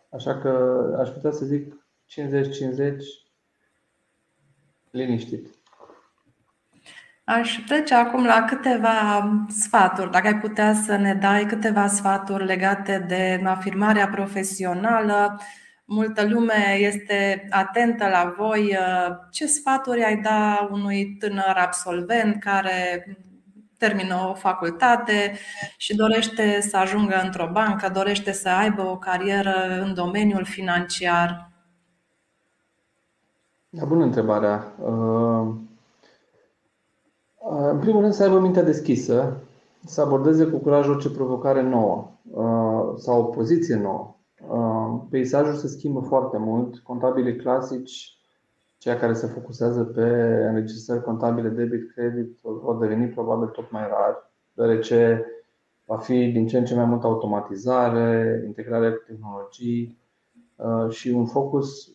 așa 0.10 0.38
că 0.38 0.50
aș 1.00 1.10
putea 1.10 1.32
să 1.32 1.46
zic 1.46 1.86
50-50 2.08 2.16
liniștit. 4.92 5.48
Aș 7.24 7.64
trece 7.68 7.94
acum 7.94 8.26
la 8.26 8.46
câteva 8.48 9.28
sfaturi, 9.50 10.12
dacă 10.12 10.28
ai 10.28 10.40
putea 10.40 10.74
să 10.74 10.96
ne 10.96 11.14
dai 11.14 11.46
câteva 11.46 11.88
sfaturi 11.88 12.46
legate 12.46 13.06
de 13.08 13.42
afirmarea 13.46 14.08
profesională. 14.08 15.40
Multă 15.86 16.28
lume 16.28 16.78
este 16.80 17.48
atentă 17.50 18.08
la 18.08 18.34
voi. 18.38 18.78
Ce 19.32 19.46
sfaturi 19.46 20.04
ai 20.04 20.18
da 20.18 20.68
unui 20.72 21.16
tânăr 21.20 21.56
absolvent 21.56 22.40
care 22.40 23.06
termină 23.78 24.28
o 24.30 24.34
facultate 24.34 25.38
și 25.78 25.96
dorește 25.96 26.62
să 26.62 26.78
ajungă 26.78 27.22
într-o 27.24 27.50
bancă, 27.52 27.90
dorește 27.94 28.32
să 28.32 28.50
aibă 28.50 28.82
o 28.82 28.98
carieră 28.98 29.54
în 29.82 29.94
domeniul 29.94 30.46
financiar? 30.46 31.50
Da, 33.70 33.86
bună 33.86 34.04
întrebarea. 34.04 34.74
Uh, 34.80 35.48
în 37.72 37.80
primul 37.80 38.02
rând 38.02 38.14
să 38.14 38.24
aibă 38.24 38.40
mintea 38.40 38.64
deschisă, 38.64 39.38
să 39.86 40.02
abordeze 40.02 40.46
cu 40.46 40.58
curaj 40.58 40.88
orice 40.88 41.10
provocare 41.10 41.62
nouă 41.62 42.12
uh, 42.32 42.98
sau 42.98 43.22
o 43.22 43.24
poziție 43.24 43.76
nouă. 43.76 44.16
Uh, 44.50 45.02
peisajul 45.10 45.54
se 45.54 45.68
schimbă 45.68 46.00
foarte 46.00 46.38
mult. 46.38 46.78
Contabilii 46.78 47.36
clasici, 47.36 48.15
cei 48.86 48.98
care 48.98 49.14
se 49.14 49.28
focusează 49.28 49.84
pe 49.84 50.02
înregistrări 50.48 51.04
contabile 51.04 51.50
debit-credit, 51.50 52.40
vor 52.42 52.78
deveni 52.78 53.08
probabil 53.08 53.48
tot 53.48 53.72
mai 53.72 53.82
rar, 53.82 54.32
deoarece 54.54 55.26
va 55.86 55.98
fi 55.98 56.32
din 56.32 56.48
ce 56.48 56.58
în 56.58 56.66
ce 56.66 56.76
mai 56.76 56.86
multă 56.86 57.08
automatizare, 57.08 58.44
integrare 58.46 58.92
cu 58.92 59.04
tehnologii 59.08 60.00
uh, 60.56 60.90
și 60.90 61.10
un 61.10 61.26
focus 61.26 61.92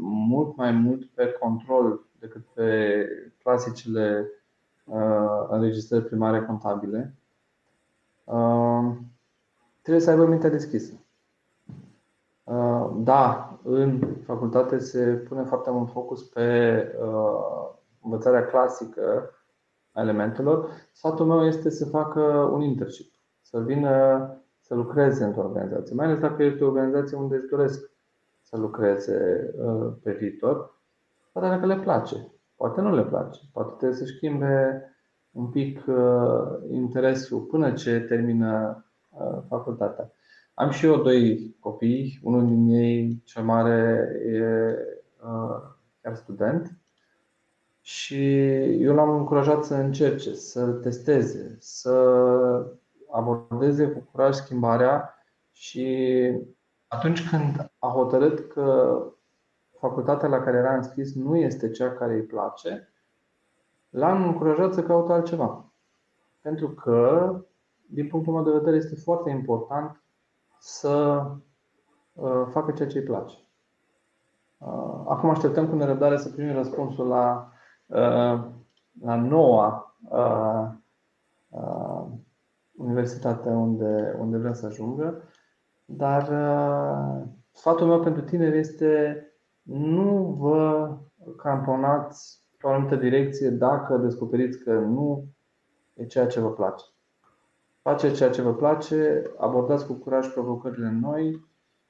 mult 0.00 0.56
mai 0.56 0.72
mult 0.72 1.04
pe 1.04 1.36
control 1.40 2.00
decât 2.18 2.42
pe 2.54 3.06
clasicele 3.42 4.30
Uh, 4.86 5.46
înregistrări 5.48 6.04
primare 6.04 6.44
contabile, 6.44 7.14
uh, 8.24 8.96
trebuie 9.82 10.02
să 10.02 10.10
aibă 10.10 10.26
mintea 10.26 10.50
deschisă. 10.50 10.92
Uh, 12.44 12.90
da, 12.96 13.55
în 13.68 14.00
facultate 14.24 14.78
se 14.78 15.04
pune 15.28 15.42
foarte 15.42 15.70
mult 15.70 15.90
focus 15.90 16.22
pe 16.22 16.48
învățarea 18.02 18.46
clasică 18.46 19.30
a 19.92 20.00
elementelor. 20.00 20.70
Sfatul 20.92 21.26
meu 21.26 21.46
este 21.46 21.70
să 21.70 21.86
facă 21.86 22.20
un 22.52 22.60
internship, 22.60 23.12
să 23.40 23.60
vină 23.60 24.30
să 24.60 24.74
lucreze 24.74 25.24
într-o 25.24 25.42
organizație, 25.42 25.94
mai 25.94 26.06
ales 26.06 26.18
dacă 26.18 26.42
este 26.42 26.64
o 26.64 26.66
organizație 26.66 27.16
unde 27.16 27.34
își 27.34 27.48
doresc 27.48 27.90
să 28.42 28.56
lucreze 28.56 29.50
pe 30.02 30.12
viitor, 30.12 30.80
dar 31.32 31.50
dacă 31.50 31.66
le 31.66 31.76
place. 31.76 32.30
Poate 32.56 32.80
nu 32.80 32.94
le 32.94 33.04
place, 33.04 33.40
poate 33.52 33.74
trebuie 33.76 33.98
să 33.98 34.04
schimbe 34.04 34.82
un 35.30 35.46
pic 35.46 35.84
uh, 35.86 36.70
interesul 36.70 37.40
până 37.40 37.72
ce 37.72 38.00
termină 38.00 38.84
uh, 39.10 39.38
facultatea. 39.48 40.12
Am 40.58 40.70
și 40.70 40.86
eu 40.86 41.02
doi 41.02 41.56
copii, 41.60 42.20
unul 42.22 42.46
din 42.46 42.68
ei, 42.68 43.22
cel 43.24 43.42
mare, 43.42 44.08
e 44.26 44.40
uh, 45.26 45.62
chiar 46.02 46.14
student 46.14 46.78
și 47.80 48.36
eu 48.82 48.94
l-am 48.94 49.10
încurajat 49.10 49.64
să 49.64 49.74
încerce, 49.74 50.34
să 50.34 50.66
testeze, 50.66 51.56
să 51.58 51.92
abordeze 53.10 53.88
cu 53.88 54.08
curaj 54.12 54.34
schimbarea 54.34 55.14
și 55.52 56.08
atunci 56.86 57.28
când 57.28 57.70
a 57.78 57.88
hotărât 57.88 58.52
că 58.52 58.98
facultatea 59.78 60.28
la 60.28 60.40
care 60.40 60.56
era 60.56 60.74
înscris 60.74 61.14
nu 61.14 61.36
este 61.36 61.70
cea 61.70 61.92
care 61.92 62.14
îi 62.14 62.22
place, 62.22 62.92
l-am 63.90 64.26
încurajat 64.26 64.74
să 64.74 64.82
caute 64.82 65.12
altceva. 65.12 65.72
Pentru 66.40 66.68
că, 66.68 67.30
din 67.86 68.08
punctul 68.08 68.32
meu 68.32 68.44
de 68.44 68.58
vedere, 68.58 68.76
este 68.76 68.94
foarte 68.94 69.30
important 69.30 70.00
să 70.66 71.24
uh, 72.12 72.46
facă 72.50 72.72
ceea 72.72 72.88
ce 72.88 72.98
îi 72.98 73.04
place. 73.04 73.36
Uh, 74.58 75.02
acum 75.08 75.30
așteptăm 75.30 75.68
cu 75.68 75.74
nerăbdare 75.74 76.16
să 76.16 76.28
primim 76.28 76.54
răspunsul 76.54 77.06
la, 77.06 77.52
uh, 77.86 78.44
la 79.00 79.14
noua 79.14 79.96
universitate 82.76 83.48
unde, 83.48 84.16
unde 84.18 84.36
vrea 84.36 84.52
să 84.52 84.66
ajungă. 84.66 85.22
Dar 85.84 86.22
sfatul 87.52 87.86
meu 87.86 88.00
pentru 88.00 88.22
tineri 88.22 88.58
este 88.58 89.22
nu 89.62 90.36
vă 90.38 90.96
cramponați 91.36 92.40
pe 92.58 92.66
o 92.66 92.70
anumită 92.70 92.96
direcție 92.96 93.50
dacă 93.50 93.96
descoperiți 93.96 94.58
că 94.58 94.72
nu 94.72 95.24
e 95.94 96.06
ceea 96.06 96.26
ce 96.26 96.40
vă 96.40 96.52
place. 96.52 96.84
Faceți 97.86 98.16
ceea 98.16 98.30
ce 98.30 98.42
vă 98.42 98.54
place, 98.54 99.30
abordați 99.38 99.86
cu 99.86 99.92
curaj 99.92 100.32
provocările 100.32 100.98
noi. 101.00 101.46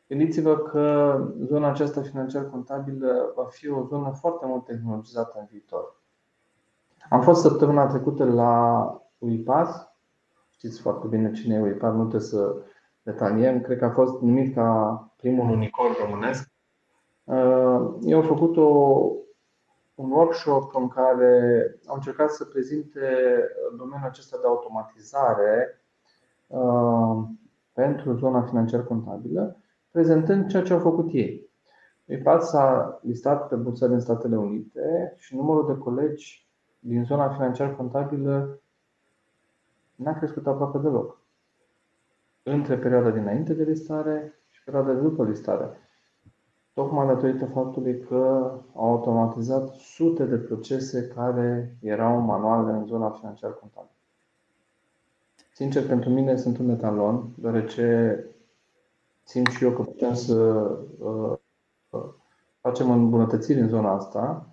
Gândiți-vă 0.08 0.58
că 0.58 1.16
zona 1.44 1.68
aceasta 1.68 2.00
financiar-contabilă 2.00 3.32
va 3.36 3.44
fi 3.44 3.70
o 3.70 3.84
zonă 3.84 4.10
foarte 4.20 4.46
mult 4.46 4.64
tehnologizată 4.64 5.36
în 5.38 5.46
viitor. 5.50 6.02
Am 7.10 7.22
fost 7.22 7.40
săptămâna 7.40 7.86
trecută 7.86 8.24
la 8.24 8.86
UiPath. 9.18 9.74
Știți 10.50 10.80
foarte 10.80 11.06
bine 11.06 11.32
cine 11.32 11.54
e 11.54 11.60
UiPath, 11.60 11.94
nu 11.94 12.00
trebuie 12.00 12.20
să 12.20 12.56
detaliem. 13.02 13.60
Cred 13.60 13.78
că 13.78 13.84
a 13.84 13.90
fost 13.90 14.20
numit 14.20 14.54
ca 14.54 15.00
primul 15.16 15.50
unicorn 15.50 15.92
românesc. 16.04 16.50
Eu 18.02 18.18
am 18.18 18.26
făcut 18.26 18.56
o, 18.56 18.68
un 19.94 20.10
workshop 20.10 20.74
în 20.74 20.88
care 20.88 21.64
am 21.86 21.94
încercat 21.94 22.30
să 22.30 22.44
prezinte 22.44 23.00
domeniul 23.76 24.08
acesta 24.08 24.38
de 24.40 24.46
automatizare 24.46 25.80
pentru 27.72 28.12
zona 28.12 28.42
financiar 28.42 28.84
contabilă, 28.84 29.56
prezentând 29.90 30.46
ceea 30.46 30.62
ce 30.62 30.72
au 30.72 30.78
făcut 30.78 31.12
ei. 31.12 31.50
PayPal 32.06 32.40
s-a 32.40 32.98
listat 33.02 33.48
pe 33.48 33.54
bursa 33.54 33.86
din 33.86 33.98
Statele 33.98 34.36
Unite 34.36 35.14
și 35.16 35.36
numărul 35.36 35.66
de 35.66 35.78
colegi 35.78 36.48
din 36.78 37.04
zona 37.04 37.28
financiar 37.28 37.76
contabilă 37.76 38.60
n-a 39.94 40.14
crescut 40.18 40.46
aproape 40.46 40.78
deloc. 40.78 41.20
Între 42.42 42.76
perioada 42.78 43.10
dinainte 43.10 43.54
de 43.54 43.62
listare 43.62 44.40
și 44.50 44.64
perioada 44.64 44.92
de 44.92 45.00
după 45.00 45.24
listare. 45.24 45.70
Tocmai 46.72 47.06
datorită 47.06 47.46
faptului 47.46 48.00
că 48.00 48.16
au 48.74 48.90
automatizat 48.90 49.68
sute 49.68 50.24
de 50.24 50.36
procese 50.36 51.08
care 51.08 51.76
erau 51.80 52.20
manuale 52.20 52.72
în 52.72 52.86
zona 52.86 53.10
financiar 53.10 53.54
contabilă. 53.54 53.95
Sincer, 55.56 55.86
pentru 55.86 56.10
mine 56.10 56.36
sunt 56.36 56.58
un 56.58 56.68
etalon, 56.68 57.28
deoarece 57.34 58.24
simt 59.22 59.46
și 59.46 59.64
eu 59.64 59.70
că 59.70 59.82
putem 59.82 60.14
să 60.14 60.34
uh, 60.98 61.38
facem 62.60 62.90
îmbunătățiri 62.90 63.60
în 63.60 63.68
zona 63.68 63.92
asta. 63.92 64.48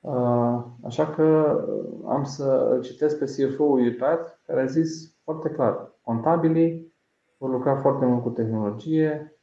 Uh, 0.00 0.64
așa 0.84 1.06
că 1.06 1.58
am 2.06 2.24
să 2.24 2.78
citesc 2.82 3.18
pe 3.18 3.24
CFO-ul 3.24 3.78
UiPath, 3.78 4.32
care 4.46 4.60
a 4.60 4.66
zis 4.66 5.14
foarte 5.22 5.50
clar, 5.50 5.92
contabilii 6.02 6.92
vor 7.38 7.50
lucra 7.50 7.76
foarte 7.76 8.04
mult 8.04 8.22
cu 8.22 8.30
tehnologie, 8.30 9.38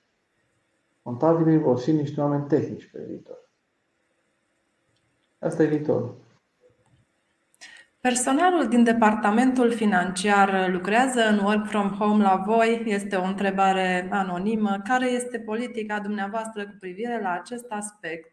contabilii 1.04 1.60
vor 1.60 1.80
fi 1.80 1.92
niște 1.92 2.22
oameni 2.22 2.48
tehnici 2.48 2.92
pe 2.92 3.04
viitor. 3.08 3.50
Asta 5.40 5.64
e 5.64 5.66
viitorul. 5.66 6.16
Personalul 8.02 8.68
din 8.68 8.84
departamentul 8.84 9.72
financiar 9.72 10.70
lucrează 10.72 11.20
în 11.30 11.40
work 11.40 11.68
from 11.68 11.90
home 11.90 12.24
la 12.24 12.44
voi? 12.46 12.84
Este 12.86 13.16
o 13.16 13.24
întrebare 13.24 14.08
anonimă. 14.12 14.82
Care 14.84 15.12
este 15.12 15.40
politica 15.40 16.00
dumneavoastră 16.00 16.64
cu 16.64 16.76
privire 16.80 17.22
la 17.22 17.32
acest 17.32 17.66
aspect? 17.70 18.32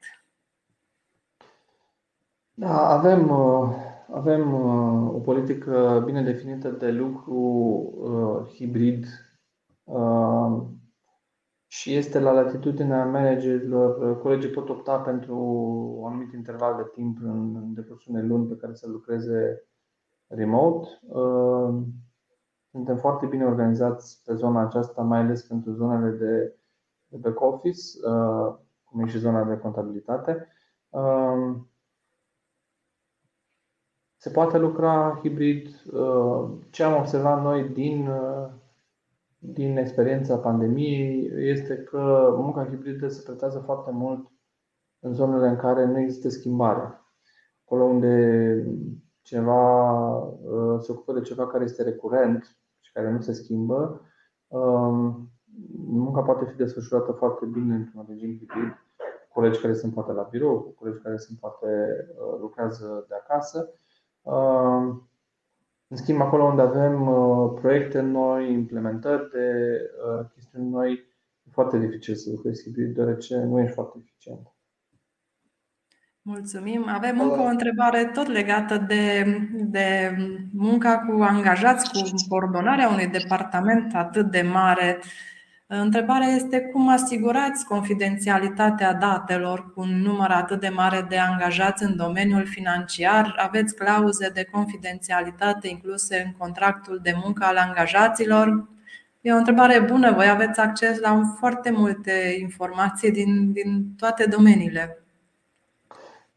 Da, 2.54 2.88
avem, 2.88 3.30
uh, 3.30 3.68
avem 4.14 4.52
uh, 4.52 5.14
o 5.14 5.18
politică 5.18 6.02
bine 6.04 6.22
definită 6.22 6.68
de 6.68 6.90
lucru 6.90 7.34
uh, 7.34 8.54
hibrid 8.54 9.06
și 11.70 11.94
este 11.94 12.18
la 12.18 12.32
latitudinea 12.32 13.04
managerilor. 13.04 14.20
Colegii 14.20 14.50
pot 14.50 14.68
opta 14.68 14.98
pentru 14.98 15.36
un 16.00 16.06
anumit 16.08 16.32
interval 16.32 16.76
de 16.76 16.90
timp 16.92 17.18
în 17.22 17.74
decursul 17.74 18.14
unei 18.14 18.28
luni 18.28 18.46
pe 18.46 18.56
care 18.56 18.74
să 18.74 18.88
lucreze 18.88 19.68
remote. 20.26 20.88
Uh, 21.02 21.82
suntem 22.70 22.96
foarte 22.96 23.26
bine 23.26 23.44
organizați 23.44 24.22
pe 24.24 24.34
zona 24.34 24.60
aceasta, 24.60 25.02
mai 25.02 25.18
ales 25.18 25.42
pentru 25.42 25.72
zonele 25.72 26.10
de, 26.10 26.56
de 27.06 27.16
back 27.16 27.40
office, 27.40 28.08
uh, 28.08 28.54
cum 28.84 29.00
e 29.00 29.06
și 29.06 29.18
zona 29.18 29.44
de 29.44 29.58
contabilitate. 29.58 30.46
Uh, 30.88 31.56
se 34.16 34.30
poate 34.30 34.58
lucra 34.58 35.18
hibrid. 35.22 35.68
Ce 36.70 36.82
am 36.82 37.00
observat 37.00 37.42
noi 37.42 37.68
din 37.68 38.08
din 39.38 39.76
experiența 39.76 40.38
pandemiei 40.38 41.30
este 41.50 41.76
că 41.76 42.34
munca 42.36 42.66
hibridă 42.66 43.08
se 43.08 43.22
pretează 43.24 43.58
foarte 43.58 43.90
mult 43.90 44.30
în 44.98 45.12
zonele 45.12 45.48
în 45.48 45.56
care 45.56 45.86
nu 45.86 45.98
există 45.98 46.28
schimbare. 46.28 47.00
Acolo 47.64 47.84
unde 47.84 48.64
ceva 49.22 50.18
uh, 50.18 50.80
se 50.80 50.92
ocupă 50.92 51.12
de 51.12 51.20
ceva 51.20 51.46
care 51.46 51.64
este 51.64 51.82
recurent 51.82 52.58
și 52.80 52.92
care 52.92 53.10
nu 53.10 53.20
se 53.20 53.32
schimbă, 53.32 54.00
um, 54.46 55.30
munca 55.86 56.22
poate 56.22 56.44
fi 56.44 56.56
desfășurată 56.56 57.12
foarte 57.12 57.46
bine 57.46 57.74
într-un 57.74 58.04
regim 58.08 58.36
hibrid, 58.38 58.76
colegi 59.32 59.60
care 59.60 59.74
sunt 59.74 59.94
poate 59.94 60.12
la 60.12 60.22
birou, 60.22 60.74
colegi 60.78 61.02
care 61.02 61.16
sunt 61.16 61.38
poate 61.38 61.66
uh, 61.66 62.40
lucrează 62.40 63.06
de 63.08 63.14
acasă. 63.14 63.72
Um, 65.88 65.96
în 65.96 65.96
schimb, 65.96 66.20
acolo 66.20 66.44
unde 66.44 66.62
avem 66.62 67.08
uh, 67.08 67.58
proiecte 67.60 68.00
noi, 68.00 68.52
implementări 68.52 69.30
de 69.30 69.80
uh, 70.20 70.26
chestiuni 70.34 70.68
noi, 70.68 70.92
e 71.42 71.50
foarte 71.52 71.78
dificil 71.78 72.14
să 72.14 72.30
lucrezi 72.30 72.62
hibrid, 72.62 72.94
deoarece 72.94 73.36
nu 73.36 73.60
ești 73.60 73.74
foarte 73.74 73.98
eficient. 74.02 74.52
Mulțumim. 76.22 76.88
Avem 76.88 77.20
încă 77.20 77.40
o 77.40 77.44
întrebare 77.44 78.04
tot 78.04 78.26
legată 78.26 78.76
de, 78.76 79.24
de 79.50 80.16
munca 80.52 80.98
cu 80.98 81.22
angajați, 81.22 81.90
cu 81.90 82.00
coordonarea 82.28 82.88
unui 82.88 83.06
departament 83.06 83.94
atât 83.94 84.30
de 84.30 84.42
mare. 84.42 84.98
Întrebarea 85.70 86.28
este 86.28 86.60
cum 86.60 86.88
asigurați 86.88 87.66
confidențialitatea 87.66 88.94
datelor 88.94 89.72
cu 89.74 89.80
un 89.80 90.00
număr 90.02 90.30
atât 90.30 90.60
de 90.60 90.68
mare 90.68 91.06
de 91.08 91.18
angajați 91.18 91.84
în 91.84 91.96
domeniul 91.96 92.46
financiar? 92.46 93.34
Aveți 93.46 93.74
clauze 93.74 94.30
de 94.34 94.48
confidențialitate 94.52 95.68
incluse 95.68 96.22
în 96.26 96.32
contractul 96.38 97.00
de 97.02 97.12
muncă 97.24 97.44
al 97.44 97.56
angajaților? 97.56 98.68
E 99.20 99.32
o 99.32 99.36
întrebare 99.36 99.80
bună. 99.80 100.12
Voi 100.12 100.28
aveți 100.28 100.60
acces 100.60 100.98
la 100.98 101.20
foarte 101.38 101.70
multe 101.70 102.36
informații 102.40 103.10
din, 103.10 103.52
din 103.52 103.94
toate 103.96 104.24
domeniile. 104.24 105.02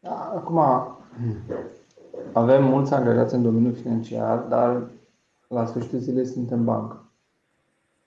Da, 0.00 0.32
acum, 0.36 0.58
avem 2.32 2.64
mulți 2.64 2.94
angajați 2.94 3.34
în 3.34 3.42
domeniul 3.42 3.74
financiar, 3.74 4.38
dar 4.38 4.82
la 5.48 5.66
sfârșitul 5.66 5.98
zilei 5.98 6.26
suntem 6.26 6.64
bancă. 6.64 7.01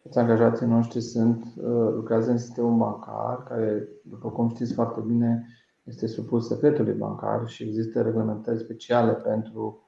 Toți 0.06 0.20
angajații 0.20 0.68
noștri 0.68 1.01
sunt, 1.01 1.43
uh, 1.43 1.93
lucrează 1.93 2.32
în 2.32 2.38
sistemul 2.38 2.78
bancar, 2.78 3.43
care, 3.43 3.88
după 4.03 4.30
cum 4.30 4.49
știți 4.49 4.74
foarte 4.74 4.99
bine, 4.99 5.47
este 5.84 6.08
supus 6.08 6.47
secretului 6.47 6.93
bancar 6.93 7.47
și 7.47 7.64
există 7.64 8.01
reglementări 8.01 8.60
speciale 8.60 9.14
pentru 9.14 9.84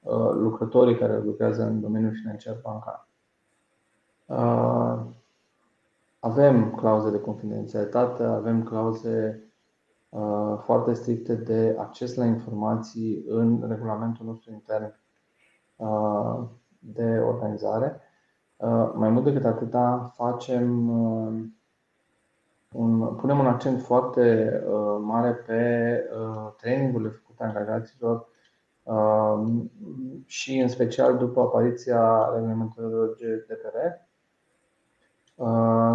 uh, 0.00 0.30
lucrătorii 0.34 0.98
care 0.98 1.22
lucrează 1.22 1.62
în 1.62 1.80
domeniul 1.80 2.14
financiar 2.14 2.60
bancar. 2.62 3.08
Uh, 4.26 5.04
avem 6.18 6.74
clauze 6.74 7.10
de 7.10 7.20
confidențialitate, 7.20 8.22
avem 8.22 8.62
clauze 8.62 9.46
foarte 10.58 10.92
stricte 10.92 11.34
de 11.34 11.76
acces 11.78 12.14
la 12.14 12.24
informații 12.24 13.24
în 13.28 13.64
regulamentul 13.68 14.26
nostru 14.26 14.52
intern 14.52 14.94
de 16.78 17.18
organizare. 17.18 18.00
Uh, 18.62 18.92
mai 18.94 19.08
mult 19.10 19.24
decât 19.24 19.44
atâta, 19.44 20.12
facem 20.14 20.88
uh, 20.90 21.44
un, 22.72 23.14
punem 23.14 23.38
un 23.38 23.46
accent 23.46 23.82
foarte 23.82 24.52
uh, 24.66 24.98
mare 25.00 25.30
pe 25.32 26.00
trainingurile 26.56 27.08
făcute 27.08 27.44
angajaților 27.44 28.26
și 30.26 30.58
în 30.58 30.68
special 30.68 31.16
după 31.16 31.40
apariția 31.40 32.30
reglementărilor 32.34 33.16
GDPR, 33.16 33.76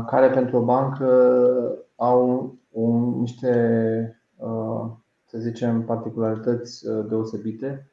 care 0.05 0.30
pentru 0.30 0.57
o 0.57 0.63
bancă 0.63 1.07
au 1.95 2.53
un, 2.72 3.20
niște, 3.20 4.22
să 5.26 5.38
zicem, 5.38 5.84
particularități 5.84 6.86
deosebite, 7.07 7.91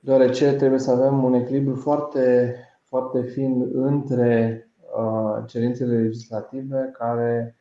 deoarece 0.00 0.52
trebuie 0.52 0.78
să 0.78 0.90
avem 0.90 1.24
un 1.24 1.34
echilibru 1.34 1.74
foarte 1.74 2.54
foarte 2.90 3.22
fin 3.22 3.70
între 3.72 4.64
uh, 4.96 5.44
cerințele 5.46 5.98
legislative 5.98 6.90
care 6.92 7.56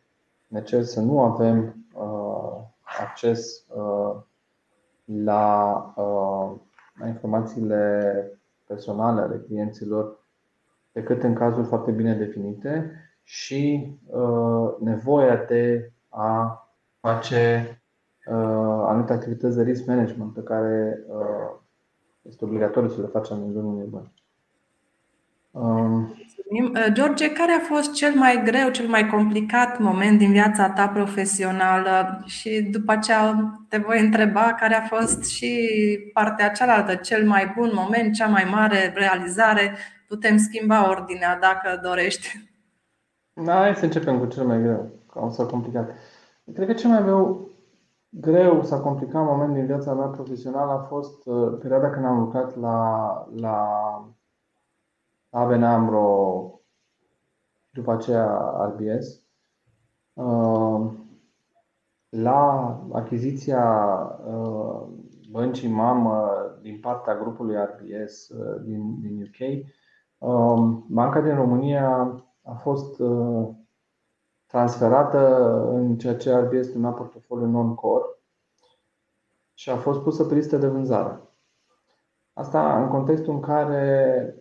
ne 0.48 0.64
cer 0.64 0.84
să 0.84 1.02
nu 1.02 1.22
avem 1.22 1.86
uh, 1.94 2.62
acces 3.00 3.66
uh, 3.76 4.16
la, 5.06 5.94
la 7.00 7.08
informațiile 7.08 8.24
personale 8.68 9.22
ale 9.22 9.38
clienților 9.38 10.20
decât 10.92 11.24
în 11.24 11.34
cazuri 11.34 11.68
foarte 11.68 11.92
bine 11.92 12.16
definite 12.16 12.92
și 13.24 13.94
nevoia 14.80 15.36
de 15.36 15.92
a 16.10 16.64
face 17.00 17.74
anumite 18.86 19.14
activități 19.14 19.56
de 19.56 19.64
risk 19.64 19.86
management 19.86 20.34
pe 20.34 20.44
care 20.44 21.04
este 22.22 22.46
obligatoriu 22.46 22.90
să 22.90 23.02
le 23.02 23.08
facem 23.08 23.42
în 23.42 23.52
jurul 23.52 23.74
unei 23.74 23.88
bănci. 23.88 24.19
Um, 24.19 24.19
George, 26.94 27.32
care 27.32 27.52
a 27.52 27.74
fost 27.74 27.94
cel 27.94 28.14
mai 28.16 28.42
greu, 28.46 28.70
cel 28.70 28.88
mai 28.88 29.08
complicat 29.08 29.80
moment 29.80 30.18
din 30.18 30.32
viața 30.32 30.70
ta 30.70 30.88
profesională? 30.88 32.24
Și 32.26 32.62
după 32.62 32.92
aceea 32.92 33.54
te 33.70 33.78
voi 33.78 34.00
întreba 34.00 34.54
care 34.54 34.76
a 34.76 34.82
fost 34.82 35.24
și 35.24 35.70
partea 36.14 36.50
cealaltă, 36.50 36.96
cel 36.96 37.28
mai 37.28 37.54
bun 37.58 37.72
moment, 37.74 38.14
cea 38.14 38.28
mai 38.28 38.48
mare 38.52 38.94
realizare 38.96 39.78
Putem 40.10 40.38
schimba 40.38 40.90
ordinea 40.90 41.40
dacă 41.40 41.80
dorești. 41.82 42.50
Da, 43.34 43.54
hai 43.54 43.76
să 43.76 43.86
începem 43.86 44.20
cu 44.20 44.26
cel 44.26 44.46
mai 44.46 44.62
greu, 44.62 44.90
că 45.12 45.20
o 45.20 45.30
să 45.30 45.46
complicat. 45.46 45.96
Cred 46.54 46.68
că 46.68 46.74
cel 46.74 46.90
mai 46.90 47.04
greu, 47.04 47.50
greu 48.10 48.64
sau 48.64 48.82
complicat 48.82 49.26
moment 49.26 49.54
din 49.54 49.66
viața 49.66 49.94
mea 49.94 50.06
profesională 50.06 50.72
a 50.72 50.86
fost 50.88 51.26
uh, 51.26 51.58
perioada 51.60 51.90
când 51.90 52.06
am 52.06 52.20
lucrat 52.20 52.60
la, 52.60 53.28
la 53.36 53.66
ABN 55.30 55.64
AMRO, 55.64 56.62
după 57.70 57.92
aceea 57.92 58.50
RBS. 58.66 59.24
Uh, 60.14 60.92
la 62.10 62.74
achiziția 62.94 63.64
uh, 64.26 64.88
băncii 65.32 65.70
mamă 65.70 66.32
din 66.62 66.80
partea 66.80 67.18
grupului 67.18 67.56
RBS 67.56 68.30
uh, 68.30 68.62
din, 68.64 69.02
din 69.02 69.22
UK, 69.22 69.66
um, 70.18 70.86
banca 70.90 71.22
din 71.22 71.36
România 71.36 72.24
a 72.44 72.54
fost 72.54 73.02
transferată 74.46 75.54
în 75.70 75.98
ceea 75.98 76.16
ce 76.16 76.36
RBS 76.36 76.74
numea 76.74 76.92
portofoliu 76.92 77.46
non-core 77.46 78.06
și 79.54 79.70
a 79.70 79.76
fost 79.76 80.02
pusă 80.02 80.26
pe 80.26 80.34
listă 80.34 80.58
de 80.58 80.68
vânzare. 80.68 81.22
Asta 82.34 82.82
în 82.82 82.90
contextul 82.90 83.34
în 83.34 83.42
care 83.42 84.36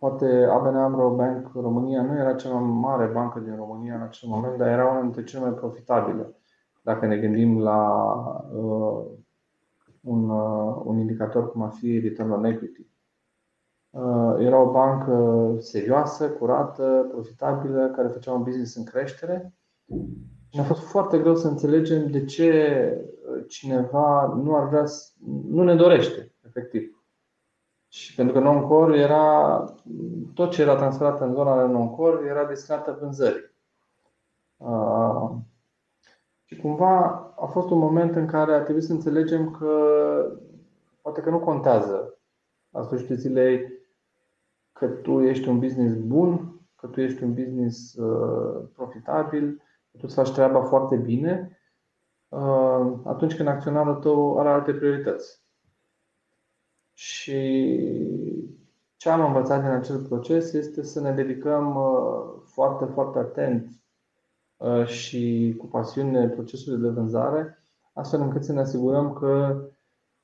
Poate 0.00 0.44
ABN 0.44 0.76
AMRO 0.76 1.14
Bank 1.14 1.50
România 1.54 2.02
nu 2.02 2.18
era 2.18 2.34
cea 2.34 2.50
mai 2.50 2.80
mare 2.80 3.06
bancă 3.06 3.38
din 3.38 3.56
România 3.56 3.94
în 3.94 4.02
acel 4.02 4.28
moment, 4.28 4.56
dar 4.56 4.68
era 4.68 4.90
una 4.90 5.00
dintre 5.00 5.24
cele 5.24 5.42
mai 5.42 5.52
profitabile. 5.52 6.36
Dacă 6.82 7.06
ne 7.06 7.16
gândim 7.18 7.60
la 7.60 7.88
uh, 8.52 9.04
un, 10.00 10.30
uh, 10.30 10.82
un 10.84 10.98
indicator 10.98 11.50
cum 11.50 11.62
ar 11.62 11.70
fi 11.70 11.98
return 11.98 12.30
on 12.30 12.44
equity. 12.44 12.86
Uh, 13.90 14.34
era 14.38 14.60
o 14.60 14.70
bancă 14.70 15.54
serioasă, 15.58 16.30
curată, 16.30 17.08
profitabilă, 17.10 17.90
care 17.90 18.08
făcea 18.08 18.32
un 18.32 18.42
business 18.42 18.76
în 18.76 18.84
creștere. 18.84 19.54
Și 20.48 20.60
a 20.60 20.62
fost 20.62 20.82
foarte 20.82 21.18
greu 21.18 21.34
să 21.34 21.48
înțelegem 21.48 22.10
de 22.10 22.24
ce 22.24 22.52
cineva 23.48 24.34
nu 24.42 24.56
ar 24.56 24.68
vrea, 24.68 24.84
nu 25.48 25.62
ne 25.62 25.74
dorește, 25.74 26.34
efectiv. 26.46 26.99
Și 27.90 28.14
pentru 28.14 28.34
că 28.34 28.40
non-core 28.40 28.98
era 28.98 29.64
tot 30.34 30.50
ce 30.50 30.62
era 30.62 30.76
transferat 30.76 31.20
în 31.20 31.34
zona 31.34 31.66
de 31.66 31.72
non-core 31.72 32.26
era 32.26 32.44
destinată 32.44 32.98
vânzării. 33.00 33.50
Uh, 34.56 35.30
și 36.44 36.56
cumva 36.56 37.00
a 37.36 37.46
fost 37.46 37.70
un 37.70 37.78
moment 37.78 38.14
în 38.16 38.26
care 38.26 38.54
a 38.54 38.62
trebuit 38.62 38.84
să 38.84 38.92
înțelegem 38.92 39.50
că 39.50 39.74
poate 41.02 41.20
că 41.20 41.30
nu 41.30 41.38
contează 41.38 42.18
la 42.70 42.82
sfârșitul 42.82 43.16
zilei 43.16 43.72
că 44.72 44.86
tu 44.86 45.20
ești 45.20 45.48
un 45.48 45.58
business 45.58 45.94
bun, 45.96 46.60
că 46.76 46.86
tu 46.86 47.00
ești 47.00 47.22
un 47.22 47.34
business 47.34 47.94
uh, 47.94 48.62
profitabil, 48.74 49.62
că 49.90 49.96
tu 49.96 50.02
îți 50.02 50.14
faci 50.14 50.32
treaba 50.32 50.62
foarte 50.62 50.96
bine, 50.96 51.58
uh, 52.28 52.92
atunci 53.04 53.36
când 53.36 53.48
acționarul 53.48 53.94
tău 53.94 54.38
are 54.38 54.48
alte 54.48 54.72
priorități. 54.72 55.39
Și 57.00 57.66
ce 58.96 59.08
am 59.08 59.24
învățat 59.24 59.60
din 59.62 59.70
acel 59.70 60.04
proces 60.04 60.52
este 60.52 60.82
să 60.82 61.00
ne 61.00 61.12
dedicăm 61.12 61.76
uh, 61.76 62.42
foarte, 62.44 62.84
foarte 62.84 63.18
atent 63.18 63.70
uh, 64.56 64.86
și 64.86 65.54
cu 65.58 65.66
pasiune 65.66 66.28
procesului 66.28 66.80
de 66.80 66.88
vânzare, 66.88 67.64
astfel 67.92 68.20
încât 68.20 68.44
să 68.44 68.52
ne 68.52 68.60
asigurăm 68.60 69.12
că 69.12 69.62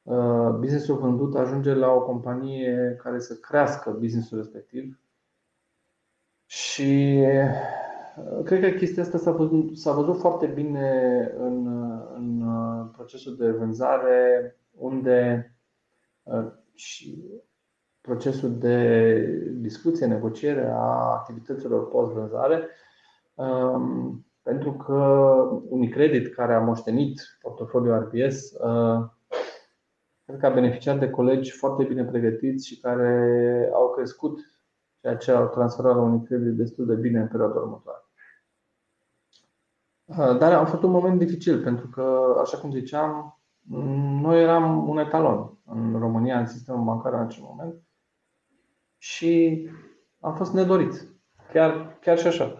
uh, 0.02 0.50
businessul 0.58 0.98
vândut 0.98 1.34
ajunge 1.34 1.74
la 1.74 1.90
o 1.92 2.04
companie 2.04 2.98
care 3.02 3.18
să 3.18 3.34
crească 3.34 3.90
businessul 3.90 4.38
respectiv. 4.38 5.00
Și 6.46 7.22
cred 8.44 8.60
că 8.60 8.78
chestia 8.78 9.02
asta 9.02 9.18
s-a 9.18 9.30
văzut, 9.30 9.76
s-a 9.76 9.92
văzut 9.92 10.18
foarte 10.18 10.46
bine 10.46 10.90
în, 11.38 11.66
în 12.14 12.44
procesul 12.92 13.36
de 13.36 13.50
vânzare, 13.50 14.56
unde 14.70 15.50
și 16.76 17.24
procesul 18.00 18.58
de 18.58 19.18
discuție, 19.54 20.06
negociere 20.06 20.70
a 20.70 21.12
activităților 21.12 21.88
post-vânzare, 21.88 22.68
um, 23.34 24.26
pentru 24.42 24.72
că 24.72 24.94
Unicredit, 25.68 26.34
care 26.34 26.54
a 26.54 26.60
moștenit 26.60 27.38
portofoliul 27.40 27.98
RBS, 27.98 28.52
uh, 28.52 29.04
cred 30.24 30.38
că 30.38 30.46
a 30.46 30.50
beneficiat 30.50 30.98
de 30.98 31.10
colegi 31.10 31.50
foarte 31.50 31.84
bine 31.84 32.04
pregătiți 32.04 32.66
și 32.66 32.80
care 32.80 33.70
au 33.72 33.90
crescut 33.90 34.38
ceea 35.00 35.16
ce 35.16 35.30
au 35.30 35.48
transferat 35.48 35.94
la 35.94 36.02
Unicredit 36.02 36.52
destul 36.52 36.86
de 36.86 36.94
bine 36.94 37.20
în 37.20 37.28
perioada 37.28 37.60
următoare. 37.60 38.04
Uh, 40.04 40.38
dar 40.38 40.52
a 40.52 40.64
fost 40.64 40.82
un 40.82 40.90
moment 40.90 41.18
dificil 41.18 41.62
pentru 41.62 41.88
că, 41.88 42.36
așa 42.40 42.58
cum 42.58 42.70
ziceam, 42.72 43.40
noi 44.20 44.42
eram 44.42 44.88
un 44.88 44.98
etalon 44.98 45.55
în 45.66 45.98
România, 45.98 46.38
în 46.38 46.46
sistemul 46.46 46.84
bancar 46.84 47.12
în 47.12 47.20
acel 47.20 47.42
moment 47.48 47.74
și 48.98 49.68
am 50.20 50.34
fost 50.34 50.52
nedoriți. 50.52 51.06
Chiar, 51.52 51.96
chiar 52.00 52.18
și 52.18 52.26
așa. 52.26 52.56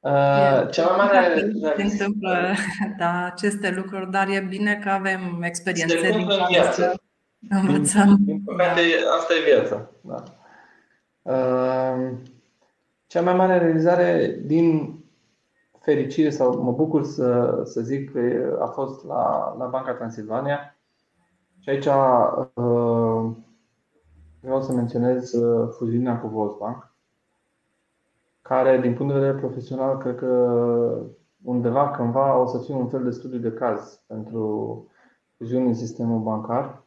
Uh, 0.00 0.70
cea 0.70 0.86
mai 0.86 1.06
mare. 1.06 1.52
Se 1.76 1.82
întâmplă 1.82 2.54
da, 2.98 3.24
aceste 3.24 3.70
lucruri, 3.70 4.10
dar 4.10 4.28
e 4.28 4.40
bine 4.40 4.80
că 4.82 4.88
avem 4.88 5.42
experiențe 5.42 6.10
din 6.10 6.28
viață. 6.48 7.02
Învățăm. 7.48 8.16
Din 8.20 8.42
păcate, 8.44 8.80
asta 9.18 9.32
e 9.34 9.54
viața. 9.54 9.90
Da. 10.00 10.22
Uh, 11.22 12.10
cea 13.06 13.22
mai 13.22 13.34
mare 13.34 13.58
realizare 13.58 14.38
din 14.44 14.96
fericire 15.80 16.30
sau 16.30 16.62
mă 16.62 16.72
bucur 16.72 17.04
să, 17.04 17.60
să 17.64 17.80
zic 17.80 18.12
că 18.12 18.58
a 18.60 18.66
fost 18.66 19.04
la, 19.04 19.54
la 19.58 19.66
Banca 19.66 19.92
Transilvania 19.92 20.71
și 21.62 21.68
aici 21.68 21.86
uh, 21.86 23.30
vreau 24.40 24.62
să 24.62 24.72
menționez 24.72 25.32
uh, 25.32 25.68
fuziunea 25.78 26.20
cu 26.20 26.28
Volksbank, 26.28 26.94
care 28.42 28.80
din 28.80 28.94
punct 28.94 29.12
de 29.12 29.18
vedere 29.18 29.38
profesional 29.38 29.98
cred 29.98 30.16
că 30.16 31.06
undeva 31.42 31.90
cândva 31.90 32.36
o 32.36 32.46
să 32.46 32.58
fie 32.58 32.74
un 32.74 32.88
fel 32.88 33.04
de 33.04 33.10
studiu 33.10 33.38
de 33.38 33.52
caz 33.52 34.04
pentru 34.06 34.86
fuziuni 35.36 35.66
în 35.66 35.74
sistemul 35.74 36.20
bancar. 36.20 36.84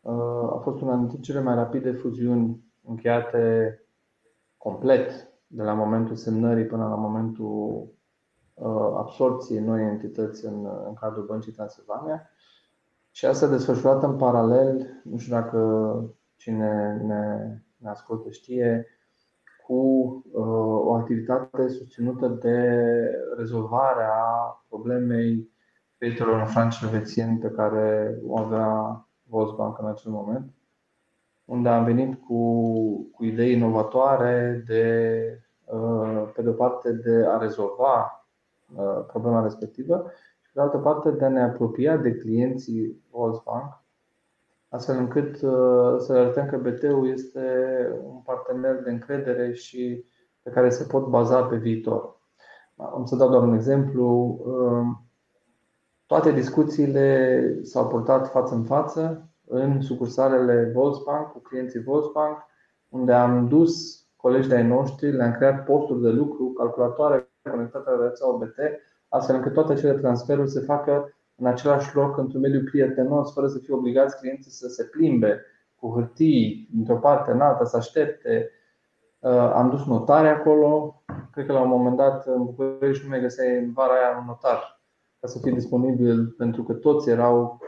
Uh, 0.00 0.52
a 0.52 0.60
fost 0.62 0.80
una 0.80 0.96
dintre 0.96 1.18
cele 1.18 1.40
mai 1.40 1.54
rapide 1.54 1.92
fuziuni 1.92 2.64
încheiate 2.88 3.78
complet 4.56 5.28
de 5.46 5.62
la 5.62 5.72
momentul 5.72 6.16
semnării 6.16 6.66
până 6.66 6.88
la 6.88 6.94
momentul 6.94 7.88
Uh, 8.54 8.94
absorție 8.96 9.60
noi 9.60 9.82
entități 9.82 10.44
în, 10.44 10.66
în 10.86 10.94
cadrul 10.94 11.24
Băncii 11.24 11.52
Transilvania 11.52 12.30
și 13.14 13.26
asta 13.26 13.46
desfășurat 13.46 14.02
în 14.02 14.16
paralel, 14.16 15.00
nu 15.04 15.18
știu 15.18 15.34
dacă 15.34 15.60
cine 16.36 16.96
ne, 17.02 17.56
ne 17.76 17.88
ascultă 17.88 18.30
știe, 18.30 18.86
cu 19.66 19.74
uh, 20.32 20.86
o 20.86 20.94
activitate 20.94 21.68
susținută 21.68 22.28
de 22.28 22.78
rezolvarea 23.36 24.12
problemei 24.68 25.50
creditelor 25.98 26.40
în 26.40 26.46
franci 26.46 26.80
elvețieni 26.80 27.38
pe 27.38 27.48
care 27.48 28.18
o 28.26 28.38
avea 28.38 29.06
Volksbank 29.22 29.78
în 29.78 29.86
acel 29.86 30.10
moment, 30.10 30.52
unde 31.44 31.68
am 31.68 31.84
venit 31.84 32.20
cu, 32.24 33.10
cu 33.12 33.24
idei 33.24 33.52
inovatoare 33.52 34.64
de, 34.66 35.18
uh, 35.64 36.30
pe 36.34 36.42
de 36.42 36.48
o 36.48 36.52
parte, 36.52 36.92
de 36.92 37.26
a 37.28 37.38
rezolva 37.38 38.24
Uh, 38.76 39.04
problema 39.06 39.42
respectivă 39.42 40.04
și, 40.04 40.04
pe 40.04 40.23
de 40.54 40.60
altă 40.60 40.78
parte, 40.78 41.10
de 41.10 41.24
a 41.24 41.28
ne 41.28 41.42
apropia 41.42 41.96
de 41.96 42.16
clienții 42.16 43.04
Volksbank, 43.10 43.82
astfel 44.68 44.96
încât 44.96 45.34
uh, 45.34 45.94
să 45.98 46.12
le 46.12 46.18
arătăm 46.18 46.46
că 46.46 46.56
BT-ul 46.56 47.08
este 47.08 47.42
un 48.04 48.20
partener 48.24 48.82
de 48.82 48.90
încredere 48.90 49.52
și 49.52 50.04
pe 50.42 50.50
care 50.50 50.70
se 50.70 50.84
pot 50.84 51.06
baza 51.06 51.42
pe 51.42 51.56
viitor. 51.56 52.20
Am 52.76 53.04
să 53.04 53.16
dau 53.16 53.28
doar 53.28 53.42
un 53.42 53.54
exemplu. 53.54 54.38
Uh, 54.44 54.86
toate 56.06 56.32
discuțiile 56.32 57.58
s-au 57.62 57.88
purtat 57.88 58.30
față 58.30 58.54
în 58.54 58.64
față 58.64 59.28
în 59.46 59.80
sucursalele 59.80 60.70
Volksbank 60.74 61.32
cu 61.32 61.38
clienții 61.38 61.82
Volksbank, 61.82 62.38
unde 62.88 63.12
am 63.12 63.48
dus 63.48 64.04
colegi 64.16 64.48
de-ai 64.48 64.66
noștri, 64.66 65.12
le-am 65.12 65.32
creat 65.32 65.64
posturi 65.64 66.02
de 66.02 66.08
lucru, 66.08 66.52
calculatoare 66.52 67.28
conectate 67.50 67.90
la 67.90 68.02
rețeaua 68.02 68.34
OBT, 68.34 68.58
astfel 69.14 69.36
încât 69.36 69.52
toate 69.52 69.72
acele 69.72 69.92
transferuri 69.92 70.50
se 70.50 70.60
facă 70.60 71.14
în 71.36 71.46
același 71.46 71.96
loc, 71.96 72.16
într-un 72.16 72.40
mediu 72.40 72.62
prietenos, 72.62 73.32
fără 73.32 73.46
să 73.46 73.58
fie 73.58 73.74
obligați 73.74 74.16
clienții 74.16 74.50
să 74.50 74.68
se 74.68 74.84
plimbe 74.84 75.44
cu 75.74 75.92
hârtii 75.94 76.68
dintr-o 76.72 76.96
parte 76.96 77.30
în 77.30 77.40
alta, 77.40 77.64
să 77.64 77.76
aștepte. 77.76 78.50
Uh, 79.18 79.30
am 79.30 79.70
dus 79.70 79.84
notare 79.84 80.28
acolo. 80.28 81.02
Cred 81.32 81.46
că 81.46 81.52
la 81.52 81.60
un 81.60 81.68
moment 81.68 81.96
dat 81.96 82.26
în 82.26 82.44
București 82.44 83.04
nu 83.04 83.10
mai 83.10 83.20
găseai 83.20 83.58
în 83.58 83.72
vara 83.72 83.92
aia 83.92 84.18
un 84.18 84.24
notar 84.26 84.82
ca 85.20 85.26
să 85.26 85.38
fie 85.38 85.52
disponibil, 85.52 86.26
pentru 86.26 86.62
că 86.62 86.72
toți 86.72 87.10
erau 87.10 87.58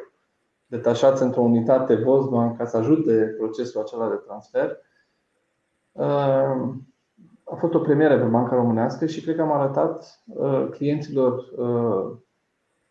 detașați 0.67 1.23
într-o 1.23 1.41
unitate 1.41 1.95
Volkswagen 1.95 2.57
ca 2.57 2.65
să 2.65 2.77
ajute 2.77 3.35
procesul 3.39 3.81
acela 3.81 4.09
de 4.09 4.15
transfer. 4.15 4.79
A 7.53 7.55
fost 7.55 7.75
o 7.75 7.79
premieră 7.79 8.19
pe 8.19 8.25
Banca 8.25 8.55
Românească 8.55 9.07
și 9.07 9.21
cred 9.21 9.37
că 9.37 9.43
am 9.43 9.53
arătat 9.53 10.21
clienților 10.71 11.45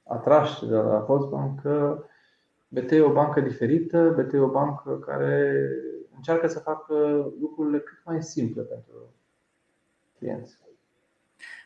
atrași 0.03 0.65
de 0.65 0.75
la 0.75 0.97
Postbank 0.97 1.61
că 1.61 2.03
BT 2.67 2.91
e 2.91 3.01
o 3.01 3.11
bancă 3.11 3.41
diferită, 3.41 4.15
BT 4.17 4.33
e 4.33 4.39
o 4.39 4.49
bancă 4.49 4.97
care 4.97 5.67
încearcă 6.15 6.47
să 6.47 6.59
facă 6.59 6.93
lucrurile 7.41 7.79
cât 7.79 7.97
mai 8.05 8.23
simple 8.23 8.61
pentru 8.61 9.13
clienți. 10.17 10.57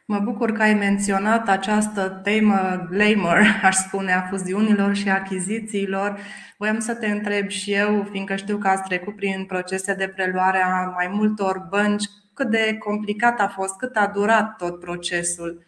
Mă 0.05 0.19
bucur 0.19 0.51
că 0.51 0.61
ai 0.61 0.73
menționat 0.73 1.47
această 1.47 2.19
temă 2.23 2.87
glamour, 2.89 3.41
aș 3.63 3.75
spune, 3.75 4.13
a 4.13 4.21
fuziunilor 4.21 4.93
și 4.93 5.09
achizițiilor. 5.09 6.17
Voiam 6.57 6.79
să 6.79 6.95
te 6.95 7.07
întreb 7.07 7.47
și 7.47 7.73
eu, 7.73 8.03
fiindcă 8.03 8.35
știu 8.35 8.57
că 8.57 8.67
ați 8.67 8.87
trecut 8.87 9.15
prin 9.15 9.45
procese 9.47 9.93
de 9.93 10.11
preluare 10.15 10.57
a 10.57 10.89
mai 10.89 11.07
multor 11.11 11.67
bănci, 11.69 12.09
cât 12.39 12.49
de 12.49 12.77
complicat 12.77 13.39
a 13.39 13.47
fost, 13.47 13.77
cât 13.77 13.95
a 13.95 14.11
durat 14.13 14.55
tot 14.55 14.79
procesul? 14.79 15.63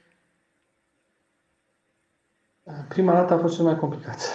Prima 2.87 3.13
dată 3.13 3.33
a 3.33 3.37
fost 3.37 3.55
cel 3.55 3.65
mai 3.65 3.77
complicat. 3.77 4.17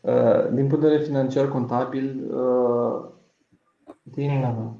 Uh, 0.00 0.48
din 0.52 0.66
punct 0.66 0.80
de 0.80 0.88
vedere 0.88 1.02
financiar 1.02 1.48
contabil, 1.48 2.34
uh, 2.34 3.10
din 4.02 4.74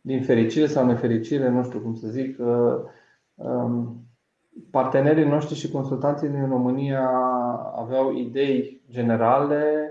din 0.00 0.22
fericire 0.22 0.66
sau 0.66 0.86
nefericire, 0.86 1.48
nu 1.48 1.62
știu 1.64 1.80
cum 1.80 1.94
să 1.94 2.08
zic, 2.08 2.38
um, 3.34 4.06
partenerii 4.70 5.24
noștri 5.24 5.54
și 5.54 5.70
consultanții 5.70 6.28
din 6.28 6.48
România 6.48 7.08
aveau 7.76 8.16
idei 8.16 8.82
generale 8.90 9.90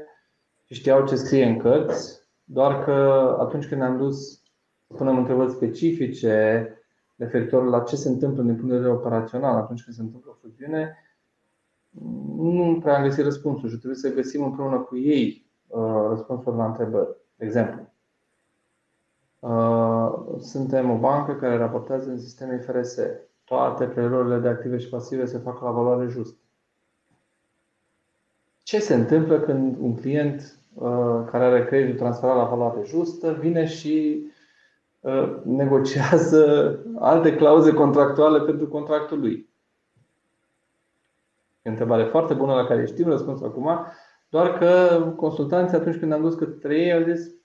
și 0.65 0.73
știau 0.73 1.05
ce 1.05 1.15
scrie 1.15 1.45
în 1.45 1.57
cărți, 1.57 2.19
doar 2.43 2.83
că 2.83 3.37
atunci 3.39 3.65
când 3.65 3.81
ne-am 3.81 3.97
dus 3.97 4.41
să 4.41 4.44
punem 4.87 5.17
întrebări 5.17 5.51
specifice 5.51 6.69
referitor 7.15 7.63
la 7.63 7.79
ce 7.79 7.95
se 7.95 8.09
întâmplă 8.09 8.43
din 8.43 8.55
punct 8.55 8.69
de 8.69 8.75
vedere 8.75 8.93
operațional 8.93 9.55
atunci 9.55 9.83
când 9.83 9.95
se 9.95 10.01
întâmplă 10.01 10.31
o 10.31 10.37
fuziune, 10.41 10.97
nu 12.37 12.79
prea 12.81 12.97
am 12.97 13.03
găsit 13.03 13.23
răspunsul 13.23 13.69
și 13.69 13.77
trebuie 13.77 13.99
să 13.99 14.13
găsim 14.13 14.43
împreună 14.43 14.77
cu 14.77 14.97
ei 14.97 15.49
uh, 15.67 16.05
răspunsul 16.09 16.55
la 16.55 16.65
întrebări. 16.65 17.15
De 17.35 17.45
exemplu, 17.45 17.93
Uh, 19.45 20.13
suntem 20.39 20.89
o 20.89 20.97
bancă 20.97 21.33
care 21.33 21.57
raportează 21.57 22.09
în 22.09 22.19
sistemul 22.19 22.55
IFRS. 22.55 22.97
Toate 23.43 23.85
preluările 23.85 24.37
de 24.39 24.47
active 24.47 24.77
și 24.77 24.89
pasive 24.89 25.25
se 25.25 25.37
fac 25.37 25.61
la 25.61 25.71
valoare 25.71 26.07
justă. 26.07 26.39
Ce 28.63 28.79
se 28.79 28.93
întâmplă 28.93 29.39
când 29.39 29.77
un 29.79 29.95
client 29.95 30.59
uh, 30.73 31.23
care 31.31 31.43
are 31.43 31.65
creditul 31.65 31.97
transferat 31.97 32.35
la 32.35 32.43
valoare 32.43 32.81
justă 32.85 33.31
vine 33.31 33.65
și 33.65 34.23
uh, 34.23 34.33
negociază 35.43 36.79
alte 36.99 37.35
clauze 37.35 37.73
contractuale 37.73 38.39
pentru 38.39 38.67
contractul 38.67 39.19
lui? 39.19 39.49
E 41.61 41.69
o 41.69 41.69
întrebare 41.69 42.03
foarte 42.03 42.33
bună 42.33 42.53
la 42.53 42.65
care 42.65 42.85
știm 42.85 43.09
răspunsul 43.09 43.45
acum, 43.45 43.69
doar 44.29 44.57
că 44.57 45.01
consultanții 45.15 45.77
atunci 45.77 45.99
când 45.99 46.11
am 46.11 46.21
dus 46.21 46.35
către 46.35 46.79
ei 46.79 46.93
au 46.93 47.03
zis 47.03 47.35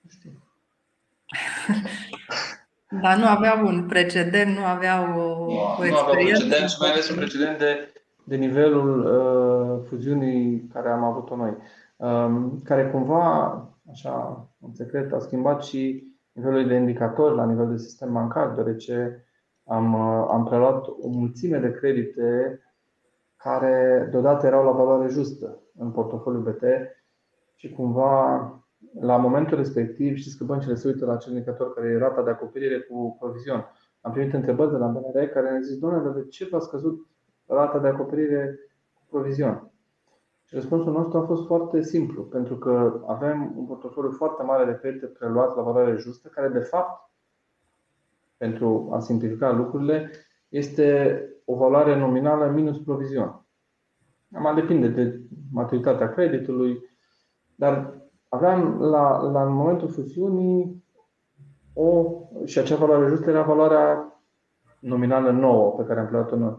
nu 0.00 0.12
știu, 0.12 0.30
dar 3.02 3.16
nu 3.16 3.26
aveau 3.26 3.66
un 3.66 3.86
precedent, 3.86 4.56
nu 4.56 4.64
aveau 4.64 5.20
o, 5.20 5.52
o 5.78 5.84
experiență. 5.84 5.90
Nu 5.90 5.96
aveau 5.96 6.14
precedent 6.14 6.68
și 6.68 6.76
mai 6.80 6.90
ales 6.90 7.10
un 7.10 7.16
precedent 7.16 7.58
de, 7.58 7.92
de 8.24 8.36
nivelul 8.36 9.00
uh, 9.00 9.86
fuziunii 9.88 10.68
care 10.72 10.90
am 10.90 11.04
avut-o 11.04 11.36
noi. 11.36 11.56
Um, 11.96 12.60
care 12.64 12.90
cumva, 12.90 13.68
așa, 13.90 14.46
în 14.60 14.74
secret, 14.74 15.12
a 15.12 15.18
schimbat 15.18 15.64
și 15.64 16.04
nivelul 16.36 16.66
de 16.66 16.74
indicatori 16.74 17.36
la 17.36 17.46
nivel 17.46 17.70
de 17.70 17.76
sistem 17.76 18.12
bancar, 18.12 18.54
deoarece 18.54 19.24
am, 19.64 19.94
uh, 19.94 20.26
am 20.30 20.44
preluat 20.44 20.86
o 20.86 21.08
mulțime 21.08 21.58
de 21.58 21.72
credite 21.72 22.60
care 23.36 24.08
deodată 24.10 24.46
erau 24.46 24.64
la 24.64 24.70
valoare 24.70 25.08
justă 25.08 25.62
în 25.78 25.90
portofoliul 25.90 26.42
BT 26.42 26.62
și 27.54 27.70
cumva 27.70 28.50
la 29.00 29.16
momentul 29.16 29.56
respectiv, 29.56 30.16
știți 30.16 30.38
că 30.38 30.44
băncile 30.44 30.74
se 30.74 30.88
uită 30.88 31.04
la 31.04 31.12
acel 31.12 31.32
indicator 31.32 31.74
care 31.74 31.88
e 31.88 31.98
rata 31.98 32.22
de 32.22 32.30
acoperire 32.30 32.78
cu 32.78 33.16
provizion. 33.18 33.64
Am 34.00 34.12
primit 34.12 34.34
întrebări 34.34 34.70
de 34.70 34.76
la 34.76 34.86
BNR 34.86 35.26
care 35.26 35.48
ne-au 35.48 35.62
zis, 35.62 35.78
doamne, 35.78 36.20
de 36.20 36.28
ce 36.28 36.48
v-a 36.50 36.58
scăzut 36.58 37.06
rata 37.46 37.78
de 37.78 37.88
acoperire 37.88 38.58
cu 38.94 39.02
provizion? 39.08 39.70
Și 40.46 40.54
răspunsul 40.54 40.92
nostru 40.92 41.18
a 41.18 41.24
fost 41.24 41.46
foarte 41.46 41.82
simplu, 41.82 42.22
pentru 42.22 42.56
că 42.56 43.02
avem 43.06 43.52
un 43.56 43.66
portofoliu 43.66 44.10
foarte 44.10 44.42
mare 44.42 44.64
de 44.64 44.78
credite 44.80 45.06
preluat 45.06 45.56
la 45.56 45.62
valoare 45.62 45.96
justă, 45.96 46.28
care 46.28 46.48
de 46.48 46.58
fapt, 46.58 47.10
pentru 48.36 48.90
a 48.92 48.98
simplifica 48.98 49.52
lucrurile, 49.52 50.10
este 50.48 51.20
o 51.44 51.54
valoare 51.54 51.98
nominală 51.98 52.50
minus 52.50 52.78
provizion. 52.78 53.44
Am 54.34 54.54
depinde 54.54 54.88
de 54.88 55.20
maturitatea 55.52 56.12
creditului, 56.12 56.78
dar 57.54 57.94
aveam 58.28 58.80
la, 58.80 59.20
la 59.20 59.44
momentul 59.44 59.88
fuziunii 59.88 60.84
o, 61.72 62.04
și 62.44 62.58
acea 62.58 62.76
valoare 62.76 63.06
justă 63.06 63.30
era 63.30 63.42
valoarea 63.42 64.20
nominală 64.80 65.30
nouă 65.30 65.70
pe 65.70 65.84
care 65.84 66.00
am 66.00 66.06
plătit-o 66.06 66.36
noi. 66.36 66.58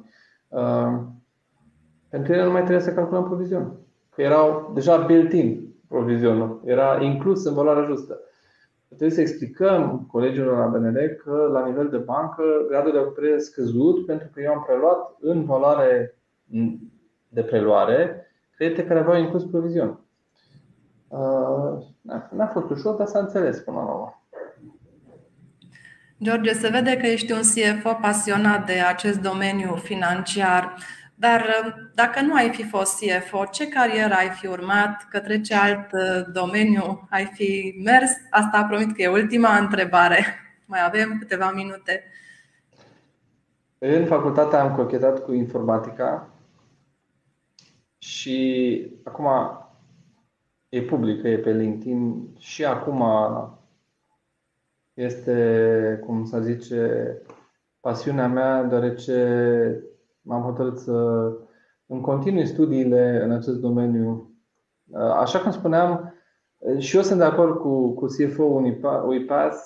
Uh, 2.08 2.18
pentru 2.18 2.34
ele 2.34 2.44
nu 2.44 2.52
mai 2.52 2.64
trebuia 2.64 2.84
să 2.84 2.94
calculăm 2.94 3.24
provizion. 3.24 3.72
Că 4.16 4.22
erau 4.22 4.72
deja 4.74 4.98
built-in 4.98 5.76
provizionul. 5.88 6.62
Era 6.66 7.02
inclus 7.02 7.46
în 7.46 7.54
valoarea 7.54 7.84
justă. 7.84 8.20
Trebuie 8.88 9.10
să 9.10 9.22
explicăm 9.22 10.08
colegilor 10.12 10.58
la 10.58 10.66
BNR 10.66 11.08
că 11.08 11.50
la 11.52 11.66
nivel 11.66 11.90
de 11.90 11.98
bancă 11.98 12.44
gradul 12.70 12.92
de 12.92 12.98
acoperire 12.98 13.34
e 13.34 13.40
scăzut 13.40 14.06
pentru 14.06 14.28
că 14.34 14.42
eu 14.42 14.52
am 14.54 14.64
preluat 14.68 15.16
în 15.20 15.46
valoare 15.46 16.18
de 17.28 17.42
preluare 17.42 18.28
credite 18.56 18.86
care 18.86 19.00
aveau 19.00 19.18
inclus 19.18 19.44
provizion. 19.44 20.00
Uh, 21.08 21.86
n-a 22.32 22.48
fost 22.54 22.70
ușor, 22.70 22.96
dar 22.96 23.08
s-a 23.08 23.20
înțeles 23.20 23.60
până 23.60 23.78
la 23.78 23.84
urmă. 23.84 24.22
George, 26.24 26.54
se 26.54 26.70
vede 26.70 26.98
că 26.98 27.06
ești 27.06 27.32
un 27.32 27.40
CFO 27.40 27.98
pasionat 28.02 28.66
de 28.66 28.74
acest 28.74 29.20
domeniu 29.20 29.76
financiar, 29.76 30.76
dar 31.20 31.42
uh, 31.42 31.74
dacă 31.94 32.22
nu 32.22 32.34
ai 32.34 32.50
fi 32.50 32.64
fost 32.64 33.00
CFO, 33.00 33.46
ce 33.46 33.68
carieră 33.68 34.14
ai 34.14 34.30
fi 34.30 34.48
urmat? 34.48 35.08
Către 35.10 35.42
ce 35.42 35.56
alt 35.56 35.92
uh, 35.92 36.26
domeniu 36.34 37.08
ai 37.10 37.26
fi 37.26 37.82
mers? 37.84 38.12
Asta 38.30 38.64
promit 38.64 38.96
că 38.96 39.02
e 39.02 39.08
ultima 39.08 39.58
întrebare. 39.58 40.26
Mai 40.66 40.80
avem 40.86 41.18
câteva 41.20 41.52
minute. 41.52 42.04
În 43.78 44.06
facultate 44.06 44.56
am 44.56 44.76
cochetat 44.76 45.24
cu 45.24 45.34
informatica 45.34 46.30
și 47.98 48.88
acum 49.04 49.28
e 50.70 50.82
publică, 50.82 51.28
e 51.28 51.38
pe 51.38 51.52
LinkedIn 51.52 52.28
și 52.40 52.66
acum 52.66 53.04
este, 54.94 56.00
cum 56.06 56.26
să 56.26 56.40
zice, 56.40 57.12
pasiunea 57.80 58.28
mea, 58.28 58.64
deoarece 58.64 59.18
m-am 60.28 60.42
hotărât 60.42 60.78
să 60.78 61.32
îmi 61.86 62.02
continui 62.02 62.46
studiile 62.46 63.22
în 63.24 63.32
acest 63.32 63.60
domeniu. 63.60 64.36
Așa 64.94 65.40
cum 65.40 65.52
spuneam, 65.52 66.14
și 66.78 66.96
eu 66.96 67.02
sunt 67.02 67.20
de 67.20 67.26
acord 67.26 67.60
cu, 67.60 67.94
cu 67.94 68.06
CFO 68.06 68.44
UiPath, 69.06 69.58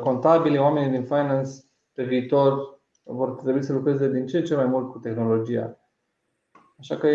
contabili, 0.00 0.58
oamenii 0.58 0.90
din 0.90 1.04
finance 1.04 1.50
pe 1.92 2.04
viitor 2.04 2.80
vor 3.02 3.30
trebui 3.30 3.62
să 3.62 3.72
lucreze 3.72 4.10
din 4.10 4.26
ce 4.26 4.42
ce 4.42 4.54
mai 4.54 4.66
mult 4.66 4.90
cu 4.90 4.98
tehnologia. 4.98 5.76
Așa 6.78 6.96
că 6.96 7.08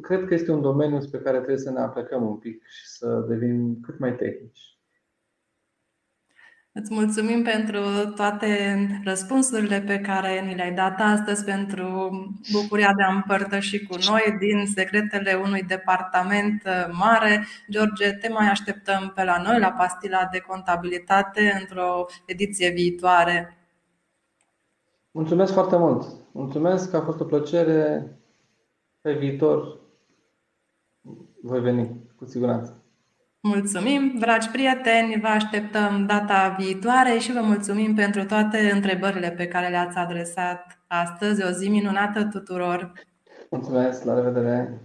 cred 0.00 0.24
că 0.24 0.34
este 0.34 0.52
un 0.52 0.60
domeniu 0.60 1.00
spre 1.00 1.18
care 1.18 1.36
trebuie 1.36 1.58
să 1.58 1.70
ne 1.70 1.80
aplicăm 1.80 2.26
un 2.26 2.36
pic 2.36 2.64
și 2.64 2.88
să 2.88 3.24
devenim 3.28 3.78
cât 3.82 3.98
mai 3.98 4.16
tehnici. 4.16 4.79
Îți 6.72 6.94
mulțumim 6.94 7.42
pentru 7.42 7.80
toate 8.14 8.76
răspunsurile 9.04 9.80
pe 9.80 9.98
care 10.00 10.40
ni 10.40 10.54
le-ai 10.54 10.72
dat 10.72 11.00
astăzi, 11.00 11.44
pentru 11.44 12.10
bucuria 12.52 12.92
de 12.96 13.02
a 13.02 13.12
împărtăși 13.12 13.86
cu 13.86 13.96
noi 14.08 14.36
din 14.38 14.66
secretele 14.66 15.34
unui 15.34 15.62
departament 15.62 16.62
mare. 16.92 17.46
George, 17.70 18.12
te 18.12 18.28
mai 18.28 18.48
așteptăm 18.48 19.12
pe 19.14 19.24
la 19.24 19.42
noi, 19.42 19.58
la 19.58 19.70
pastila 19.70 20.28
de 20.32 20.38
contabilitate, 20.38 21.56
într-o 21.60 22.06
ediție 22.26 22.70
viitoare. 22.70 23.58
Mulțumesc 25.10 25.52
foarte 25.52 25.76
mult! 25.76 26.06
Mulțumesc, 26.32 26.94
a 26.94 27.00
fost 27.00 27.20
o 27.20 27.24
plăcere 27.24 28.06
pe 29.00 29.12
viitor 29.12 29.80
voi 31.42 31.60
veni, 31.60 32.10
cu 32.16 32.24
siguranță. 32.24 32.79
Mulțumim, 33.42 34.16
dragi 34.18 34.48
prieteni, 34.48 35.20
vă 35.20 35.26
așteptăm 35.26 36.06
data 36.06 36.56
viitoare 36.58 37.18
și 37.18 37.32
vă 37.32 37.40
mulțumim 37.40 37.94
pentru 37.94 38.24
toate 38.24 38.70
întrebările 38.74 39.30
pe 39.30 39.46
care 39.46 39.68
le-ați 39.68 39.96
adresat 39.96 40.78
astăzi. 40.86 41.44
O 41.44 41.50
zi 41.50 41.68
minunată 41.68 42.24
tuturor! 42.24 42.92
Mulțumesc, 43.50 44.04
la 44.04 44.14
revedere! 44.14 44.80